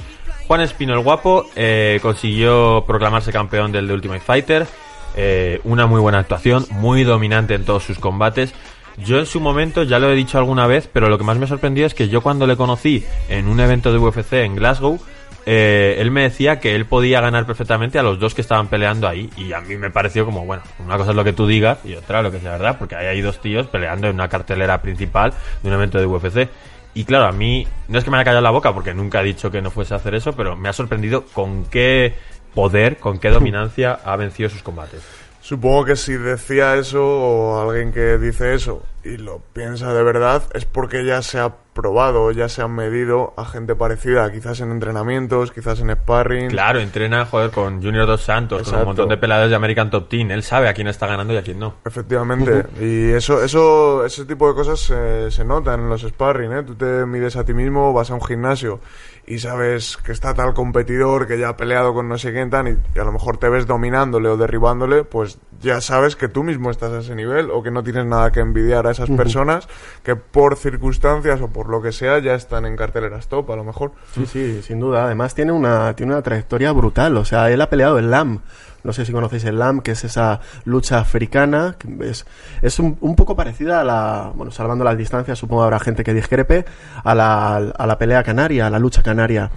Juan 0.47 0.61
Espino, 0.61 0.93
el 0.93 0.99
guapo, 0.99 1.45
eh, 1.55 1.99
consiguió 2.01 2.83
proclamarse 2.87 3.31
campeón 3.31 3.71
del 3.71 3.87
The 3.87 3.93
Ultimate 3.93 4.21
Fighter. 4.21 4.67
Eh, 5.15 5.61
una 5.63 5.85
muy 5.85 6.01
buena 6.01 6.19
actuación, 6.19 6.65
muy 6.71 7.03
dominante 7.03 7.53
en 7.53 7.65
todos 7.65 7.83
sus 7.83 7.99
combates. 7.99 8.53
Yo 8.97 9.19
en 9.19 9.25
su 9.25 9.39
momento 9.39 9.83
ya 9.83 9.99
lo 9.99 10.11
he 10.11 10.15
dicho 10.15 10.37
alguna 10.37 10.67
vez, 10.67 10.89
pero 10.91 11.09
lo 11.09 11.17
que 11.17 11.23
más 11.23 11.37
me 11.37 11.47
sorprendió 11.47 11.85
es 11.85 11.93
que 11.93 12.09
yo 12.09 12.21
cuando 12.21 12.45
le 12.45 12.55
conocí 12.55 13.03
en 13.27 13.47
un 13.47 13.59
evento 13.59 13.91
de 13.91 13.97
UFC 13.97 14.33
en 14.33 14.55
Glasgow, 14.55 14.99
eh, 15.45 15.95
él 15.99 16.11
me 16.11 16.21
decía 16.21 16.59
que 16.59 16.75
él 16.75 16.85
podía 16.85 17.19
ganar 17.19 17.45
perfectamente 17.45 17.99
a 17.99 18.03
los 18.03 18.19
dos 18.19 18.33
que 18.33 18.41
estaban 18.41 18.67
peleando 18.67 19.07
ahí. 19.07 19.29
Y 19.35 19.53
a 19.53 19.61
mí 19.61 19.75
me 19.77 19.89
pareció 19.89 20.25
como, 20.25 20.45
bueno, 20.45 20.63
una 20.79 20.97
cosa 20.97 21.11
es 21.11 21.15
lo 21.15 21.23
que 21.23 21.33
tú 21.33 21.47
digas 21.47 21.79
y 21.83 21.95
otra 21.95 22.21
lo 22.21 22.31
que 22.31 22.39
sea 22.39 22.51
verdad, 22.51 22.77
porque 22.77 22.95
ahí 22.95 23.07
hay 23.07 23.21
dos 23.21 23.41
tíos 23.41 23.67
peleando 23.67 24.07
en 24.07 24.15
una 24.15 24.29
cartelera 24.29 24.81
principal 24.81 25.33
de 25.61 25.69
un 25.69 25.73
evento 25.73 25.99
de 25.99 26.05
UFC. 26.05 26.49
Y 26.93 27.05
claro, 27.05 27.25
a 27.25 27.31
mí 27.31 27.67
no 27.87 27.97
es 27.97 28.03
que 28.03 28.11
me 28.11 28.17
haya 28.17 28.25
callado 28.25 28.43
la 28.43 28.51
boca 28.51 28.73
porque 28.73 28.93
nunca 28.93 29.21
he 29.21 29.25
dicho 29.25 29.49
que 29.49 29.61
no 29.61 29.71
fuese 29.71 29.95
a 29.95 29.97
hacer 29.97 30.13
eso, 30.13 30.33
pero 30.33 30.55
me 30.55 30.69
ha 30.69 30.73
sorprendido 30.73 31.25
con 31.33 31.65
qué 31.65 32.13
poder, 32.53 32.97
con 32.97 33.17
qué 33.17 33.29
dominancia 33.29 33.99
ha 34.05 34.15
vencido 34.15 34.49
sus 34.49 34.61
combates. 34.61 35.01
Supongo 35.43 35.83
que 35.83 35.97
si 35.97 36.13
decía 36.13 36.77
eso 36.77 37.05
o 37.05 37.59
alguien 37.59 37.91
que 37.91 38.17
dice 38.17 38.53
eso 38.53 38.81
y 39.03 39.17
lo 39.17 39.39
piensa 39.51 39.93
de 39.93 40.01
verdad 40.01 40.41
es 40.53 40.63
porque 40.63 41.05
ya 41.05 41.21
se 41.21 41.37
ha 41.37 41.53
probado, 41.73 42.31
ya 42.31 42.49
se 42.49 42.61
han 42.61 42.71
medido 42.71 43.33
a 43.37 43.45
gente 43.45 43.75
parecida, 43.75 44.31
quizás 44.31 44.61
en 44.61 44.71
entrenamientos, 44.71 45.51
quizás 45.51 45.79
en 45.79 45.91
sparring. 45.91 46.49
Claro, 46.49 46.79
entrena, 46.79 47.25
joder, 47.25 47.51
con 47.51 47.81
Junior 47.81 48.05
Dos 48.05 48.21
Santos, 48.21 48.69
con 48.69 48.79
un 48.79 48.85
montón 48.85 49.09
de 49.09 49.17
peleadores 49.17 49.49
de 49.49 49.55
American 49.55 49.89
Top 49.89 50.09
Team. 50.09 50.31
Él 50.31 50.43
sabe 50.43 50.69
a 50.69 50.73
quién 50.73 50.87
está 50.87 51.07
ganando 51.07 51.33
y 51.33 51.37
a 51.37 51.41
quién 51.41 51.59
no. 51.59 51.75
Efectivamente, 51.85 52.65
y 52.79 53.11
eso, 53.11 53.43
eso, 53.43 54.05
ese 54.05 54.25
tipo 54.25 54.47
de 54.47 54.55
cosas 54.55 54.79
se, 54.79 55.31
se 55.31 55.43
notan 55.43 55.81
en 55.81 55.89
los 55.89 56.01
sparring, 56.01 56.53
¿eh? 56.53 56.63
Tú 56.63 56.75
te 56.75 57.05
mides 57.05 57.35
a 57.35 57.43
ti 57.43 57.53
mismo, 57.53 57.93
vas 57.93 58.11
a 58.11 58.15
un 58.15 58.23
gimnasio 58.23 58.79
y 59.25 59.39
sabes 59.39 59.97
que 59.97 60.11
está 60.11 60.33
tal 60.33 60.53
competidor 60.53 61.27
que 61.27 61.39
ya 61.39 61.49
ha 61.49 61.57
peleado 61.57 61.93
con 61.93 62.09
no 62.09 62.17
sé 62.17 62.33
quién 62.33 62.49
tan 62.49 62.67
y 62.67 62.99
a 62.99 63.03
lo 63.03 63.11
mejor 63.13 63.37
te 63.37 63.47
ves 63.49 63.65
dominándole 63.65 64.29
o 64.29 64.37
derribándole, 64.37 65.03
pues 65.03 65.39
ya 65.63 65.79
sabes 65.81 66.15
que 66.15 66.27
tú 66.27 66.43
mismo 66.43 66.69
estás 66.69 66.91
a 66.91 66.99
ese 66.99 67.15
nivel 67.15 67.49
o 67.49 67.63
que 67.63 67.71
no 67.71 67.83
tienes 67.83 68.05
nada 68.05 68.31
que 68.31 68.41
envidiar 68.41 68.85
a 68.85 68.91
esas 68.91 69.09
personas 69.09 69.67
que 70.03 70.15
por 70.15 70.57
circunstancias 70.57 71.41
o 71.41 71.47
por 71.47 71.69
lo 71.69 71.81
que 71.81 71.91
sea 71.91 72.19
ya 72.19 72.35
están 72.35 72.65
en 72.65 72.75
carteleras 72.75 73.27
top 73.27 73.49
a 73.51 73.55
lo 73.55 73.63
mejor. 73.63 73.93
Sí, 74.13 74.25
sí, 74.25 74.61
sin 74.61 74.79
duda. 74.79 75.05
Además 75.05 75.33
tiene 75.33 75.53
una, 75.53 75.95
tiene 75.95 76.11
una 76.13 76.21
trayectoria 76.21 76.71
brutal. 76.73 77.15
O 77.17 77.25
sea, 77.25 77.49
él 77.49 77.61
ha 77.61 77.69
peleado 77.69 77.97
el 77.97 78.11
LAM. 78.11 78.41
No 78.83 78.93
sé 78.93 79.05
si 79.05 79.11
conocéis 79.11 79.45
el 79.45 79.59
LAM, 79.59 79.81
que 79.81 79.91
es 79.91 80.03
esa 80.03 80.39
lucha 80.65 80.99
africana. 80.99 81.75
que 81.77 82.09
es 82.09 82.25
es 82.61 82.79
un, 82.79 82.97
un 83.01 83.15
poco 83.15 83.35
parecida 83.35 83.81
a 83.81 83.83
la, 83.83 84.31
bueno, 84.35 84.51
salvando 84.51 84.83
las 84.83 84.97
distancias, 84.97 85.37
supongo 85.39 85.63
habrá 85.63 85.79
gente 85.79 86.03
que 86.03 86.13
discrepe, 86.13 86.65
a 87.03 87.15
la, 87.15 87.55
a 87.55 87.87
la 87.87 87.97
pelea 87.97 88.23
canaria, 88.23 88.67
a 88.67 88.69
la 88.69 88.79
lucha 88.79 89.03
canaria. 89.03 89.51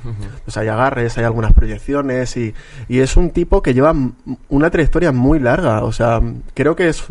O 0.47 0.51
sea, 0.51 0.62
hay 0.62 0.69
agarres, 0.69 1.17
hay 1.19 1.25
algunas 1.25 1.53
proyecciones 1.53 2.37
y, 2.37 2.55
y 2.89 3.01
es 3.01 3.17
un 3.17 3.31
tipo 3.31 3.62
que 3.62 3.75
lleva 3.75 3.95
una 4.49 4.71
trayectoria 4.71 5.12
muy 5.12 5.39
larga. 5.39 5.85
O 5.85 5.93
sea, 5.93 6.21
creo 6.55 6.77
que 6.77 6.89
es 6.89 7.05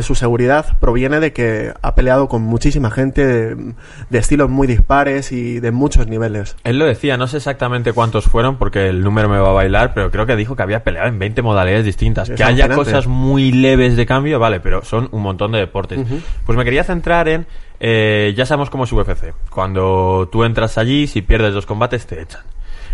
su 0.00 0.14
seguridad 0.14 0.78
proviene 0.78 1.20
de 1.20 1.32
que 1.32 1.72
ha 1.82 1.94
peleado 1.94 2.28
con 2.28 2.42
muchísima 2.42 2.90
gente 2.90 3.26
de, 3.26 3.74
de 4.08 4.18
estilos 4.18 4.48
muy 4.48 4.66
dispares 4.66 5.32
y 5.32 5.60
de 5.60 5.70
muchos 5.70 6.06
niveles. 6.06 6.56
Él 6.64 6.78
lo 6.78 6.86
decía, 6.86 7.16
no 7.16 7.26
sé 7.26 7.36
exactamente 7.36 7.92
cuántos 7.92 8.24
fueron 8.24 8.56
porque 8.56 8.88
el 8.88 9.02
número 9.02 9.28
me 9.28 9.38
va 9.38 9.50
a 9.50 9.52
bailar, 9.52 9.92
pero 9.94 10.10
creo 10.10 10.24
que 10.26 10.36
dijo 10.36 10.56
que 10.56 10.62
había 10.62 10.82
peleado 10.82 11.08
en 11.08 11.18
20 11.18 11.42
modalidades 11.42 11.84
distintas. 11.84 12.28
Es 12.28 12.36
que 12.36 12.44
haya 12.44 12.68
cosas 12.68 13.06
muy 13.06 13.52
leves 13.52 13.96
de 13.96 14.06
cambio, 14.06 14.38
vale, 14.38 14.60
pero 14.60 14.84
son 14.84 15.08
un 15.12 15.22
montón 15.22 15.52
de 15.52 15.58
deportes. 15.58 16.00
Pues 16.46 16.56
me 16.56 16.64
quería 16.64 16.84
centrar 16.84 17.28
en, 17.28 17.46
eh, 17.80 18.32
ya 18.36 18.46
sabemos 18.46 18.70
cómo 18.70 18.84
es 18.84 18.92
UFC. 18.92 19.34
Cuando 19.50 20.28
tú 20.30 20.44
entras 20.44 20.78
allí, 20.78 21.06
si 21.06 21.20
pierdes 21.22 21.52
dos 21.52 21.66
combates, 21.66 22.06
te 22.06 22.22
echan. 22.22 22.42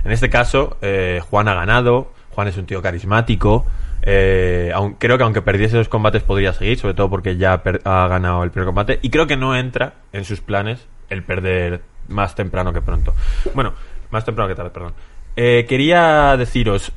En 0.05 0.13
este 0.13 0.31
caso, 0.31 0.77
eh, 0.81 1.21
Juan 1.29 1.49
ha 1.49 1.55
ganado, 1.55 2.13
Juan 2.35 2.49
es 2.49 2.57
un 2.57 2.67
tío 2.67 2.81
carismático. 2.81 3.67
Eh, 4.11 4.73
aun- 4.75 4.95
creo 4.99 5.19
que 5.19 5.25
aunque 5.25 5.43
perdiese 5.43 5.77
dos 5.77 5.89
combates 5.91 6.23
podría 6.23 6.55
seguir, 6.55 6.79
sobre 6.79 6.95
todo 6.95 7.11
porque 7.11 7.37
ya 7.37 7.63
ha 7.85 8.09
ganado 8.09 8.43
el 8.43 8.51
primer 8.51 8.65
combate. 8.67 8.99
Y 9.03 9.11
creo 9.11 9.27
que 9.27 9.37
no 9.37 9.55
entra 9.55 9.97
en 10.15 10.25
sus 10.25 10.41
planes 10.41 10.87
el 11.11 11.23
perder 11.23 11.83
más 12.09 12.35
temprano 12.35 12.73
que 12.73 12.81
pronto. 12.81 13.13
Bueno, 13.55 13.75
más 14.11 14.25
temprano 14.25 14.49
que 14.49 14.55
tarde, 14.55 14.71
perdón. 14.71 14.95
Eh, 15.37 15.67
quería 15.69 16.37
deciros, 16.39 16.91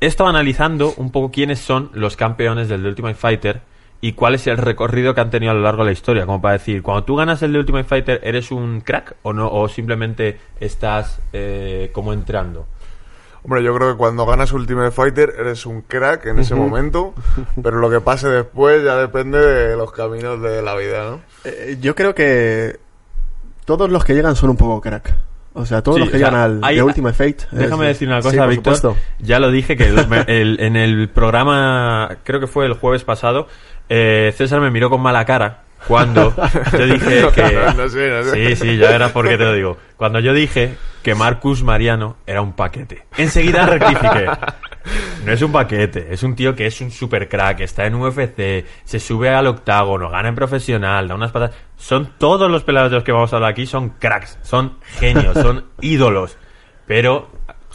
he 0.00 0.06
estado 0.06 0.28
analizando 0.30 0.92
un 0.96 1.12
poco 1.12 1.30
quiénes 1.30 1.60
son 1.60 1.90
los 1.94 2.16
campeones 2.16 2.68
del 2.68 2.82
The 2.82 2.88
Ultimate 2.88 3.14
Fighter 3.14 3.60
y 4.00 4.12
cuál 4.12 4.34
es 4.34 4.46
el 4.48 4.56
recorrido 4.58 5.14
que 5.14 5.20
han 5.20 5.30
tenido 5.30 5.52
a 5.52 5.54
lo 5.54 5.62
largo 5.62 5.82
de 5.84 5.90
la 5.90 5.92
historia. 5.92 6.26
Como 6.26 6.40
para 6.42 6.54
decir, 6.54 6.82
cuando 6.82 7.04
tú 7.04 7.14
ganas 7.14 7.40
el 7.42 7.52
The 7.52 7.58
Ultimate 7.60 7.84
Fighter, 7.84 8.20
¿eres 8.24 8.50
un 8.50 8.80
crack 8.80 9.14
o 9.22 9.32
no? 9.32 9.48
¿O 9.48 9.68
simplemente 9.68 10.38
estás 10.60 11.20
eh, 11.32 11.90
como 11.92 12.12
entrando? 12.12 12.66
Hombre, 13.44 13.62
yo 13.62 13.74
creo 13.74 13.92
que 13.92 13.96
cuando 13.96 14.26
ganas 14.26 14.52
Ultimate 14.52 14.90
Fighter 14.90 15.34
eres 15.38 15.64
un 15.66 15.82
crack 15.82 16.26
en 16.26 16.38
ese 16.40 16.54
momento, 16.54 17.14
pero 17.62 17.78
lo 17.78 17.88
que 17.90 18.00
pase 18.00 18.28
después 18.28 18.84
ya 18.84 18.96
depende 18.96 19.38
de 19.38 19.76
los 19.76 19.92
caminos 19.92 20.42
de 20.42 20.60
la 20.62 20.74
vida, 20.76 21.04
¿no? 21.10 21.20
Eh, 21.44 21.78
yo 21.80 21.94
creo 21.94 22.14
que 22.14 22.78
todos 23.64 23.90
los 23.90 24.04
que 24.04 24.14
llegan 24.14 24.34
son 24.36 24.50
un 24.50 24.56
poco 24.56 24.80
crack. 24.80 25.14
O 25.54 25.64
sea, 25.66 25.82
todos 25.82 25.96
Sí, 25.96 26.00
los 26.02 26.10
que 26.10 26.18
sea, 26.18 26.28
llegan 26.28 26.40
al 26.40 26.60
hay- 26.62 26.76
The 26.76 26.82
Ultimate 26.82 27.14
Fate. 27.16 27.46
Déjame 27.56 27.86
es- 27.90 27.96
decir 27.96 28.08
una 28.08 28.20
cosa, 28.22 28.46
Víctor. 28.46 28.96
Ya 29.18 29.38
lo 29.40 29.50
dije 29.50 29.76
que 29.76 29.84
el- 29.86 30.06
me- 30.08 30.24
el- 30.28 30.60
en 30.60 30.76
el 30.76 31.08
programa, 31.08 32.18
creo 32.24 32.38
que 32.40 32.46
fue 32.46 32.66
el 32.66 32.74
jueves 32.74 33.02
pasado, 33.04 33.48
eh, 33.88 34.32
César 34.36 34.60
me 34.60 34.70
miró 34.70 34.90
con 34.90 35.00
mala 35.00 35.24
cara 35.24 35.62
cuando 35.86 36.34
yo 36.72 36.86
dije 36.86 37.28
que... 37.34 37.58
No 37.76 37.88
sé, 37.88 38.10
no 38.10 38.24
sé. 38.24 38.56
Sí, 38.56 38.56
sí, 38.56 38.76
ya 38.76 38.90
verás 38.90 39.12
por 39.12 39.28
qué 39.28 39.36
te 39.38 39.44
lo 39.44 39.52
digo. 39.52 39.76
Cuando 39.96 40.18
yo 40.20 40.32
dije 40.32 40.74
que 41.02 41.14
Marcus 41.14 41.62
Mariano 41.62 42.16
era 42.26 42.42
un 42.42 42.52
paquete. 42.52 43.04
Enseguida 43.16 43.64
rectifiqué. 43.66 44.26
No 45.24 45.32
es 45.32 45.42
un 45.42 45.52
paquete, 45.52 46.08
es 46.10 46.22
un 46.22 46.34
tío 46.34 46.54
que 46.56 46.66
es 46.66 46.80
un 46.80 46.90
super 46.90 47.28
crack, 47.28 47.60
está 47.60 47.84
en 47.86 47.94
UFC, 47.96 48.64
se 48.84 48.98
sube 48.98 49.28
al 49.28 49.46
octágono, 49.46 50.08
gana 50.08 50.28
en 50.30 50.34
profesional, 50.34 51.08
da 51.08 51.14
unas 51.14 51.30
patas. 51.30 51.50
Son 51.76 52.14
todos 52.18 52.50
los 52.50 52.64
peleadores 52.64 52.90
de 52.92 52.96
los 52.96 53.04
que 53.04 53.12
vamos 53.12 53.32
a 53.32 53.36
hablar 53.36 53.50
aquí, 53.50 53.66
son 53.66 53.90
cracks, 53.90 54.38
son 54.42 54.78
genios, 54.98 55.34
son 55.38 55.66
ídolos. 55.80 56.38
Pero 56.86 57.28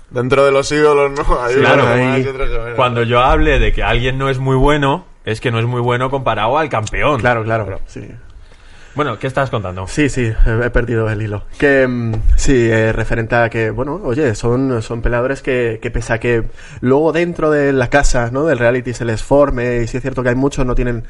Dentro 0.09 0.43
de 0.45 0.51
los 0.51 0.71
ídolos, 0.71 1.11
¿no? 1.11 1.41
Hay 1.43 1.55
Claro, 1.55 1.83
unos 1.83 1.95
que 1.95 2.03
más 2.03 2.15
ahí- 2.15 2.23
y 2.23 2.27
otros 2.27 2.49
que 2.49 2.57
menos. 2.59 2.75
cuando 2.75 3.03
yo 3.03 3.19
hable 3.21 3.59
de 3.59 3.73
que 3.73 3.83
alguien 3.83 4.17
no 4.17 4.29
es 4.29 4.39
muy 4.39 4.55
bueno, 4.55 5.05
es 5.25 5.39
que 5.41 5.51
no 5.51 5.59
es 5.59 5.65
muy 5.65 5.81
bueno 5.81 6.09
comparado 6.09 6.57
al 6.57 6.69
campeón. 6.69 7.19
Claro, 7.21 7.43
claro. 7.43 7.79
Sí, 7.85 8.07
Bueno, 8.95 9.17
¿qué 9.17 9.25
estás 9.27 9.49
contando? 9.49 9.87
sí, 9.87 10.07
sí, 10.09 10.31
he 10.45 10.69
perdido 10.69 11.09
el 11.09 11.21
hilo. 11.21 11.43
Que 11.57 11.87
mm, 11.87 12.13
sí, 12.35 12.69
eh, 12.69 12.91
referente 12.93 13.35
a 13.35 13.49
que, 13.49 13.71
bueno, 13.71 13.99
oye, 14.03 14.35
son, 14.35 14.81
son 14.83 15.01
peleadores 15.01 15.41
que, 15.41 15.79
que 15.81 15.89
pese 15.89 16.13
a 16.13 16.19
que 16.19 16.43
luego 16.81 17.11
dentro 17.11 17.49
de 17.49 17.73
la 17.73 17.89
casa, 17.89 18.29
¿no? 18.31 18.45
Del 18.45 18.59
reality 18.59 18.93
se 18.93 19.05
les 19.05 19.23
forme, 19.23 19.77
y 19.77 19.87
sí 19.87 19.97
es 19.97 20.01
cierto 20.03 20.21
que 20.21 20.29
hay 20.29 20.35
muchos, 20.35 20.65
no 20.65 20.75
tienen, 20.75 21.05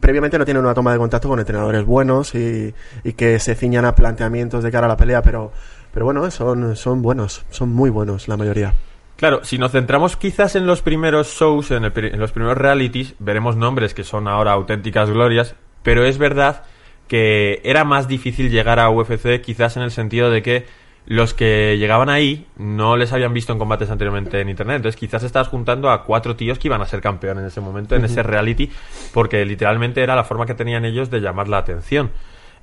previamente 0.00 0.38
no 0.38 0.44
tienen 0.44 0.62
una 0.62 0.74
toma 0.74 0.92
de 0.92 0.98
contacto 0.98 1.28
con 1.28 1.40
entrenadores 1.40 1.84
buenos 1.84 2.34
y, 2.34 2.72
y 3.02 3.12
que 3.14 3.38
se 3.40 3.54
ciñan 3.56 3.84
a 3.86 3.94
planteamientos 3.96 4.62
de 4.62 4.70
cara 4.70 4.86
a 4.86 4.88
la 4.88 4.96
pelea, 4.96 5.22
pero, 5.22 5.50
pero 5.92 6.04
bueno, 6.04 6.30
son, 6.30 6.76
son 6.76 7.02
buenos, 7.02 7.44
son 7.50 7.70
muy 7.70 7.90
buenos 7.90 8.28
la 8.28 8.36
mayoría. 8.36 8.74
Claro, 9.16 9.44
si 9.44 9.56
nos 9.56 9.72
centramos 9.72 10.16
quizás 10.16 10.56
en 10.56 10.66
los 10.66 10.82
primeros 10.82 11.28
shows, 11.28 11.70
en, 11.70 11.84
el 11.84 11.92
en 11.96 12.20
los 12.20 12.32
primeros 12.32 12.58
realities, 12.58 13.14
veremos 13.18 13.56
nombres 13.56 13.94
que 13.94 14.04
son 14.04 14.28
ahora 14.28 14.52
auténticas 14.52 15.10
glorias, 15.10 15.54
pero 15.82 16.04
es 16.04 16.18
verdad 16.18 16.64
que 17.08 17.60
era 17.64 17.84
más 17.84 18.08
difícil 18.08 18.50
llegar 18.50 18.78
a 18.78 18.90
UFC 18.90 19.40
quizás 19.40 19.76
en 19.76 19.84
el 19.84 19.90
sentido 19.90 20.30
de 20.30 20.42
que 20.42 20.66
los 21.06 21.34
que 21.34 21.78
llegaban 21.78 22.10
ahí 22.10 22.46
no 22.56 22.96
les 22.96 23.12
habían 23.12 23.32
visto 23.32 23.52
en 23.52 23.58
combates 23.58 23.90
anteriormente 23.90 24.40
en 24.40 24.48
internet. 24.48 24.76
Entonces 24.76 24.98
quizás 24.98 25.22
estabas 25.22 25.48
juntando 25.48 25.90
a 25.90 26.02
cuatro 26.02 26.36
tíos 26.36 26.58
que 26.58 26.68
iban 26.68 26.82
a 26.82 26.86
ser 26.86 27.00
campeón 27.00 27.38
en 27.38 27.46
ese 27.46 27.60
momento, 27.60 27.94
en 27.94 28.04
ese 28.04 28.22
reality, 28.22 28.70
porque 29.14 29.44
literalmente 29.44 30.02
era 30.02 30.16
la 30.16 30.24
forma 30.24 30.46
que 30.46 30.54
tenían 30.54 30.84
ellos 30.84 31.08
de 31.08 31.20
llamar 31.20 31.48
la 31.48 31.58
atención. 31.58 32.10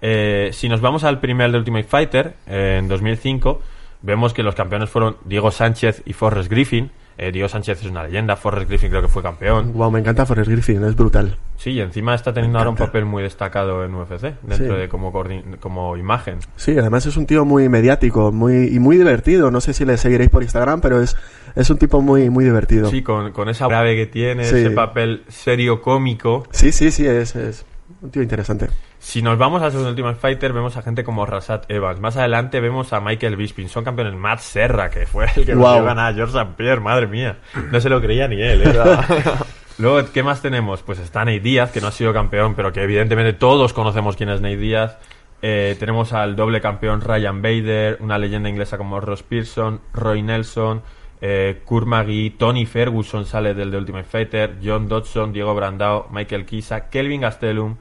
Eh, 0.02 0.50
si 0.52 0.68
nos 0.68 0.82
vamos 0.82 1.06
al 1.06 1.22
primer 1.22 1.52
de 1.52 1.58
Ultimate 1.60 1.86
Fighter, 1.86 2.36
eh, 2.46 2.76
en 2.80 2.90
2005, 2.90 3.62
vemos 4.04 4.34
que 4.34 4.44
los 4.44 4.54
campeones 4.54 4.90
fueron 4.92 5.18
Diego 5.26 5.50
Sánchez 5.50 6.04
y 6.06 6.14
Forrest 6.14 6.50
Griffin. 6.52 6.92
Eh, 7.16 7.32
Diego 7.32 7.48
Sánchez 7.48 7.82
es 7.84 7.92
una 7.92 8.04
leyenda, 8.04 8.36
Forrest 8.36 8.68
Griffin 8.68 8.90
creo 8.90 9.04
que 9.04 9.08
fue 9.08 9.22
campeón. 9.22 9.72
Wow, 9.74 9.92
me 9.92 10.00
encanta 10.00 10.26
Forrest 10.26 10.50
Griffin, 10.50 10.84
es 10.84 10.96
brutal. 10.96 11.38
Sí, 11.58 11.70
y 11.72 11.80
encima 11.80 12.16
está 12.16 12.34
teniendo 12.34 12.58
ahora 12.58 12.72
un 12.72 12.76
papel 12.76 13.06
muy 13.06 13.22
destacado 13.22 13.86
en 13.86 13.94
UFC, 13.94 14.34
dentro 14.42 14.74
Sí. 14.76 14.82
de 14.82 14.90
como, 14.90 15.14
como 15.60 15.96
imagen. 15.96 16.40
Sí, 16.56 16.76
además 16.78 17.06
es 17.06 17.16
un 17.16 17.28
tío 17.28 17.46
muy 17.46 17.70
mediático 17.70 18.32
muy, 18.32 18.68
y 18.76 18.80
muy 18.80 18.98
divertido. 18.98 19.52
No 19.52 19.62
sé 19.62 19.74
si 19.74 19.86
le 19.86 19.98
seguiréis 19.98 20.32
por 20.32 20.42
Instagram, 20.42 20.82
pero 20.82 21.02
es, 21.02 21.16
es 21.56 21.70
un 21.70 21.78
tipo 21.78 22.02
muy, 22.02 22.32
muy 22.32 22.46
divertido. 22.46 22.90
Sí, 22.90 23.04
con, 23.04 23.32
con 23.32 23.48
esa 23.48 23.68
grave 23.68 23.96
que 23.96 24.08
tiene, 24.08 24.46
Sí. 24.46 24.56
ese 24.58 24.72
papel 24.72 25.24
serio 25.28 25.84
cómico. 25.84 26.48
Sí, 26.50 26.72
sí, 26.72 26.90
sí, 26.90 27.06
es, 27.06 27.36
es 27.36 27.64
un 28.02 28.10
tío 28.10 28.24
interesante. 28.24 28.70
Si 29.04 29.22
nos 29.22 29.38
vamos 29.38 29.62
al 29.62 29.70
segundo 29.70 29.90
Ultimate 29.90 30.18
Fighter, 30.18 30.54
vemos 30.54 30.78
a 30.78 30.82
gente 30.82 31.04
como 31.04 31.26
Rasat 31.26 31.70
Evans. 31.70 32.00
Más 32.00 32.16
adelante 32.16 32.62
vemos 32.62 32.94
a 32.94 33.02
Michael 33.02 33.36
Bisping. 33.36 33.68
Son 33.68 33.84
campeones 33.84 34.16
Matt 34.16 34.40
Serra, 34.40 34.90
que 34.90 35.06
fue 35.06 35.26
el 35.26 35.46
que 35.46 35.54
consiguió 35.54 35.84
ganar 35.84 36.14
a 36.14 36.16
George 36.16 36.40
St. 36.40 36.54
Pierre. 36.56 36.80
Madre 36.80 37.06
mía. 37.08 37.38
No 37.70 37.82
se 37.82 37.90
lo 37.90 38.02
creía 38.02 38.30
ni 38.30 38.42
él, 38.42 38.64
¿eh? 38.64 38.74
Luego, 39.78 40.10
¿qué 40.12 40.24
más 40.24 40.42
tenemos? 40.42 40.84
Pues 40.84 41.00
está 41.00 41.26
Nate 41.26 41.42
Díaz, 41.42 41.72
que 41.72 41.82
no 41.82 41.88
ha 41.88 41.92
sido 41.92 42.14
campeón, 42.14 42.56
pero 42.56 42.72
que 42.72 42.82
evidentemente 42.82 43.34
todos 43.34 43.74
conocemos 43.74 44.16
quién 44.16 44.30
es 44.30 44.40
Nate 44.40 44.58
Díaz. 44.58 44.98
Eh, 45.42 45.76
tenemos 45.78 46.14
al 46.14 46.38
doble 46.38 46.62
campeón 46.62 47.02
Ryan 47.02 47.42
Bader, 47.42 47.98
una 48.00 48.18
leyenda 48.18 48.48
inglesa 48.48 48.78
como 48.78 49.02
Ross 49.02 49.22
Pearson, 49.22 49.82
Roy 49.94 50.24
Nelson, 50.24 50.82
eh, 51.20 51.62
Kurt 51.66 51.86
Magui, 51.86 52.30
Tony 52.32 52.66
Ferguson 52.66 53.26
sale 53.26 53.54
del 53.54 53.70
The 53.70 53.78
Ultimate 53.78 54.06
Fighter, 54.06 54.56
John 54.64 54.88
Dodson, 54.88 55.34
Diego 55.34 55.54
Brandao, 55.54 56.08
Michael 56.10 56.46
Kisa, 56.46 56.90
Kelvin 56.90 57.22
Gastelum, 57.22 57.76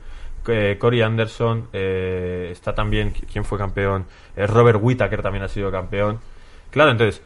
eh, 0.49 0.77
Corey 0.79 1.03
Anderson, 1.03 1.69
eh, 1.73 2.49
está 2.53 2.75
también, 2.75 3.13
¿quién 3.33 3.45
fue 3.45 3.59
campeón? 3.59 4.07
Eh, 4.37 4.47
Robert 4.47 4.79
Whittaker 4.83 5.23
también 5.23 5.45
ha 5.45 5.49
sido 5.49 5.71
campeón. 5.71 6.19
Claro, 6.71 6.91
entonces, 6.91 7.23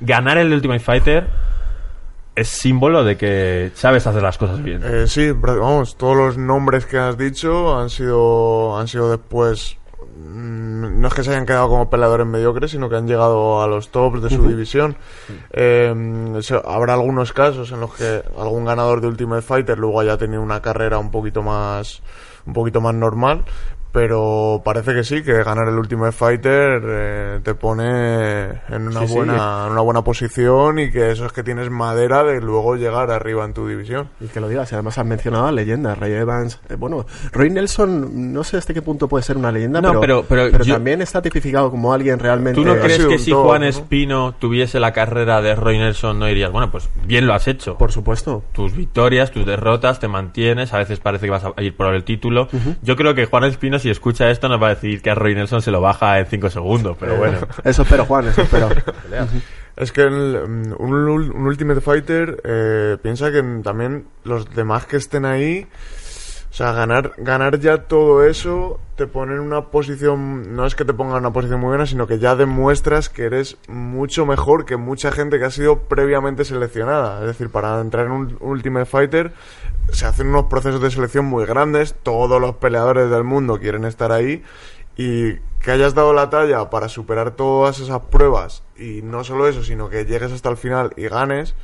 ganar 0.00 0.38
el 0.38 0.52
Ultimate 0.52 0.80
Fighter 0.80 1.26
es 2.38 2.48
símbolo 2.48 3.02
de 3.02 3.16
que 3.16 3.72
sabes 3.74 4.06
hacer 4.06 4.22
las 4.22 4.38
cosas 4.38 4.62
bien. 4.62 4.80
Eh, 4.84 5.06
sí, 5.08 5.32
vamos, 5.32 5.96
todos 5.96 6.16
los 6.16 6.38
nombres 6.38 6.86
que 6.86 6.96
has 6.96 7.18
dicho 7.18 7.76
han 7.76 7.90
sido, 7.90 8.78
han 8.78 8.86
sido 8.86 9.10
después 9.10 9.76
mm, 10.00 11.00
no 11.00 11.08
es 11.08 11.14
que 11.14 11.24
se 11.24 11.30
hayan 11.30 11.46
quedado 11.46 11.68
como 11.68 11.90
peleadores 11.90 12.26
mediocres, 12.26 12.70
sino 12.70 12.88
que 12.88 12.96
han 12.96 13.08
llegado 13.08 13.60
a 13.60 13.66
los 13.66 13.88
tops 13.90 14.22
de 14.22 14.30
su 14.30 14.46
división. 14.46 14.96
Eh, 15.50 15.92
habrá 16.64 16.94
algunos 16.94 17.32
casos 17.32 17.72
en 17.72 17.80
los 17.80 17.94
que 17.94 18.22
algún 18.38 18.64
ganador 18.64 19.00
de 19.00 19.08
Ultimate 19.08 19.42
Fighter 19.42 19.76
luego 19.76 20.00
haya 20.00 20.16
tenido 20.16 20.40
una 20.40 20.62
carrera 20.62 20.98
un 20.98 21.10
poquito 21.10 21.42
más, 21.42 22.02
un 22.48 22.54
poquito 22.54 22.80
más 22.80 22.94
normal. 22.94 23.44
Pero 23.92 24.60
parece 24.64 24.94
que 24.94 25.02
sí, 25.02 25.22
que 25.22 25.42
ganar 25.42 25.66
el 25.68 25.74
Ultimate 25.78 26.12
Fighter 26.12 26.82
eh, 26.86 27.40
te 27.42 27.54
pone 27.54 28.44
en 28.68 28.86
una, 28.88 29.00
Sí, 29.00 29.08
sí. 29.08 29.14
buena, 29.14 29.64
en 29.66 29.72
una 29.72 29.80
buena 29.80 30.02
posición 30.04 30.78
y 30.78 30.90
que 30.90 31.10
eso 31.10 31.24
es 31.26 31.32
que 31.32 31.42
tienes 31.42 31.70
madera 31.70 32.22
de 32.22 32.40
luego 32.40 32.76
llegar 32.76 33.10
arriba 33.10 33.44
en 33.46 33.54
tu 33.54 33.66
división. 33.66 34.08
Y 34.20 34.26
que 34.26 34.40
lo 34.40 34.48
digas, 34.48 34.70
y 34.72 34.74
además 34.74 34.98
has 34.98 35.06
mencionado 35.06 35.46
a 35.46 35.52
leyendas, 35.52 35.98
Ray 35.98 36.12
Evans. 36.12 36.60
eh, 36.68 36.74
bueno, 36.76 37.06
Roy 37.32 37.50
Nelson, 37.50 38.32
no 38.32 38.44
sé 38.44 38.58
hasta 38.58 38.74
qué 38.74 38.82
punto 38.82 39.08
puede 39.08 39.22
ser 39.24 39.36
una 39.38 39.50
leyenda, 39.50 39.80
No, 39.80 40.00
pero, 40.00 40.22
pero- 40.28 40.50
pero 40.50 40.64
yo- 40.64 40.74
también 40.74 41.00
está 41.00 41.22
tipificado 41.22 41.70
como 41.70 41.92
alguien 41.92 42.18
realmente. 42.18 42.60
¿Tú 42.60 42.66
no 42.66 42.76
crees 42.78 43.06
que 43.06 43.18
si 43.18 43.30
top, 43.30 43.44
Juan 43.46 43.62
¿no? 43.62 43.66
Espino 43.68 44.34
tuviese 44.38 44.80
la 44.80 44.92
carrera 44.92 45.40
de 45.40 45.54
Roy 45.54 45.78
Nelson 45.78 46.18
no 46.18 46.26
dirías, 46.26 46.52
bueno, 46.52 46.70
pues 46.70 46.88
bien 47.06 47.26
lo 47.26 47.32
has 47.34 47.48
hecho? 47.48 47.78
Por 47.78 47.90
supuesto. 47.92 48.42
tus 48.52 48.74
victorias, 48.76 49.30
tus 49.30 49.46
derrotas, 49.46 49.98
te 49.98 50.08
mantienes, 50.08 50.74
a 50.74 50.78
veces 50.78 51.00
parece 51.00 51.24
que 51.26 51.30
vas 51.30 51.44
a 51.44 51.62
ir 51.62 51.74
por 51.76 51.94
el 51.94 52.04
título. 52.04 52.48
Yo 52.82 52.94
creo 52.96 53.14
que 53.14 53.24
Juan 53.26 53.44
Espino, 53.44 53.77
si 53.78 53.90
escucha 53.90 54.30
esto, 54.30 54.48
nos 54.48 54.60
va 54.62 54.66
a 54.68 54.74
decir 54.74 55.00
que 55.02 55.10
a 55.10 55.14
Roy 55.14 55.34
Nelson 55.34 55.62
se 55.62 55.70
lo 55.70 55.80
baja 55.80 56.18
en 56.18 56.26
5 56.26 56.50
segundos, 56.50 56.96
pero 56.98 57.16
bueno. 57.16 57.38
Eso 57.64 57.82
espero, 57.82 58.04
Juan, 58.04 58.28
eso 58.28 58.42
espero. 58.42 58.68
Es 59.76 59.92
que 59.92 60.02
el, 60.02 60.42
mm, 60.48 60.74
un, 60.78 60.90
ul- 61.06 61.32
un 61.32 61.46
Ultimate 61.46 61.80
Fighter 61.80 62.40
eh, 62.44 62.96
piensa 63.00 63.30
que 63.30 63.42
también 63.62 64.06
los 64.24 64.52
demás 64.52 64.86
que 64.86 64.96
estén 64.96 65.24
ahí, 65.24 65.68
sea, 66.58 66.72
ganar, 66.72 67.12
ganar 67.18 67.60
ya 67.60 67.84
todo 67.84 68.24
eso 68.24 68.80
te 68.96 69.06
pone 69.06 69.34
en 69.34 69.38
una 69.38 69.66
posición, 69.66 70.56
no 70.56 70.66
es 70.66 70.74
que 70.74 70.84
te 70.84 70.92
ponga 70.92 71.12
en 71.12 71.20
una 71.20 71.32
posición 71.32 71.60
muy 71.60 71.68
buena, 71.68 71.86
sino 71.86 72.08
que 72.08 72.18
ya 72.18 72.34
demuestras 72.34 73.08
que 73.08 73.26
eres 73.26 73.58
mucho 73.68 74.26
mejor 74.26 74.64
que 74.64 74.76
mucha 74.76 75.12
gente 75.12 75.38
que 75.38 75.44
ha 75.44 75.52
sido 75.52 75.78
previamente 75.82 76.44
seleccionada. 76.44 77.20
Es 77.20 77.26
decir, 77.28 77.50
para 77.50 77.80
entrar 77.80 78.06
en 78.06 78.12
un 78.12 78.36
Ultimate 78.40 78.86
Fighter 78.86 79.32
se 79.92 80.06
hacen 80.06 80.26
unos 80.26 80.46
procesos 80.46 80.82
de 80.82 80.90
selección 80.90 81.26
muy 81.26 81.46
grandes, 81.46 81.94
todos 82.02 82.40
los 82.40 82.56
peleadores 82.56 83.08
del 83.08 83.22
mundo 83.22 83.60
quieren 83.60 83.84
estar 83.84 84.10
ahí 84.10 84.42
y 84.96 85.34
que 85.60 85.70
hayas 85.70 85.94
dado 85.94 86.12
la 86.12 86.28
talla 86.28 86.70
para 86.70 86.88
superar 86.88 87.30
todas 87.36 87.78
esas 87.78 88.00
pruebas 88.06 88.64
y 88.76 89.02
no 89.02 89.22
solo 89.22 89.46
eso, 89.46 89.62
sino 89.62 89.88
que 89.88 90.06
llegues 90.06 90.32
hasta 90.32 90.48
el 90.48 90.56
final 90.56 90.92
y 90.96 91.06
ganes, 91.06 91.54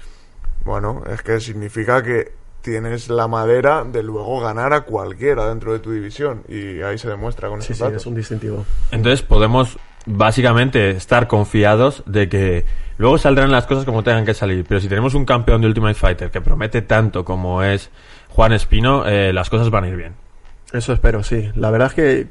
bueno, 0.64 1.02
es 1.12 1.20
que 1.22 1.40
significa 1.40 2.00
que 2.04 2.43
tienes 2.64 3.10
la 3.10 3.28
madera 3.28 3.84
de 3.84 4.02
luego 4.02 4.40
ganar 4.40 4.72
a 4.72 4.80
cualquiera 4.80 5.46
dentro 5.48 5.72
de 5.74 5.78
tu 5.80 5.92
división 5.92 6.42
y 6.48 6.80
ahí 6.80 6.96
se 6.96 7.08
demuestra 7.08 7.50
con 7.50 7.60
Sí, 7.60 7.74
sí, 7.74 7.80
datos. 7.80 7.96
es 7.98 8.06
un 8.06 8.14
distintivo. 8.14 8.64
Entonces 8.90 9.20
podemos 9.22 9.78
básicamente 10.06 10.90
estar 10.90 11.28
confiados 11.28 12.02
de 12.06 12.28
que 12.28 12.64
luego 12.96 13.18
saldrán 13.18 13.52
las 13.52 13.66
cosas 13.66 13.84
como 13.84 14.02
tengan 14.02 14.24
que 14.24 14.32
salir. 14.34 14.64
Pero 14.66 14.80
si 14.80 14.88
tenemos 14.88 15.14
un 15.14 15.26
campeón 15.26 15.60
de 15.60 15.68
Ultimate 15.68 15.94
Fighter 15.94 16.30
que 16.30 16.40
promete 16.40 16.80
tanto 16.82 17.22
como 17.24 17.62
es 17.62 17.90
Juan 18.30 18.52
Espino, 18.52 19.06
eh, 19.06 19.32
las 19.32 19.50
cosas 19.50 19.68
van 19.70 19.84
a 19.84 19.88
ir 19.88 19.96
bien. 19.96 20.14
Eso 20.72 20.92
espero, 20.94 21.22
sí. 21.22 21.50
La 21.56 21.70
verdad 21.70 21.88
es 21.88 21.94
que 21.94 22.26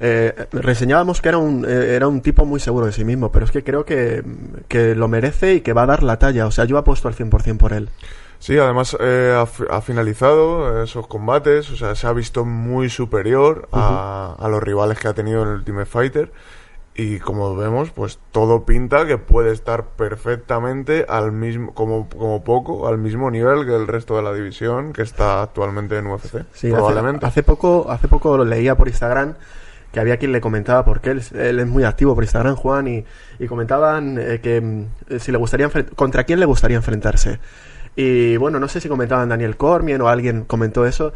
eh, 0.00 0.46
reseñábamos 0.52 1.20
que 1.22 1.28
era 1.30 1.38
un, 1.38 1.64
eh, 1.68 1.94
era 1.96 2.06
un 2.06 2.20
tipo 2.20 2.44
muy 2.44 2.60
seguro 2.60 2.86
de 2.86 2.92
sí 2.92 3.04
mismo, 3.04 3.32
pero 3.32 3.46
es 3.46 3.50
que 3.50 3.64
creo 3.64 3.84
que, 3.84 4.22
que 4.68 4.94
lo 4.94 5.08
merece 5.08 5.54
y 5.54 5.60
que 5.62 5.72
va 5.72 5.82
a 5.82 5.86
dar 5.86 6.02
la 6.02 6.18
talla. 6.18 6.46
O 6.46 6.50
sea, 6.50 6.66
yo 6.66 6.76
apuesto 6.78 7.08
al 7.08 7.14
100% 7.14 7.56
por 7.56 7.72
él. 7.72 7.88
Sí, 8.40 8.58
además 8.58 8.96
eh, 8.98 9.34
ha, 9.36 9.76
ha 9.76 9.80
finalizado 9.82 10.82
esos 10.82 11.06
combates, 11.06 11.70
o 11.70 11.76
sea, 11.76 11.94
se 11.94 12.06
ha 12.06 12.12
visto 12.12 12.46
muy 12.46 12.88
superior 12.88 13.68
a, 13.70 14.34
a 14.38 14.48
los 14.48 14.62
rivales 14.62 14.98
que 14.98 15.08
ha 15.08 15.14
tenido 15.14 15.42
en 15.42 15.48
el 15.50 15.54
Ultimate 15.56 15.86
Fighter. 15.86 16.32
Y 16.94 17.18
como 17.18 17.54
vemos, 17.54 17.90
pues 17.90 18.18
todo 18.32 18.64
pinta 18.64 19.06
que 19.06 19.16
puede 19.16 19.52
estar 19.52 19.84
perfectamente 19.84 21.06
al 21.08 21.32
mismo, 21.32 21.72
como, 21.72 22.08
como 22.08 22.42
poco, 22.42 22.88
al 22.88 22.98
mismo 22.98 23.30
nivel 23.30 23.64
que 23.64 23.74
el 23.74 23.86
resto 23.86 24.16
de 24.16 24.22
la 24.22 24.32
división 24.32 24.92
que 24.92 25.02
está 25.02 25.42
actualmente 25.42 25.96
en 25.98 26.06
UFC. 26.06 26.44
Sí, 26.52 26.70
probablemente. 26.70 27.26
Hace, 27.26 27.40
hace 27.40 27.42
poco, 27.42 27.90
hace 27.90 28.08
poco 28.08 28.36
lo 28.36 28.44
leía 28.44 28.74
por 28.74 28.88
Instagram 28.88 29.34
que 29.92 30.00
había 30.00 30.18
quien 30.18 30.32
le 30.32 30.40
comentaba 30.40 30.84
porque 30.84 31.10
él, 31.10 31.22
él 31.34 31.60
es 31.60 31.66
muy 31.66 31.84
activo 31.84 32.14
por 32.14 32.24
Instagram, 32.24 32.56
Juan, 32.56 32.86
y, 32.88 33.04
y 33.38 33.46
comentaban 33.46 34.18
eh, 34.18 34.40
que 34.40 34.60
mm, 34.60 35.18
si 35.18 35.32
le 35.32 35.38
gustaría 35.38 35.68
contra 35.94 36.24
quién 36.24 36.40
le 36.40 36.46
gustaría 36.46 36.76
enfrentarse. 36.76 37.40
Y 37.96 38.36
bueno, 38.36 38.60
no 38.60 38.68
sé 38.68 38.80
si 38.80 38.88
comentaban 38.88 39.28
Daniel 39.28 39.56
Cormier 39.56 40.00
o 40.02 40.08
alguien 40.08 40.44
comentó 40.44 40.86
eso. 40.86 41.12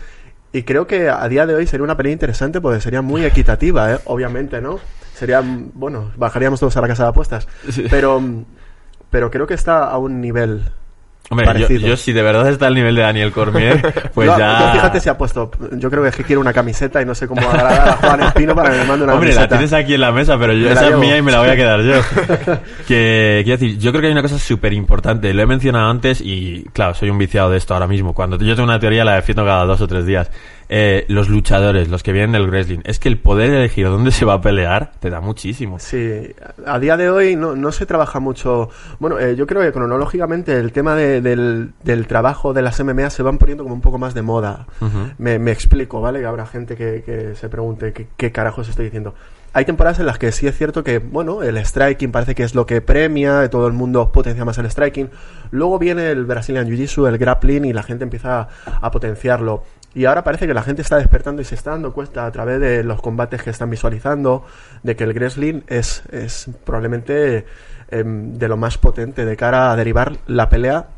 Y 0.53 0.63
creo 0.63 0.87
que 0.87 1.09
a 1.09 1.29
día 1.29 1.47
de 1.47 1.55
hoy 1.55 1.67
sería 1.67 1.85
una 1.85 1.97
pelea 1.97 2.13
interesante 2.13 2.61
porque 2.61 2.81
sería 2.81 3.03
muy 3.03 3.25
equitativa, 3.25 3.93
¿eh? 3.93 3.99
obviamente, 4.05 4.61
¿no? 4.61 4.79
Sería, 5.15 5.43
bueno, 5.45 6.13
bajaríamos 6.17 6.61
todos 6.61 6.77
a 6.77 6.81
la 6.81 6.89
casa 6.89 7.05
de 7.05 7.09
apuestas. 7.11 7.49
Sí. 7.71 7.87
Pero, 7.89 8.23
pero 9.11 9.31
creo 9.31 9.47
que 9.47 9.55
está 9.55 9.85
a 9.85 9.99
un 9.99 10.21
nivel 10.21 10.65
Hombre, 11.31 11.59
yo, 11.59 11.69
yo 11.69 11.97
si 11.97 12.13
de 12.13 12.23
verdad 12.23 12.49
está 12.51 12.67
al 12.67 12.75
nivel 12.75 12.95
de 12.95 13.01
Daniel 13.01 13.33
Cormier, 13.33 14.11
pues 14.15 14.29
No, 14.29 14.39
ya... 14.39 14.73
fíjate 14.75 15.01
si 15.01 15.09
ha 15.09 15.17
puesto. 15.17 15.51
Yo 15.73 15.91
creo 15.91 16.03
que 16.03 16.11
es 16.11 16.17
que 16.17 16.23
quiere 16.23 16.39
una 16.39 16.53
camiseta 16.53 17.01
y 17.01 17.07
no 17.07 17.15
sé 17.15 17.27
cómo 17.27 17.41
agradar 17.49 17.89
a 17.89 17.93
Juan 17.97 18.23
Espino 18.25 18.55
para 18.55 18.71
que 18.71 18.79
me 18.79 18.85
mande 18.85 19.05
una 19.05 19.15
Hombre, 19.15 19.35
la 19.35 19.49
tienes 19.49 19.73
aquí 19.73 19.95
en 19.95 20.03
la 20.03 20.13
mesa, 20.13 20.39
pero 20.39 20.53
yo, 20.53 20.67
Me 20.67 20.73
esa 20.73 20.89
es 20.89 20.99
mía 20.99 21.17
y 21.17 21.23
me 21.23 21.33
la 21.33 21.41
voy 21.41 21.49
a 21.49 21.57
quedar 21.57 21.81
yo. 21.81 21.95
que, 22.87 23.41
quiero 23.43 23.59
decir, 23.59 23.79
yo 23.79 23.91
creo 23.91 24.03
que 24.03 24.07
hay 24.09 24.13
una 24.13 24.23
cosa 24.23 24.39
súper 24.39 24.75
importante. 24.75 25.33
Lo 25.33 25.43
he 25.43 25.47
mencionado 25.47 25.91
antes 25.91 26.21
y, 26.21 26.65
claro, 26.75 26.93
soy 26.93 27.09
un 27.09 27.17
viciado 27.17 27.51
de 27.51 27.57
esto 27.57 27.73
ahora 27.73 27.87
mismo. 27.87 28.13
Cuando 28.13 28.37
yo 28.37 28.55
tengo 28.55 28.65
una 28.65 28.79
teoría, 28.79 29.05
la 29.05 29.15
defiendo 29.15 29.47
cada 29.47 29.65
dos 29.65 29.81
o 29.81 29.89
tres 29.89 30.05
días. 30.05 30.31
Eh, 30.69 31.05
los 31.09 31.29
luchadores, 31.29 31.89
los 31.89 32.03
que 32.03 32.13
vienen 32.13 32.33
del 32.33 32.49
wrestling, 32.49 32.81
es 32.85 32.99
que 32.99 33.09
el 33.09 33.19
poder 33.19 33.51
elegir 33.51 33.87
dónde 33.87 34.11
se 34.11 34.25
va 34.25 34.35
a 34.35 34.41
pelear 34.41 34.93
te 35.01 35.11
da 35.11 35.21
muchísimo. 35.21 35.79
Sí, 35.79 36.35
a 36.67 36.79
día 36.79 36.97
de 36.97 37.11
hoy 37.11 37.37
no, 37.37 37.55
no 37.55 37.71
se 37.73 37.85
trabaja 37.87 38.19
mucho. 38.21 38.71
Bueno, 38.99 39.19
eh, 39.19 39.37
yo 39.37 39.47
creo 39.47 39.61
que 39.63 39.73
cronológicamente 39.73 40.59
el 40.59 40.73
tema 40.73 40.95
de- 40.97 41.21
del, 41.21 41.73
del 41.83 42.07
trabajo 42.07 42.53
de 42.55 42.63
las 42.63 42.81
MMA 42.83 43.11
se 43.11 43.23
van 43.23 43.39
poniendo 43.39 43.63
como 43.65 43.75
un 43.75 43.81
poco 43.83 43.99
más 43.99 44.15
de 44.15 44.23
moda. 44.23 44.67
Me, 45.19 45.39
me 45.39 45.51
explico, 45.53 46.01
¿vale? 46.01 46.21
Que 46.21 46.27
habrá 46.27 46.47
gente 46.47 46.77
que, 46.77 47.03
que 47.05 47.35
se 47.35 47.49
pregunte 47.49 47.93
qué, 47.93 48.07
qué 48.17 48.33
carajos 48.33 48.69
estoy 48.69 48.87
diciendo. 48.87 49.15
Hay 49.57 49.65
temporadas 49.65 50.01
en 50.01 50.07
las 50.07 50.19
que 50.19 50.33
sí 50.33 50.49
es 50.49 50.59
cierto 50.59 50.83
que, 50.83 50.99
bueno, 50.99 51.45
el 51.45 51.57
striking 51.65 52.11
parece 52.11 52.35
que 52.35 52.43
es 52.43 52.57
lo 52.57 52.67
que 52.67 52.81
premia, 52.81 53.49
todo 53.51 53.69
el 53.69 53.73
mundo 53.73 54.11
potencia 54.11 54.45
más 54.45 54.59
el 54.59 54.69
striking. 54.69 55.11
Luego 55.53 55.79
viene 55.79 56.11
el 56.11 56.25
Brazilian 56.25 56.67
Jiu-Jitsu, 56.67 57.07
el 57.09 57.19
grappling 57.19 57.65
y 57.67 57.73
la 57.73 57.85
gente 57.85 58.03
empieza 58.03 58.49
a 58.67 58.91
potenciarlo. 58.91 59.63
Y 59.95 60.07
ahora 60.07 60.25
parece 60.25 60.47
que 60.47 60.55
la 60.55 60.63
gente 60.63 60.83
está 60.83 60.97
despertando 60.97 61.41
y 61.41 61.45
se 61.45 61.55
está 61.55 61.71
dando 61.71 61.93
cuenta 61.93 62.27
a 62.27 62.33
través 62.33 62.61
de 62.61 62.83
los 62.83 63.01
combates 63.01 63.43
que 63.43 63.51
están 63.51 63.71
visualizando 63.71 64.45
de 64.83 64.97
que 64.97 65.05
el 65.05 65.15
wrestling 65.15 65.63
es, 65.69 66.03
es 66.11 66.49
probablemente 66.65 67.47
em, 67.89 68.33
de 68.35 68.49
lo 68.49 68.57
más 68.57 68.77
potente 68.77 69.25
de 69.25 69.37
cara 69.37 69.71
a 69.71 69.77
derivar 69.77 70.17
la 70.27 70.49
pelea 70.49 70.89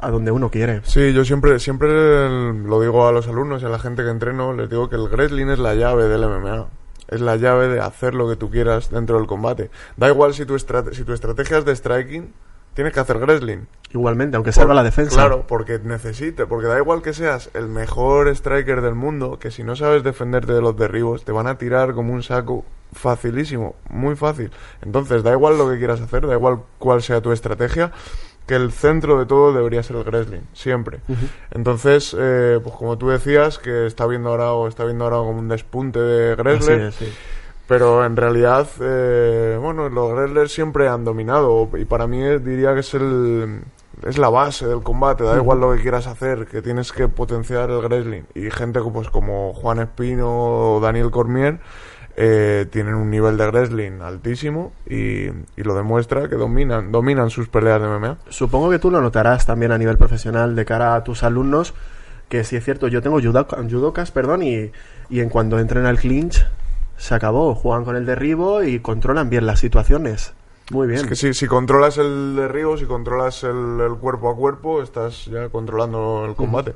a 0.00 0.10
donde 0.10 0.30
uno 0.30 0.50
quiere. 0.50 0.80
Sí, 0.84 1.12
yo 1.12 1.24
siempre, 1.24 1.58
siempre 1.58 1.88
lo 1.88 2.80
digo 2.80 3.06
a 3.06 3.12
los 3.12 3.28
alumnos 3.28 3.62
y 3.62 3.66
a 3.66 3.68
la 3.68 3.78
gente 3.78 4.02
que 4.02 4.10
entreno, 4.10 4.54
les 4.54 4.70
digo 4.70 4.88
que 4.88 4.96
el 4.96 5.08
wrestling 5.08 5.48
es 5.48 5.58
la 5.58 5.74
llave 5.74 6.04
del 6.04 6.26
MMA. 6.26 6.66
Es 7.08 7.20
la 7.20 7.36
llave 7.36 7.68
de 7.68 7.80
hacer 7.80 8.14
lo 8.14 8.28
que 8.28 8.36
tú 8.36 8.50
quieras 8.50 8.90
dentro 8.90 9.16
del 9.18 9.26
combate. 9.26 9.70
Da 9.96 10.08
igual 10.08 10.34
si 10.34 10.44
tu, 10.44 10.58
si 10.58 11.04
tu 11.04 11.12
estrategia 11.12 11.58
es 11.58 11.64
de 11.64 11.74
striking, 11.74 12.32
tienes 12.78 12.94
que 12.94 13.00
hacer 13.00 13.18
wrestling. 13.18 13.64
Igualmente, 13.92 14.36
aunque 14.36 14.52
salva 14.52 14.72
la 14.72 14.84
defensa. 14.84 15.16
Claro, 15.16 15.44
porque 15.48 15.80
necesite, 15.82 16.46
porque 16.46 16.68
da 16.68 16.78
igual 16.78 17.02
que 17.02 17.12
seas 17.12 17.50
el 17.54 17.66
mejor 17.66 18.28
striker 18.28 18.82
del 18.82 18.94
mundo, 18.94 19.40
que 19.40 19.50
si 19.50 19.64
no 19.64 19.74
sabes 19.74 20.04
defenderte 20.04 20.52
de 20.52 20.60
los 20.60 20.76
derribos, 20.76 21.24
te 21.24 21.32
van 21.32 21.48
a 21.48 21.58
tirar 21.58 21.92
como 21.92 22.12
un 22.12 22.22
saco 22.22 22.64
facilísimo, 22.92 23.74
muy 23.90 24.14
fácil. 24.14 24.52
Entonces, 24.80 25.24
da 25.24 25.32
igual 25.32 25.58
lo 25.58 25.68
que 25.68 25.76
quieras 25.78 26.00
hacer, 26.00 26.24
da 26.24 26.34
igual 26.34 26.60
cuál 26.78 27.02
sea 27.02 27.20
tu 27.20 27.32
estrategia, 27.32 27.90
que 28.46 28.54
el 28.54 28.70
centro 28.70 29.18
de 29.18 29.26
todo 29.26 29.52
debería 29.52 29.82
ser 29.82 29.96
el 29.96 30.04
wrestling, 30.04 30.42
siempre. 30.52 31.00
Entonces, 31.50 32.14
eh, 32.16 32.60
pues 32.62 32.76
como 32.76 32.96
tú 32.96 33.08
decías, 33.08 33.58
que 33.58 33.86
está 33.86 34.06
viendo 34.06 34.28
ahora 34.28 34.52
o 34.52 34.68
está 34.68 34.84
viendo 34.84 35.02
ahora 35.02 35.16
como 35.16 35.40
un 35.40 35.48
despunte 35.48 35.98
de 35.98 36.34
Así 36.34 36.42
wrestler, 36.42 36.80
es, 36.82 36.94
sí. 36.94 37.12
Pero 37.68 38.02
en 38.04 38.16
realidad, 38.16 38.66
eh, 38.80 39.58
bueno, 39.60 39.90
los 39.90 40.12
wrestlers 40.12 40.50
siempre 40.50 40.88
han 40.88 41.04
dominado 41.04 41.68
y 41.78 41.84
para 41.84 42.06
mí 42.06 42.22
eh, 42.22 42.38
diría 42.38 42.72
que 42.72 42.80
es 42.80 42.94
el 42.94 43.60
es 44.06 44.16
la 44.16 44.30
base 44.30 44.66
del 44.66 44.82
combate, 44.82 45.24
da 45.24 45.36
igual 45.36 45.60
lo 45.60 45.74
que 45.74 45.82
quieras 45.82 46.06
hacer, 46.06 46.46
que 46.46 46.62
tienes 46.62 46.92
que 46.92 47.08
potenciar 47.08 47.68
el 47.70 47.80
wrestling. 47.80 48.22
Y 48.34 48.50
gente 48.50 48.80
pues 48.80 49.10
como 49.10 49.52
Juan 49.52 49.80
Espino 49.80 50.76
o 50.76 50.80
Daniel 50.80 51.10
Cormier 51.10 51.58
eh, 52.16 52.66
tienen 52.70 52.94
un 52.94 53.10
nivel 53.10 53.36
de 53.36 53.48
wrestling 53.48 54.00
altísimo 54.00 54.72
y, 54.86 55.26
y 55.26 55.62
lo 55.62 55.74
demuestra 55.74 56.28
que 56.28 56.36
dominan, 56.36 56.90
dominan 56.90 57.28
sus 57.28 57.48
peleas 57.48 57.82
de 57.82 57.88
MMA. 57.88 58.18
Supongo 58.30 58.70
que 58.70 58.78
tú 58.78 58.90
lo 58.90 59.02
notarás 59.02 59.44
también 59.44 59.72
a 59.72 59.78
nivel 59.78 59.98
profesional 59.98 60.56
de 60.56 60.64
cara 60.64 60.94
a 60.94 61.04
tus 61.04 61.22
alumnos, 61.22 61.74
que 62.30 62.44
sí 62.44 62.56
es 62.56 62.64
cierto, 62.64 62.88
yo 62.88 63.02
tengo 63.02 63.20
judocas, 63.20 64.10
perdón, 64.10 64.42
y, 64.42 64.70
y 65.10 65.20
en 65.20 65.28
cuando 65.28 65.58
entren 65.58 65.84
al 65.84 65.98
clinch 65.98 66.46
se 66.98 67.14
acabó, 67.14 67.54
juegan 67.54 67.84
con 67.84 67.96
el 67.96 68.04
derribo 68.04 68.62
y 68.62 68.80
controlan 68.80 69.30
bien 69.30 69.46
las 69.46 69.60
situaciones. 69.60 70.34
Muy 70.70 70.86
bien. 70.86 71.00
Es 71.00 71.06
que 71.06 71.16
si, 71.16 71.32
si 71.32 71.46
controlas 71.46 71.96
el 71.96 72.36
derribo, 72.36 72.76
si 72.76 72.84
controlas 72.84 73.42
el, 73.44 73.80
el 73.80 73.96
cuerpo 73.98 74.30
a 74.30 74.36
cuerpo, 74.36 74.82
estás 74.82 75.24
ya 75.26 75.48
controlando 75.48 76.26
el 76.26 76.34
combate. 76.34 76.74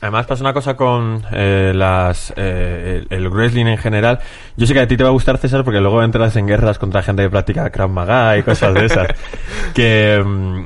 Además 0.00 0.26
pasa 0.26 0.42
una 0.42 0.54
cosa 0.54 0.76
con 0.76 1.22
eh, 1.30 1.72
las 1.74 2.32
eh, 2.34 3.04
el, 3.10 3.24
el 3.24 3.28
wrestling 3.28 3.66
en 3.66 3.76
general. 3.76 4.20
Yo 4.56 4.66
sé 4.66 4.72
que 4.72 4.80
a 4.80 4.88
ti 4.88 4.96
te 4.96 5.02
va 5.02 5.10
a 5.10 5.12
gustar 5.12 5.36
César 5.36 5.62
porque 5.62 5.80
luego 5.80 6.02
entras 6.02 6.36
en 6.36 6.46
guerras 6.46 6.78
contra 6.78 7.02
gente 7.02 7.22
que 7.22 7.28
practica 7.28 7.68
Krav 7.68 7.90
Maga 7.90 8.38
y 8.38 8.42
cosas 8.42 8.72
de 8.72 8.86
esas. 8.86 9.08
que 9.74 10.22
mm, 10.24 10.64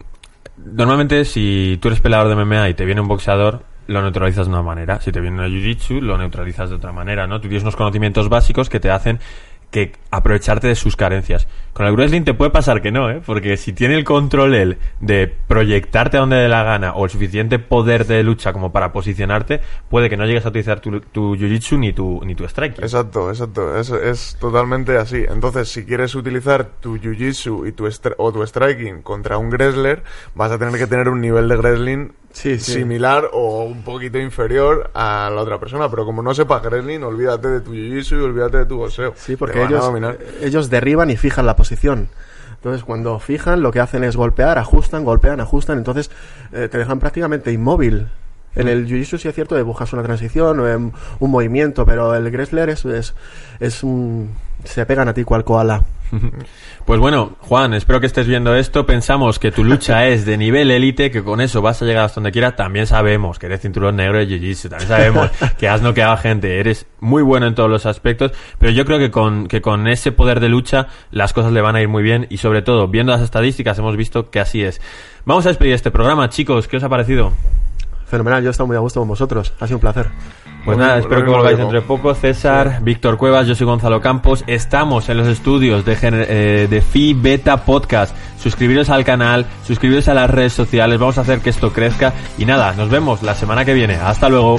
normalmente 0.77 1.25
si 1.25 1.79
tú 1.83 1.89
eres 1.89 2.01
peleador 2.01 2.29
de 2.29 2.45
MMA 2.45 2.69
y 2.69 2.75
te 2.75 2.85
viene 2.85 3.01
un 3.01 3.09
boxeador 3.09 3.63
lo 3.87 4.03
neutralizas 4.03 4.47
de 4.47 4.53
una 4.53 4.63
manera. 4.63 5.01
Si 5.01 5.13
te 5.13 5.21
viene 5.21 5.41
un 5.41 5.49
jiu-jitsu, 5.49 6.01
lo 6.01 6.19
neutralizas 6.19 6.71
de 6.71 6.77
otra 6.77 6.93
manera, 6.93 7.27
¿no? 7.27 7.41
Tú 7.41 7.49
tienes 7.49 7.63
unos 7.63 7.77
conocimientos 7.77 8.29
básicos 8.29 8.69
que 8.69 8.81
te 8.81 8.91
hacen 8.91 9.19
que 9.75 9.91
aprovecharte 10.13 10.69
de 10.69 10.77
sus 10.77 10.95
carencias. 10.95 11.49
Con 11.73 11.87
el 11.87 11.95
wrestling 11.95 12.23
te 12.23 12.33
puede 12.33 12.53
pasar 12.53 12.81
que 12.81 12.93
no, 12.93 13.11
¿eh? 13.11 13.21
Porque 13.27 13.57
si 13.57 13.73
tiene 13.73 13.97
el 13.97 14.05
control 14.05 14.55
él 14.55 14.79
de 15.01 15.27
proyectarte 15.27 16.17
a 16.17 16.21
donde 16.21 16.37
dé 16.37 16.49
la 16.49 16.63
gana 16.63 16.93
o 16.93 17.05
el 17.05 17.11
suficiente 17.11 17.59
poder 17.59 18.07
de 18.07 18.23
lucha 18.23 18.53
como 18.53 18.71
para 18.71 18.93
posicionarte, 18.93 19.61
puede 19.91 20.09
que 20.09 20.17
no 20.17 20.27
llegues 20.27 20.47
a 20.47 20.51
utilizar 20.51 20.79
tu, 20.79 20.93
jiu-jitsu 20.93 21.77
ni 21.77 21.93
tu, 21.93 22.21
ni 22.25 22.37
tu 22.37 22.45
strike. 22.45 22.79
Exacto, 22.79 23.31
exacto. 23.31 23.77
Es, 23.77 23.91
es 23.91 24.37
totalmente 24.39 24.97
así. 24.97 25.25
Entonces, 25.29 25.69
si 25.69 25.85
quieres 25.85 26.15
utilizar 26.15 26.67
tu 26.81 26.97
jiu-jitsu 26.97 27.75
tu 27.75 27.89
o 28.19 28.33
tu 28.33 28.47
striking 28.47 29.03
contra 29.03 29.39
un 29.39 29.51
wrestler, 29.51 30.05
vas 30.37 30.53
a 30.53 30.59
tener 30.59 30.79
que 30.79 30.87
tener 30.87 31.09
un 31.09 31.21
nivel 31.21 31.49
de 31.49 31.57
wrestling 31.57 32.11
Sí, 32.35 32.59
sí. 32.59 32.73
similar 32.73 33.31
o 33.33 33.63
un 33.63 33.83
poquito 33.83 34.19
inferior 34.19 34.91
a 34.93 35.31
la 35.33 35.41
otra 35.41 35.59
persona. 35.59 35.89
Pero 35.89 36.05
como 36.05 36.21
no 36.21 36.35
sepas 36.35 36.63
wrestling, 36.63 37.01
olvídate 37.01 37.49
de 37.49 37.61
tu 37.61 37.73
jiu-jitsu 37.73 38.19
y 38.19 38.23
olvídate 38.23 38.59
de 38.59 38.67
tu 38.67 38.77
boxeo. 38.77 39.15
Sí, 39.17 39.37
porque 39.37 39.63
ellos, 39.63 39.91
ellos 40.43 40.69
derriban 40.69 41.11
y 41.11 41.17
fijan 41.17 41.47
la 41.47 41.57
posición. 41.57 42.09
Entonces, 42.57 42.83
cuando 42.83 43.19
fijan, 43.21 43.63
lo 43.63 43.71
que 43.71 43.81
hacen 43.81 44.05
es 44.05 44.17
golpear, 44.17 44.59
ajustan, 44.59 45.05
golpean, 45.05 45.41
ajustan. 45.41 45.79
Entonces, 45.79 46.11
eh, 46.53 46.69
te 46.71 46.79
dejan 46.79 46.99
prácticamente 46.99 47.53
inmóvil. 47.53 48.09
En 48.57 48.69
el 48.69 48.87
jiu-jitsu 48.87 49.19
sí 49.19 49.29
es 49.29 49.35
cierto, 49.35 49.63
buscas 49.65 49.93
una 49.93 50.03
transición, 50.03 50.61
o, 50.61 50.69
em, 50.69 50.91
un 51.21 51.31
movimiento, 51.31 51.85
pero 51.85 52.15
el 52.15 52.31
wrestler 52.31 52.71
es, 52.71 52.85
es, 52.85 53.15
es 53.61 53.83
un... 53.83 54.35
se 54.65 54.87
pegan 54.87 55.09
a 55.09 55.15
ti 55.15 55.25
cual 55.25 55.45
koala. 55.45 55.85
Pues 56.85 57.01
bueno, 57.01 57.37
Juan, 57.41 57.73
espero 57.73 57.99
que 57.99 58.07
estés 58.07 58.27
viendo 58.27 58.55
esto. 58.55 58.85
Pensamos 58.85 59.39
que 59.39 59.51
tu 59.51 59.65
lucha 59.65 60.07
es 60.07 60.27
de 60.27 60.37
nivel 60.37 60.71
élite, 60.71 61.11
que 61.11 61.25
con 61.25 61.41
eso 61.41 61.63
vas 61.63 61.81
a 61.81 61.87
llegar 61.87 62.05
hasta 62.05 62.17
donde 62.17 62.31
quieras. 62.31 62.57
También 62.57 62.87
sabemos 62.87 63.39
que 63.39 63.47
eres 63.47 63.63
cinturón 63.63 63.97
negro 63.97 64.19
de 64.19 64.27
Jiu-Jitsu. 64.27 64.69
También 64.69 64.89
sabemos 64.89 65.31
que 65.59 65.67
has 65.67 65.81
noqueado 65.81 66.13
a 66.13 66.19
gente. 66.19 66.61
Eres 66.61 66.87
muy 67.01 67.23
bueno 67.23 67.47
en 67.47 67.55
todos 67.55 67.71
los 67.71 67.87
aspectos. 67.87 68.33
Pero 68.59 68.71
yo 68.73 68.85
creo 68.85 68.99
que 68.99 69.11
con, 69.11 69.47
que 69.47 69.63
con 69.63 69.89
ese 69.89 70.13
poder 70.13 70.41
de 70.41 70.51
lucha 70.51 70.89
las 71.11 71.33
cosas 71.33 71.53
le 71.53 71.63
van 71.63 71.75
a 71.75 71.81
ir 71.81 71.89
muy 71.89 72.03
bien. 72.03 72.27
Y 72.29 72.37
sobre 72.37 72.61
todo, 72.61 72.87
viendo 72.87 73.13
las 73.13 73.23
estadísticas, 73.23 73.79
hemos 73.79 73.97
visto 73.97 74.31
que 74.31 74.41
así 74.41 74.63
es. 74.63 74.83
Vamos 75.25 75.47
a 75.47 75.49
despedir 75.49 75.73
este 75.73 75.91
programa, 75.91 76.29
chicos. 76.29 76.69
¿Qué 76.69 76.77
os 76.77 76.85
ha 76.85 76.91
parecido? 76.91 77.33
Fenomenal, 78.07 78.43
yo 78.43 78.49
he 78.49 78.51
estado 78.51 78.67
muy 78.67 78.77
a 78.77 78.81
gusto 78.81 79.01
con 79.01 79.09
vosotros. 79.09 79.53
Ha 79.61 79.67
sido 79.67 79.79
un 79.79 79.81
placer. 79.81 80.09
Pues 80.65 80.79
nada, 80.79 80.99
espero 80.99 81.25
que 81.25 81.31
volváis 81.31 81.59
entre 81.59 81.83
poco. 81.83 82.15
César, 82.15 82.79
Víctor 82.83 83.19
Cuevas, 83.19 83.47
yo 83.47 83.55
soy 83.55 83.67
Gonzalo 83.67 84.01
Campos. 84.01 84.45
Estamos 84.47 85.09
en 85.11 85.19
los 85.19 85.29
estudios 85.29 85.85
de, 85.85 85.99
eh, 86.03 86.69
de 86.71 86.81
Phi 86.81 87.13
Beta 87.13 87.65
Podcast. 87.65 88.17
Suscribiros 88.39 88.89
al 88.89 89.05
canal, 89.05 89.47
suscribiros 89.67 90.09
a 90.09 90.15
las 90.15 90.31
redes 90.31 90.55
sociales. 90.55 90.99
Vamos 90.99 91.19
a 91.19 91.21
hacer 91.21 91.41
que 91.41 91.51
esto 91.51 91.73
crezca. 91.73 92.15
Y 92.39 92.47
nada, 92.47 92.73
nos 92.73 92.89
vemos 92.89 93.23
la 93.23 93.35
semana 93.35 93.65
que 93.65 93.75
viene. 93.75 93.97
Hasta 93.97 94.29
luego. 94.29 94.59